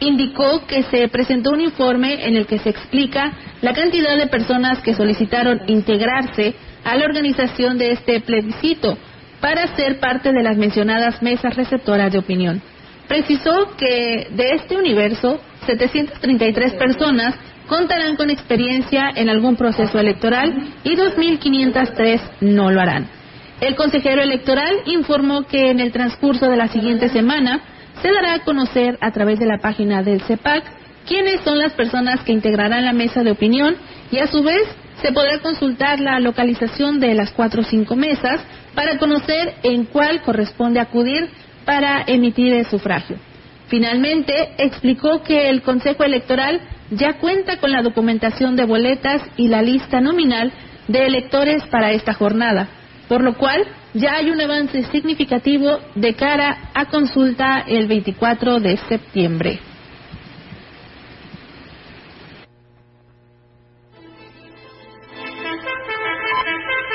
Indicó 0.00 0.66
que 0.66 0.82
se 0.84 1.08
presentó 1.08 1.50
un 1.50 1.60
informe 1.60 2.26
en 2.26 2.36
el 2.36 2.46
que 2.46 2.58
se 2.58 2.70
explica 2.70 3.32
la 3.62 3.72
cantidad 3.72 4.16
de 4.16 4.26
personas 4.26 4.80
que 4.80 4.94
solicitaron 4.94 5.62
integrarse 5.66 6.54
a 6.84 6.96
la 6.96 7.04
organización 7.04 7.78
de 7.78 7.92
este 7.92 8.20
plebiscito 8.20 8.98
para 9.40 9.74
ser 9.76 10.00
parte 10.00 10.32
de 10.32 10.42
las 10.42 10.56
mencionadas 10.56 11.22
mesas 11.22 11.54
receptoras 11.56 12.12
de 12.12 12.18
opinión 12.18 12.62
precisó 13.08 13.76
que 13.76 14.28
de 14.30 14.50
este 14.52 14.76
universo, 14.76 15.40
733 15.66 16.74
personas 16.74 17.34
contarán 17.68 18.16
con 18.16 18.30
experiencia 18.30 19.10
en 19.14 19.28
algún 19.28 19.56
proceso 19.56 19.98
electoral 19.98 20.74
y 20.84 20.96
2.503 20.96 22.20
no 22.40 22.70
lo 22.70 22.80
harán. 22.80 23.08
El 23.60 23.76
consejero 23.76 24.22
electoral 24.22 24.74
informó 24.86 25.46
que 25.46 25.70
en 25.70 25.80
el 25.80 25.92
transcurso 25.92 26.46
de 26.46 26.56
la 26.56 26.68
siguiente 26.68 27.08
semana 27.08 27.60
se 28.02 28.12
dará 28.12 28.34
a 28.34 28.40
conocer 28.40 28.98
a 29.00 29.12
través 29.12 29.38
de 29.38 29.46
la 29.46 29.58
página 29.58 30.02
del 30.02 30.20
CEPAC 30.22 30.64
quiénes 31.06 31.40
son 31.42 31.58
las 31.58 31.72
personas 31.72 32.20
que 32.24 32.32
integrarán 32.32 32.84
la 32.84 32.92
mesa 32.92 33.22
de 33.22 33.30
opinión 33.30 33.76
y 34.10 34.18
a 34.18 34.26
su 34.26 34.42
vez 34.42 34.62
se 35.00 35.12
podrá 35.12 35.38
consultar 35.40 36.00
la 36.00 36.18
localización 36.18 36.98
de 36.98 37.14
las 37.14 37.30
cuatro 37.32 37.62
o 37.62 37.64
cinco 37.64 37.94
mesas 37.94 38.40
para 38.74 38.98
conocer 38.98 39.54
en 39.62 39.84
cuál 39.84 40.22
corresponde 40.22 40.80
acudir 40.80 41.28
para 41.64 42.04
emitir 42.06 42.52
el 42.54 42.66
sufragio. 42.66 43.16
Finalmente, 43.68 44.54
explicó 44.58 45.22
que 45.22 45.48
el 45.48 45.62
Consejo 45.62 46.04
Electoral 46.04 46.60
ya 46.90 47.14
cuenta 47.14 47.58
con 47.58 47.72
la 47.72 47.82
documentación 47.82 48.56
de 48.56 48.64
boletas 48.64 49.22
y 49.36 49.48
la 49.48 49.62
lista 49.62 50.00
nominal 50.00 50.52
de 50.86 51.06
electores 51.06 51.64
para 51.66 51.92
esta 51.92 52.12
jornada, 52.12 52.68
por 53.08 53.22
lo 53.22 53.34
cual 53.34 53.64
ya 53.94 54.16
hay 54.16 54.30
un 54.30 54.40
avance 54.40 54.82
significativo 54.84 55.78
de 55.94 56.14
cara 56.14 56.70
a 56.74 56.86
consulta 56.86 57.64
el 57.66 57.86
24 57.86 58.60
de 58.60 58.76
septiembre. 58.88 59.60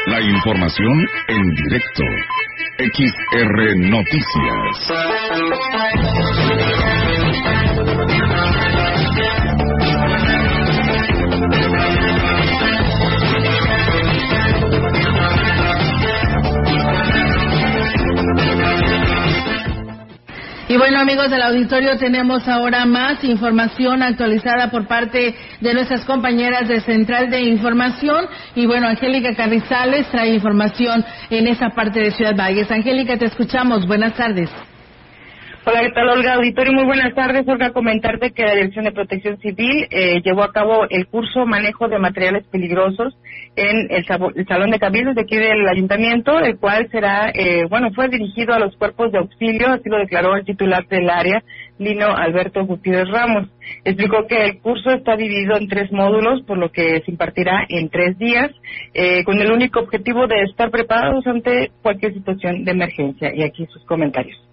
La 0.07 0.21
información 0.21 1.07
en 1.27 1.55
directo 1.55 2.03
XR 2.79 3.75
Noticias. 3.91 4.89
Y 20.69 20.77
bueno, 20.77 20.99
amigos 20.99 21.31
del 21.31 21.41
auditorio, 21.41 21.97
tenemos 21.97 22.47
ahora 22.47 22.85
más 22.85 23.23
información 23.23 24.03
actualizada 24.03 24.69
por 24.69 24.87
parte 24.87 25.33
de 25.59 25.73
nuestras 25.73 26.05
compañeras 26.05 26.67
de 26.67 26.79
Central 26.81 27.31
de 27.31 27.41
Información. 27.41 28.27
Y 28.53 28.67
bueno, 28.67 28.87
Angélica 28.87 29.33
Carrizales 29.33 30.07
trae 30.11 30.31
información 30.31 31.03
en 31.31 31.47
esa 31.47 31.71
parte 31.71 31.99
de 31.99 32.11
Ciudad 32.11 32.35
Valles. 32.35 32.69
Angélica, 32.69 33.17
te 33.17 33.25
escuchamos. 33.25 33.87
Buenas 33.87 34.13
tardes. 34.13 34.51
Hola, 35.69 35.83
¿qué 35.83 35.91
tal, 35.91 36.09
Olga? 36.09 36.33
Auditorio, 36.33 36.73
muy 36.73 36.85
buenas 36.85 37.13
tardes. 37.13 37.47
Olga, 37.47 37.69
comentarte 37.69 38.31
que 38.31 38.41
la 38.41 38.55
Dirección 38.55 38.85
de 38.85 38.91
Protección 38.91 39.37
Civil 39.37 39.85
eh, 39.91 40.19
llevó 40.23 40.41
a 40.41 40.51
cabo 40.51 40.87
el 40.89 41.05
curso 41.05 41.45
Manejo 41.45 41.87
de 41.87 41.99
Materiales 41.99 42.47
Peligrosos 42.47 43.15
en 43.55 43.87
el, 43.91 44.03
Salón 44.47 44.71
de 44.71 44.79
Cabildos 44.79 45.13
de 45.13 45.21
aquí 45.21 45.37
del 45.37 45.67
Ayuntamiento, 45.67 46.39
el 46.39 46.57
cual 46.57 46.89
será, 46.89 47.29
eh, 47.35 47.65
bueno, 47.69 47.91
fue 47.93 48.09
dirigido 48.09 48.55
a 48.55 48.59
los 48.59 48.75
cuerpos 48.77 49.11
de 49.11 49.19
auxilio, 49.19 49.67
así 49.67 49.89
lo 49.89 49.99
declaró 49.99 50.35
el 50.35 50.43
titular 50.43 50.87
del 50.87 51.07
área, 51.07 51.43
Lino 51.77 52.07
Alberto 52.07 52.65
Gutiérrez 52.65 53.07
Ramos. 53.11 53.47
Explicó 53.85 54.25
que 54.25 54.43
el 54.45 54.61
curso 54.61 54.89
está 54.89 55.15
dividido 55.17 55.55
en 55.55 55.67
tres 55.67 55.91
módulos, 55.91 56.41
por 56.47 56.57
lo 56.57 56.71
que 56.71 57.03
se 57.05 57.11
impartirá 57.11 57.67
en 57.69 57.89
tres 57.89 58.17
días, 58.17 58.49
eh, 58.95 59.23
con 59.23 59.39
el 59.39 59.51
único 59.51 59.81
objetivo 59.81 60.25
de 60.25 60.41
estar 60.45 60.71
preparados 60.71 61.27
ante 61.27 61.69
cualquier 61.83 62.15
situación 62.15 62.63
de 62.63 62.71
emergencia. 62.71 63.31
Y 63.35 63.43
aquí 63.43 63.67
sus 63.67 63.85
comentarios. 63.85 64.48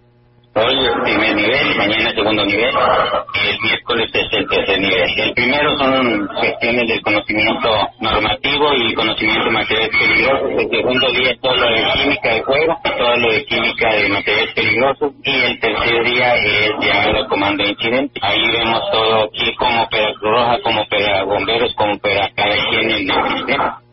Hoy 0.57 0.73
el 0.73 1.01
primer 1.03 1.35
nivel, 1.35 1.77
mañana 1.77 2.09
segundo 2.15 2.43
nivel, 2.43 2.73
el 2.73 3.59
miércoles 3.61 4.09
es 4.11 4.27
el 4.31 4.47
tercer 4.49 4.79
nivel. 4.79 5.19
El 5.19 5.33
primero 5.35 5.77
son 5.77 6.27
gestiones 6.41 6.87
del 6.87 7.01
conocimiento 7.03 7.69
normativo 7.99 8.73
y 8.73 8.93
conocimiento 8.95 9.45
de 9.45 9.51
materiales 9.51 9.89
peligrosos. 9.89 10.49
El 10.57 10.69
segundo 10.69 11.11
día 11.11 11.29
es 11.29 11.41
todo 11.41 11.55
lo 11.55 11.69
de 11.69 11.83
química 11.93 12.33
de 12.33 12.41
juego, 12.41 12.75
todo 12.83 13.17
lo 13.17 13.31
de 13.33 13.45
química 13.45 13.93
de 13.93 14.09
materiales 14.09 14.53
peligrosos. 14.55 15.11
Y 15.23 15.35
el 15.35 15.59
tercer 15.59 16.03
día 16.05 16.35
es 16.37 16.71
ya 16.81 17.03
el 17.03 17.27
comando 17.27 17.63
de 17.63 17.69
incidente. 17.69 18.19
Ahí 18.23 18.41
vemos 18.51 18.81
todo 18.91 19.25
aquí 19.25 19.53
cómo 19.59 19.83
opera 19.83 20.11
Roja, 20.19 20.57
cómo 20.63 20.81
opera 20.81 21.23
bomberos, 21.23 21.71
cómo 21.75 21.93
opera 21.93 22.31
cada 22.35 22.55
quien 22.69 22.89
en 22.89 23.11
el 23.11 23.37
sistema. 23.37 23.86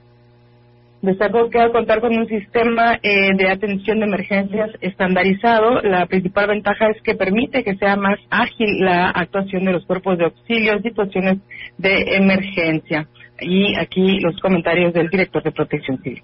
Destacó 1.04 1.50
que 1.50 1.58
al 1.58 1.70
contar 1.70 2.00
con 2.00 2.16
un 2.16 2.26
sistema 2.26 2.98
eh, 3.02 3.36
de 3.36 3.50
atención 3.50 3.98
de 3.98 4.06
emergencias 4.06 4.70
estandarizado, 4.80 5.82
la 5.82 6.06
principal 6.06 6.48
ventaja 6.48 6.88
es 6.88 7.02
que 7.02 7.14
permite 7.14 7.62
que 7.62 7.76
sea 7.76 7.94
más 7.94 8.18
ágil 8.30 8.80
la 8.80 9.10
actuación 9.10 9.66
de 9.66 9.72
los 9.72 9.84
cuerpos 9.84 10.16
de 10.16 10.24
auxilio 10.24 10.72
en 10.72 10.82
situaciones 10.82 11.38
de 11.76 12.16
emergencia. 12.16 13.06
Y 13.38 13.76
aquí 13.76 14.18
los 14.20 14.40
comentarios 14.40 14.94
del 14.94 15.10
director 15.10 15.42
de 15.42 15.52
Protección 15.52 15.98
Civil. 16.02 16.22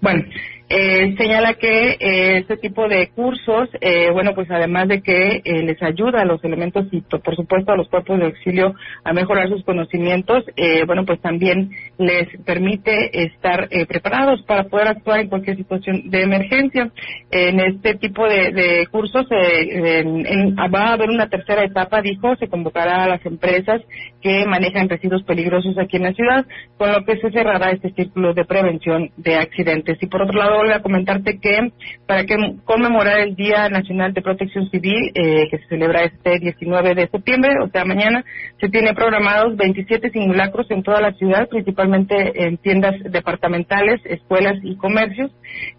Bueno, 0.00 0.22
eh, 0.68 1.14
señala 1.16 1.54
que 1.54 1.96
eh, 2.00 2.38
este 2.38 2.56
tipo 2.56 2.88
de 2.88 3.08
cursos, 3.10 3.68
eh, 3.80 4.10
bueno, 4.12 4.34
pues 4.34 4.50
además 4.50 4.88
de 4.88 5.00
que 5.00 5.42
eh, 5.44 5.62
les 5.62 5.80
ayuda 5.82 6.22
a 6.22 6.24
los 6.24 6.42
elementos 6.42 6.86
y 6.90 7.02
por 7.02 7.36
supuesto 7.36 7.72
a 7.72 7.76
los 7.76 7.88
cuerpos 7.88 8.18
de 8.18 8.26
auxilio 8.26 8.74
a 9.04 9.12
mejorar 9.12 9.48
sus 9.48 9.64
conocimientos, 9.64 10.44
eh, 10.56 10.84
bueno, 10.84 11.04
pues 11.04 11.20
también 11.20 11.70
les 11.98 12.28
permite 12.44 13.24
estar 13.24 13.68
preparados 13.88 14.42
para 14.42 14.64
poder 14.64 14.88
actuar 14.88 15.20
en 15.20 15.28
cualquier 15.28 15.56
situación 15.56 16.10
de 16.10 16.22
emergencia. 16.22 16.90
En 17.30 17.60
este 17.60 17.94
tipo 17.94 18.26
de, 18.26 18.86
cursos 18.90 19.26
en, 19.30 20.56
va 20.56 20.88
a 20.88 20.92
haber 20.94 21.10
una 21.10 21.28
tercera 21.28 21.64
etapa, 21.64 22.02
dijo, 22.02 22.34
se 22.36 22.48
convocará 22.48 23.04
a 23.04 23.08
las 23.08 23.24
empresas 23.24 23.82
que 24.20 24.44
manejan 24.46 24.88
residuos 24.88 25.22
peligrosos 25.22 25.78
aquí 25.78 25.96
en 25.96 26.04
la 26.04 26.12
ciudad, 26.12 26.44
con 26.76 26.90
lo 26.92 27.04
que 27.04 27.18
se 27.18 27.30
cerrará 27.30 27.70
este 27.70 27.92
círculo 27.92 28.34
de 28.34 28.44
prevención 28.44 29.10
de 29.16 29.36
accidentes. 29.36 29.98
Y 30.02 30.06
por 30.06 30.22
otro 30.22 30.36
lado, 30.36 30.55
a 30.72 30.82
comentarte 30.82 31.38
que 31.38 31.72
para 32.06 32.24
que 32.24 32.36
conmemorar 32.64 33.20
el 33.20 33.34
Día 33.34 33.68
Nacional 33.68 34.12
de 34.12 34.22
Protección 34.22 34.68
Civil, 34.70 35.12
eh, 35.14 35.48
que 35.50 35.58
se 35.58 35.66
celebra 35.68 36.04
este 36.04 36.38
19 36.38 36.94
de 36.94 37.08
septiembre, 37.08 37.52
o 37.62 37.68
sea, 37.68 37.84
mañana, 37.84 38.24
se 38.60 38.68
tiene 38.68 38.94
programados 38.94 39.56
27 39.56 40.10
simulacros 40.10 40.70
en 40.70 40.82
toda 40.82 41.00
la 41.00 41.12
ciudad, 41.12 41.48
principalmente 41.48 42.44
en 42.44 42.58
tiendas 42.58 42.94
departamentales, 43.04 44.00
escuelas 44.04 44.58
y 44.62 44.76
comercios. 44.76 45.30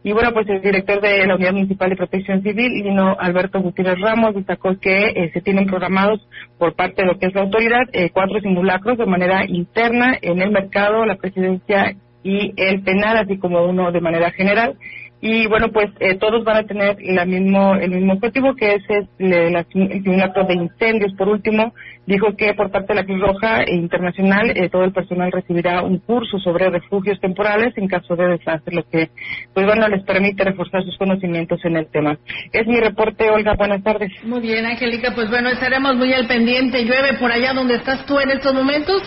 Y 0.04 0.12
bueno, 0.12 0.32
pues 0.34 0.48
el 0.50 0.62
director 0.62 1.02
de 1.02 1.26
la 1.26 1.36
Unidad 1.36 1.54
Municipal 1.54 1.90
de 1.90 1.96
Protección 1.96 2.42
Civil, 2.44 2.84
Lino 2.84 3.16
Alberto 3.20 3.62
Gutiérrez 3.62 4.00
Ramos, 4.00 4.36
destacó 4.36 4.78
que 4.80 5.08
eh, 5.16 5.32
se 5.34 5.42
tienen 5.42 5.68
programados 5.68 6.28
por 6.58 6.76
parte 6.76 7.02
de 7.02 7.08
lo 7.08 7.18
que 7.18 7.28
es 7.28 7.36
la 7.36 7.42
autoridad 7.42 7.84
eh, 7.94 8.10
cuatro 8.12 8.40
simulacros 8.42 8.98
de 8.98 9.06
manera 9.06 9.46
interna 9.48 10.18
en 10.22 10.42
el 10.42 10.52
mercado, 10.52 11.06
la 11.06 11.16
presidencia 11.16 11.96
y 12.24 12.54
el 12.58 12.82
penal, 12.84 13.18
así 13.18 13.38
como 13.38 13.66
uno 13.66 13.92
de 13.92 14.02
manera 14.02 14.32
general. 14.32 14.78
Y 15.20 15.48
bueno, 15.48 15.70
pues 15.72 15.90
eh, 16.00 16.16
todos 16.16 16.44
van 16.44 16.58
a 16.58 16.68
tener 16.68 16.98
la 17.02 17.26
mismo, 17.26 17.74
el 17.74 17.90
mismo 17.90 18.14
objetivo, 18.14 18.56
que 18.56 18.76
es 18.76 18.84
el, 18.90 19.34
el, 19.34 19.66
simulacro 20.04 20.44
de 20.46 20.54
incendios. 20.54 21.12
Por 21.18 21.28
último, 21.28 21.74
dijo 22.06 22.36
que 22.38 22.54
por 22.54 22.70
parte 22.70 22.94
de 22.94 23.02
la 23.02 23.06
Cruz 23.06 23.20
Roja 23.20 23.64
e 23.64 23.76
Internacional, 23.76 24.52
eh, 24.52 24.70
todo 24.70 24.84
el 24.84 24.94
personal 24.94 25.32
recibirá 25.32 25.82
un 25.82 25.98
curso 25.98 26.38
sobre 26.38 26.70
refugios 26.70 27.20
temporales 27.20 27.76
en 27.78 27.88
caso 27.88 28.16
de 28.16 28.28
desastre, 28.28 28.76
lo 28.76 28.88
que, 28.88 29.10
pues 29.56 29.66
bueno, 29.66 29.88
les 29.88 30.04
permite 30.04 30.44
reforzar 30.44 30.84
sus 30.84 30.98
conocimientos 30.98 31.66
en 31.66 31.78
el 31.78 31.88
tema. 31.88 32.16
Es 32.54 32.68
mi 32.68 32.80
reporte, 32.80 33.28
Olga. 33.32 33.56
Buenas 33.56 33.82
tardes. 33.84 34.12
Muy 34.24 34.42
bien, 34.42 34.68
Angélica. 34.68 35.14
Pues 35.16 35.32
bueno, 35.32 35.50
estaremos 35.50 35.96
muy 35.96 36.14
al 36.14 36.28
pendiente. 36.28 36.84
¿Llueve 36.86 37.18
por 37.20 37.32
allá 37.32 37.54
donde 37.54 37.76
estás 37.76 38.06
tú 38.06 38.20
en 38.20 38.30
estos 38.30 38.54
momentos? 38.54 39.02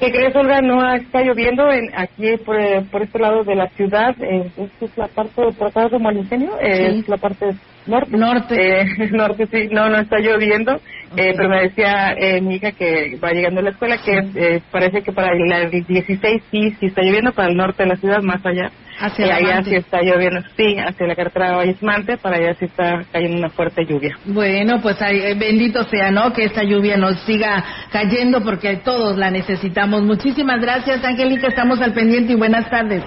¿Qué 0.00 0.10
crees, 0.10 0.34
Olga? 0.34 0.62
No 0.62 0.94
está 0.94 1.20
lloviendo 1.20 1.70
en, 1.70 1.90
aquí 1.94 2.38
por, 2.38 2.56
por 2.90 3.02
este 3.02 3.18
lado 3.18 3.44
de 3.44 3.54
la 3.54 3.68
ciudad. 3.68 4.16
Eh, 4.22 4.50
esta 4.56 4.84
es 4.86 4.96
la 4.96 5.08
parte 5.08 5.42
por 5.52 5.68
acá 5.68 5.88
de 5.90 5.98
Molingenio, 5.98 6.58
eh, 6.58 7.00
es 7.00 7.06
la 7.06 7.18
parte 7.18 7.54
norte. 7.90 8.16
Norte. 8.16 8.80
Eh, 8.80 9.10
norte, 9.12 9.46
sí. 9.52 9.68
No, 9.70 9.88
no 9.88 9.98
está 9.98 10.18
lloviendo. 10.18 10.80
Eh, 11.16 11.34
pero 11.36 11.48
me 11.48 11.62
decía 11.62 12.12
eh, 12.16 12.40
mi 12.40 12.54
hija 12.54 12.70
que 12.70 13.18
va 13.22 13.32
llegando 13.32 13.60
a 13.60 13.64
la 13.64 13.70
escuela 13.70 13.98
que 13.98 14.30
eh, 14.36 14.62
parece 14.70 15.02
que 15.02 15.10
para 15.10 15.32
el 15.32 15.70
16 15.84 16.42
sí, 16.52 16.76
sí 16.78 16.86
está 16.86 17.02
lloviendo, 17.02 17.32
para 17.32 17.48
el 17.48 17.56
norte 17.56 17.82
de 17.82 17.88
la 17.88 17.96
ciudad, 17.96 18.22
más 18.22 18.44
allá. 18.46 18.70
Hacia 19.00 19.26
y 19.26 19.30
allá 19.30 19.64
sí 19.64 19.74
está 19.74 20.02
lloviendo, 20.02 20.42
sí, 20.56 20.76
hacia 20.78 21.06
la 21.06 21.16
carretera 21.16 21.56
Vallesmante, 21.56 22.18
para 22.18 22.36
allá 22.36 22.54
sí 22.54 22.66
está 22.66 23.02
cayendo 23.10 23.38
una 23.38 23.48
fuerte 23.48 23.84
lluvia. 23.86 24.16
Bueno, 24.26 24.80
pues 24.82 25.00
ay, 25.00 25.36
bendito 25.38 25.82
sea, 25.84 26.10
¿no? 26.10 26.32
Que 26.32 26.44
esta 26.44 26.62
lluvia 26.62 26.96
nos 26.96 27.18
siga 27.22 27.64
cayendo 27.90 28.44
porque 28.44 28.76
todos 28.76 29.16
la 29.16 29.30
necesitamos. 29.30 30.02
Muchísimas 30.02 30.60
gracias, 30.60 31.02
Angélica, 31.02 31.48
estamos 31.48 31.80
al 31.80 31.92
pendiente 31.92 32.34
y 32.34 32.36
buenas 32.36 32.68
tardes. 32.70 33.02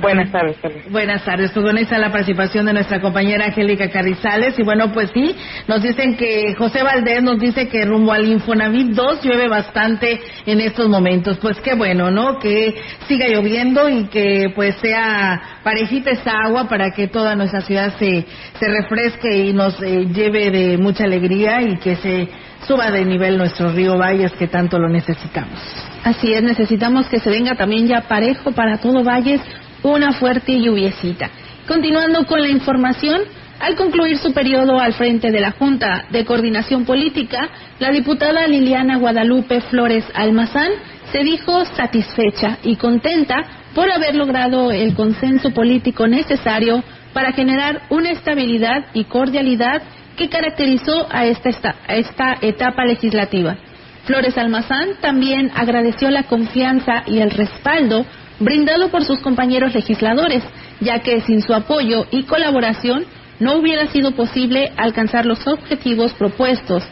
Buenas 0.00 0.32
tardes, 0.32 0.56
Buenas 0.90 1.24
tardes. 1.24 1.50
Pues 1.52 1.62
bueno, 1.62 1.80
la 1.90 2.10
participación 2.10 2.66
de 2.66 2.72
nuestra 2.72 3.00
compañera 3.00 3.46
Angélica 3.46 3.90
Carrizales. 3.90 4.58
Y 4.58 4.62
bueno, 4.62 4.92
pues 4.92 5.10
sí, 5.12 5.36
nos 5.68 5.82
dicen 5.82 6.16
que 6.16 6.54
José 6.54 6.82
Valdés 6.82 7.22
nos 7.22 7.38
dice 7.38 7.68
que 7.68 7.84
rumbo 7.84 8.12
al 8.12 8.26
Infonavit 8.26 8.92
2 8.92 9.22
llueve 9.22 9.48
bastante 9.48 10.20
en 10.46 10.60
estos 10.60 10.88
momentos. 10.88 11.38
Pues 11.38 11.60
qué 11.60 11.74
bueno, 11.74 12.10
¿no? 12.10 12.38
Que 12.38 12.74
siga 13.08 13.28
lloviendo 13.28 13.88
y 13.88 14.04
que 14.06 14.52
pues 14.54 14.76
sea 14.76 15.60
parejita 15.62 16.10
esta 16.10 16.32
agua 16.44 16.68
para 16.68 16.92
que 16.92 17.08
toda 17.08 17.34
nuestra 17.34 17.60
ciudad 17.60 17.94
se, 17.98 18.24
se 18.58 18.68
refresque 18.68 19.36
y 19.36 19.52
nos 19.52 19.80
eh, 19.82 20.06
lleve 20.06 20.50
de 20.50 20.78
mucha 20.78 21.04
alegría 21.04 21.60
y 21.62 21.76
que 21.76 21.96
se 21.96 22.28
suba 22.66 22.90
de 22.90 23.04
nivel 23.04 23.36
nuestro 23.36 23.70
río 23.72 23.98
Valles 23.98 24.32
que 24.32 24.46
tanto 24.46 24.78
lo 24.78 24.88
necesitamos. 24.88 25.58
Así 26.04 26.32
es, 26.32 26.42
necesitamos 26.42 27.06
que 27.08 27.20
se 27.20 27.28
venga 27.28 27.54
también 27.54 27.86
ya 27.86 28.02
parejo 28.02 28.52
para 28.52 28.78
todo 28.78 29.04
Valles 29.04 29.40
una 29.82 30.12
fuerte 30.12 30.60
lluviecita. 30.60 31.30
Continuando 31.66 32.26
con 32.26 32.40
la 32.40 32.48
información, 32.48 33.22
al 33.60 33.76
concluir 33.76 34.16
su 34.18 34.32
periodo 34.32 34.80
al 34.80 34.94
frente 34.94 35.30
de 35.30 35.40
la 35.40 35.52
Junta 35.52 36.06
de 36.10 36.24
Coordinación 36.24 36.84
Política, 36.84 37.48
la 37.78 37.90
diputada 37.90 38.46
Liliana 38.46 38.96
Guadalupe 38.96 39.60
Flores 39.62 40.04
Almazán 40.14 40.70
se 41.12 41.18
dijo 41.18 41.64
satisfecha 41.66 42.58
y 42.62 42.76
contenta 42.76 43.36
por 43.74 43.90
haber 43.90 44.14
logrado 44.14 44.72
el 44.72 44.94
consenso 44.94 45.50
político 45.50 46.06
necesario 46.06 46.82
para 47.12 47.32
generar 47.32 47.82
una 47.90 48.10
estabilidad 48.10 48.86
y 48.94 49.04
cordialidad 49.04 49.82
que 50.16 50.28
caracterizó 50.28 51.06
a 51.10 51.26
esta, 51.26 51.74
a 51.86 51.96
esta 51.96 52.38
etapa 52.40 52.84
legislativa. 52.84 53.56
Flores 54.04 54.36
Almazán 54.38 54.96
también 55.00 55.50
agradeció 55.54 56.10
la 56.10 56.24
confianza 56.24 57.02
y 57.06 57.18
el 57.18 57.30
respaldo 57.30 58.06
brindado 58.40 58.88
por 58.88 59.04
sus 59.04 59.20
compañeros 59.20 59.74
legisladores, 59.74 60.42
ya 60.80 61.00
que 61.00 61.20
sin 61.20 61.42
su 61.42 61.54
apoyo 61.54 62.06
y 62.10 62.24
colaboración 62.24 63.04
no 63.38 63.56
hubiera 63.56 63.86
sido 63.88 64.12
posible 64.12 64.72
alcanzar 64.76 65.26
los 65.26 65.46
objetivos 65.46 66.12
propuestos. 66.14 66.82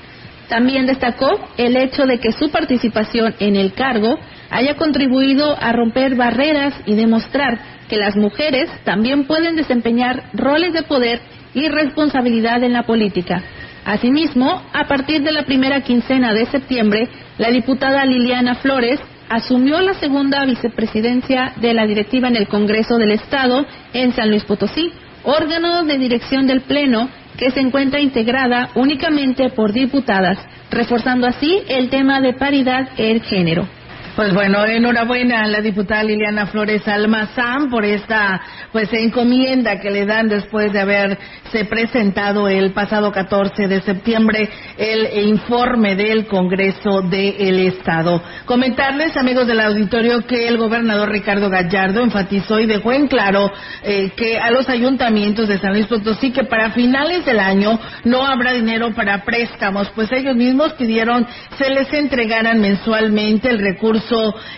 También 0.49 0.87
destacó 0.87 1.29
el 1.59 1.77
hecho 1.77 2.07
de 2.07 2.19
que 2.19 2.33
su 2.33 2.51
participación 2.51 3.35
en 3.39 3.57
el 3.57 3.73
cargo 3.73 4.19
haya 4.51 4.77
contribuido 4.77 5.57
a 5.61 5.73
romper 5.73 6.15
barreras 6.15 6.75
y 6.87 6.95
demostrar 6.95 7.59
que 7.89 7.97
las 7.97 8.17
mujeres 8.17 8.71
también 8.85 9.27
pueden 9.27 9.57
desempeñar 9.57 10.31
roles 10.33 10.73
de 10.73 10.83
poder 10.83 11.21
y 11.55 11.69
responsabilidad 11.69 12.63
en 12.63 12.73
la 12.73 12.85
política. 12.85 13.43
Asimismo, 13.85 14.63
a 14.73 14.85
partir 14.85 15.23
de 15.23 15.33
la 15.33 15.45
primera 15.45 15.83
quincena 15.83 16.33
de 16.33 16.47
septiembre, 16.47 17.09
la 17.39 17.51
diputada 17.51 18.05
Liliana 18.05 18.55
Flores 18.57 19.01
asumió 19.29 19.81
la 19.81 19.95
segunda 19.95 20.45
vicepresidencia 20.45 21.53
de 21.57 21.75
la 21.75 21.87
directiva 21.87 22.29
en 22.29 22.37
el 22.37 22.49
Congreso 22.49 22.97
del 22.97 23.13
Estado 23.13 23.67
en 23.93 24.13
San 24.13 24.31
Luis 24.31 24.45
Potosí, 24.45 24.93
órgano 25.25 25.85
de 25.85 25.99
dirección 25.99 26.47
del 26.47 26.63
Pleno 26.63 27.09
que 27.37 27.51
se 27.51 27.61
encuentra 27.61 28.01
integrada 28.01 28.71
únicamente 28.75 29.51
por 29.51 29.73
diputadas, 29.73 30.39
reforzando 30.71 31.27
así 31.27 31.63
el 31.69 31.89
tema 31.89 32.21
de 32.21 32.35
paridad 32.35 32.89
en 32.97 33.21
género. 33.21 33.78
Pues 34.19 34.35
bueno, 34.35 34.67
enhorabuena 34.67 35.45
a 35.45 35.47
la 35.47 35.61
diputada 35.61 36.03
Liliana 36.03 36.47
Flores 36.47 36.89
Almazán 36.89 37.71
por 37.71 37.85
esta 37.85 38.41
pues 38.73 38.93
encomienda 38.93 39.79
que 39.79 39.93
le 39.93 40.07
dan 40.07 40.29
después 40.29 40.73
de 40.73 40.81
haberse 40.81 41.65
presentado 41.71 42.49
el 42.49 42.73
pasado 42.73 43.13
14 43.13 43.69
de 43.69 43.81
septiembre 43.81 44.51
el 44.77 45.25
informe 45.29 45.95
del 45.95 46.27
Congreso 46.27 47.03
del 47.03 47.61
Estado. 47.61 48.21
Comentarles, 48.45 49.17
amigos 49.17 49.47
del 49.47 49.61
auditorio, 49.61 50.27
que 50.27 50.49
el 50.49 50.57
gobernador 50.57 51.13
Ricardo 51.13 51.49
Gallardo 51.49 52.03
enfatizó 52.03 52.59
y 52.59 52.67
dejó 52.67 52.91
en 52.91 53.07
claro 53.07 53.53
eh, 53.85 54.11
que 54.17 54.37
a 54.41 54.51
los 54.51 54.69
ayuntamientos 54.69 55.47
de 55.47 55.61
San 55.61 55.75
Luis 55.75 55.87
Potosí 55.87 56.33
que 56.33 56.43
para 56.43 56.73
finales 56.73 57.25
del 57.25 57.39
año 57.39 57.79
no 58.03 58.27
habrá 58.27 58.53
dinero 58.53 58.93
para 58.97 59.23
préstamos, 59.23 59.89
pues 59.95 60.11
ellos 60.11 60.35
mismos 60.35 60.73
pidieron 60.73 61.25
se 61.57 61.71
les 61.71 61.93
entregaran 61.93 62.61
mensualmente 62.61 63.49
el 63.51 63.61
recurso 63.61 64.08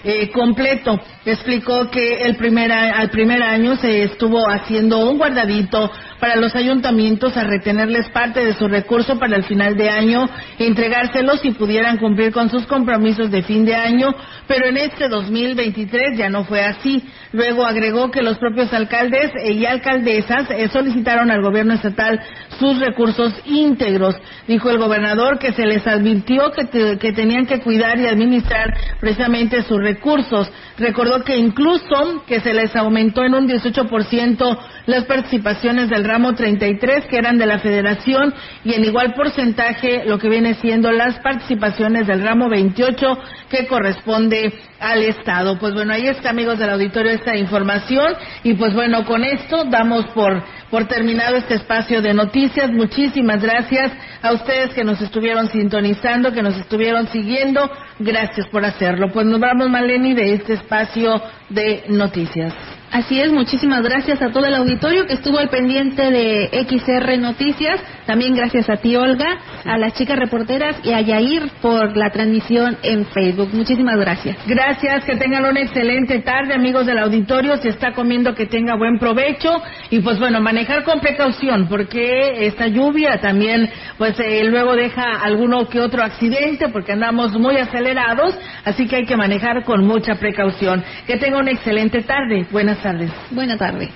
eh, 0.04 0.30
completo. 0.30 0.98
Explicó 1.24 1.90
que 1.90 2.22
el 2.22 2.36
primer, 2.36 2.72
al 2.72 3.10
primer 3.10 3.42
año 3.42 3.76
se 3.76 4.04
estuvo 4.04 4.48
haciendo 4.48 5.08
un 5.08 5.18
guardadito 5.18 5.90
para 6.18 6.36
los 6.36 6.54
ayuntamientos 6.54 7.36
a 7.36 7.44
retenerles 7.44 8.08
parte 8.10 8.44
de 8.44 8.54
su 8.54 8.68
recurso 8.68 9.18
para 9.18 9.36
el 9.36 9.44
final 9.44 9.76
de 9.76 9.88
año, 9.88 10.28
entregárselos 10.58 11.40
si 11.40 11.52
pudieran 11.52 11.96
cumplir 11.96 12.32
con 12.32 12.50
sus 12.50 12.66
compromisos 12.66 13.30
de 13.30 13.42
fin 13.42 13.64
de 13.64 13.74
año, 13.74 14.14
pero 14.46 14.66
en 14.66 14.76
este 14.76 15.08
2023 15.08 16.18
ya 16.18 16.28
no 16.28 16.44
fue 16.44 16.62
así. 16.62 17.02
Luego 17.32 17.64
agregó 17.64 18.10
que 18.10 18.22
los 18.22 18.38
propios 18.38 18.72
alcaldes 18.72 19.30
y 19.44 19.64
alcaldesas 19.64 20.50
eh, 20.50 20.68
solicitaron 20.68 21.30
al 21.30 21.42
gobierno 21.42 21.74
estatal 21.74 22.20
sus 22.58 22.80
recursos 22.80 23.32
íntegros. 23.44 24.16
Dijo 24.48 24.68
el 24.68 24.78
gobernador 24.78 25.38
que 25.38 25.52
se 25.52 25.64
les 25.64 25.86
advirtió 25.86 26.50
que, 26.50 26.98
que 26.98 27.12
tenían 27.12 27.46
que 27.46 27.60
cuidar 27.60 28.00
y 28.00 28.06
administrar 28.06 28.74
precisamente 28.98 29.62
sus 29.62 29.78
recursos. 29.80 30.50
Recordó 30.76 31.22
que 31.22 31.36
incluso 31.36 32.24
que 32.26 32.40
se 32.40 32.52
les 32.52 32.74
aumentó 32.74 33.22
en 33.24 33.34
un 33.34 33.48
18% 33.48 34.58
las 34.86 35.04
participaciones 35.04 35.88
del 35.88 36.04
ramo 36.04 36.34
33 36.34 37.06
que 37.06 37.16
eran 37.16 37.38
de 37.38 37.46
la 37.46 37.60
federación 37.60 38.34
y 38.64 38.74
en 38.74 38.84
igual 38.84 39.14
porcentaje 39.14 40.04
lo 40.04 40.18
que 40.18 40.28
viene 40.28 40.54
siendo 40.54 40.90
las 40.90 41.18
participaciones 41.20 42.06
del 42.06 42.22
ramo 42.22 42.48
28 42.48 43.18
que 43.48 43.66
corresponde 43.66 44.52
al 44.80 45.02
Estado. 45.02 45.58
Pues 45.58 45.74
bueno, 45.74 45.92
ahí 45.92 46.08
está 46.08 46.30
amigos 46.30 46.58
del 46.58 46.70
auditorio 46.70 47.12
esta 47.20 47.36
información 47.36 48.14
y 48.42 48.54
pues 48.54 48.74
bueno, 48.74 49.04
con 49.04 49.22
esto 49.22 49.64
damos 49.64 50.06
por, 50.08 50.42
por 50.70 50.86
terminado 50.86 51.36
este 51.36 51.54
espacio 51.54 52.02
de 52.02 52.14
noticias. 52.14 52.70
Muchísimas 52.70 53.42
gracias 53.42 53.92
a 54.22 54.32
ustedes 54.32 54.74
que 54.74 54.84
nos 54.84 55.00
estuvieron 55.00 55.48
sintonizando, 55.48 56.32
que 56.32 56.42
nos 56.42 56.56
estuvieron 56.56 57.06
siguiendo. 57.08 57.70
Gracias 57.98 58.46
por 58.48 58.64
hacerlo. 58.64 59.12
Pues 59.12 59.26
nos 59.26 59.40
vamos, 59.40 59.68
Maleni, 59.68 60.14
de 60.14 60.34
este 60.34 60.54
espacio 60.54 61.20
de 61.50 61.84
noticias. 61.88 62.79
Así 62.92 63.20
es, 63.20 63.32
muchísimas 63.32 63.82
gracias 63.82 64.20
a 64.20 64.32
todo 64.32 64.46
el 64.46 64.54
auditorio 64.54 65.06
que 65.06 65.12
estuvo 65.12 65.38
al 65.38 65.48
pendiente 65.48 66.10
de 66.10 66.66
XR 66.68 67.18
Noticias. 67.18 67.80
También 68.04 68.34
gracias 68.34 68.68
a 68.68 68.78
ti, 68.78 68.96
Olga, 68.96 69.38
a 69.64 69.78
las 69.78 69.94
chicas 69.94 70.18
reporteras 70.18 70.74
y 70.82 70.92
a 70.92 71.00
Yair 71.00 71.48
por 71.62 71.96
la 71.96 72.10
transmisión 72.10 72.76
en 72.82 73.06
Facebook. 73.06 73.50
Muchísimas 73.52 73.96
gracias. 73.96 74.38
Gracias, 74.44 75.04
que 75.04 75.14
tengan 75.14 75.44
una 75.44 75.60
excelente 75.60 76.18
tarde, 76.18 76.52
amigos 76.52 76.84
del 76.84 76.98
auditorio. 76.98 77.58
Se 77.58 77.68
está 77.68 77.92
comiendo, 77.92 78.34
que 78.34 78.46
tenga 78.46 78.74
buen 78.74 78.98
provecho. 78.98 79.62
Y 79.90 80.00
pues 80.00 80.18
bueno, 80.18 80.40
manejar 80.40 80.82
con 80.82 80.98
precaución, 80.98 81.68
porque 81.68 82.44
esta 82.46 82.66
lluvia 82.66 83.20
también, 83.20 83.70
pues 83.98 84.18
eh, 84.18 84.42
luego 84.46 84.74
deja 84.74 85.20
alguno 85.22 85.68
que 85.68 85.78
otro 85.78 86.02
accidente, 86.02 86.70
porque 86.70 86.90
andamos 86.90 87.38
muy 87.38 87.56
acelerados. 87.56 88.36
Así 88.64 88.88
que 88.88 88.96
hay 88.96 89.06
que 89.06 89.16
manejar 89.16 89.62
con 89.62 89.86
mucha 89.86 90.16
precaución. 90.16 90.82
Que 91.06 91.18
tenga 91.18 91.38
una 91.38 91.52
excelente 91.52 92.02
tarde. 92.02 92.48
Buenas 92.80 92.98
tardes. 92.98 93.12
Buenas 93.30 93.58
tardes. 93.58 93.90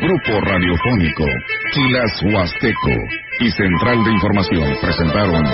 Grupo 0.00 0.40
Radiofónico, 0.40 1.24
Quilas 1.72 2.22
Huasteco 2.22 2.94
y 3.40 3.50
Central 3.50 4.04
de 4.04 4.12
Información 4.12 4.76
presentaron 4.80 5.44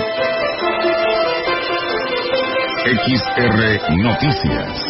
XR 2.85 3.97
Noticias. 3.97 4.85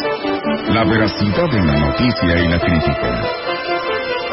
La 0.68 0.84
veracidad 0.84 1.54
en 1.54 1.66
la 1.66 1.78
noticia 1.78 2.38
y 2.38 2.48
la 2.48 2.58
crítica. 2.60 3.22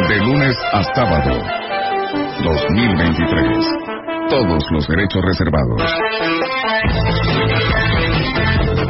De 0.09 0.17
lunes 0.17 0.57
a 0.73 0.83
sábado, 0.95 1.41
2023. 2.43 3.67
Todos 4.29 4.63
los 4.71 4.85
derechos 4.85 5.21
reservados. 5.23 5.81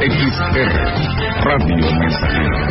XR 0.00 1.44
Radio 1.44 1.86
Mensajera. 1.92 2.64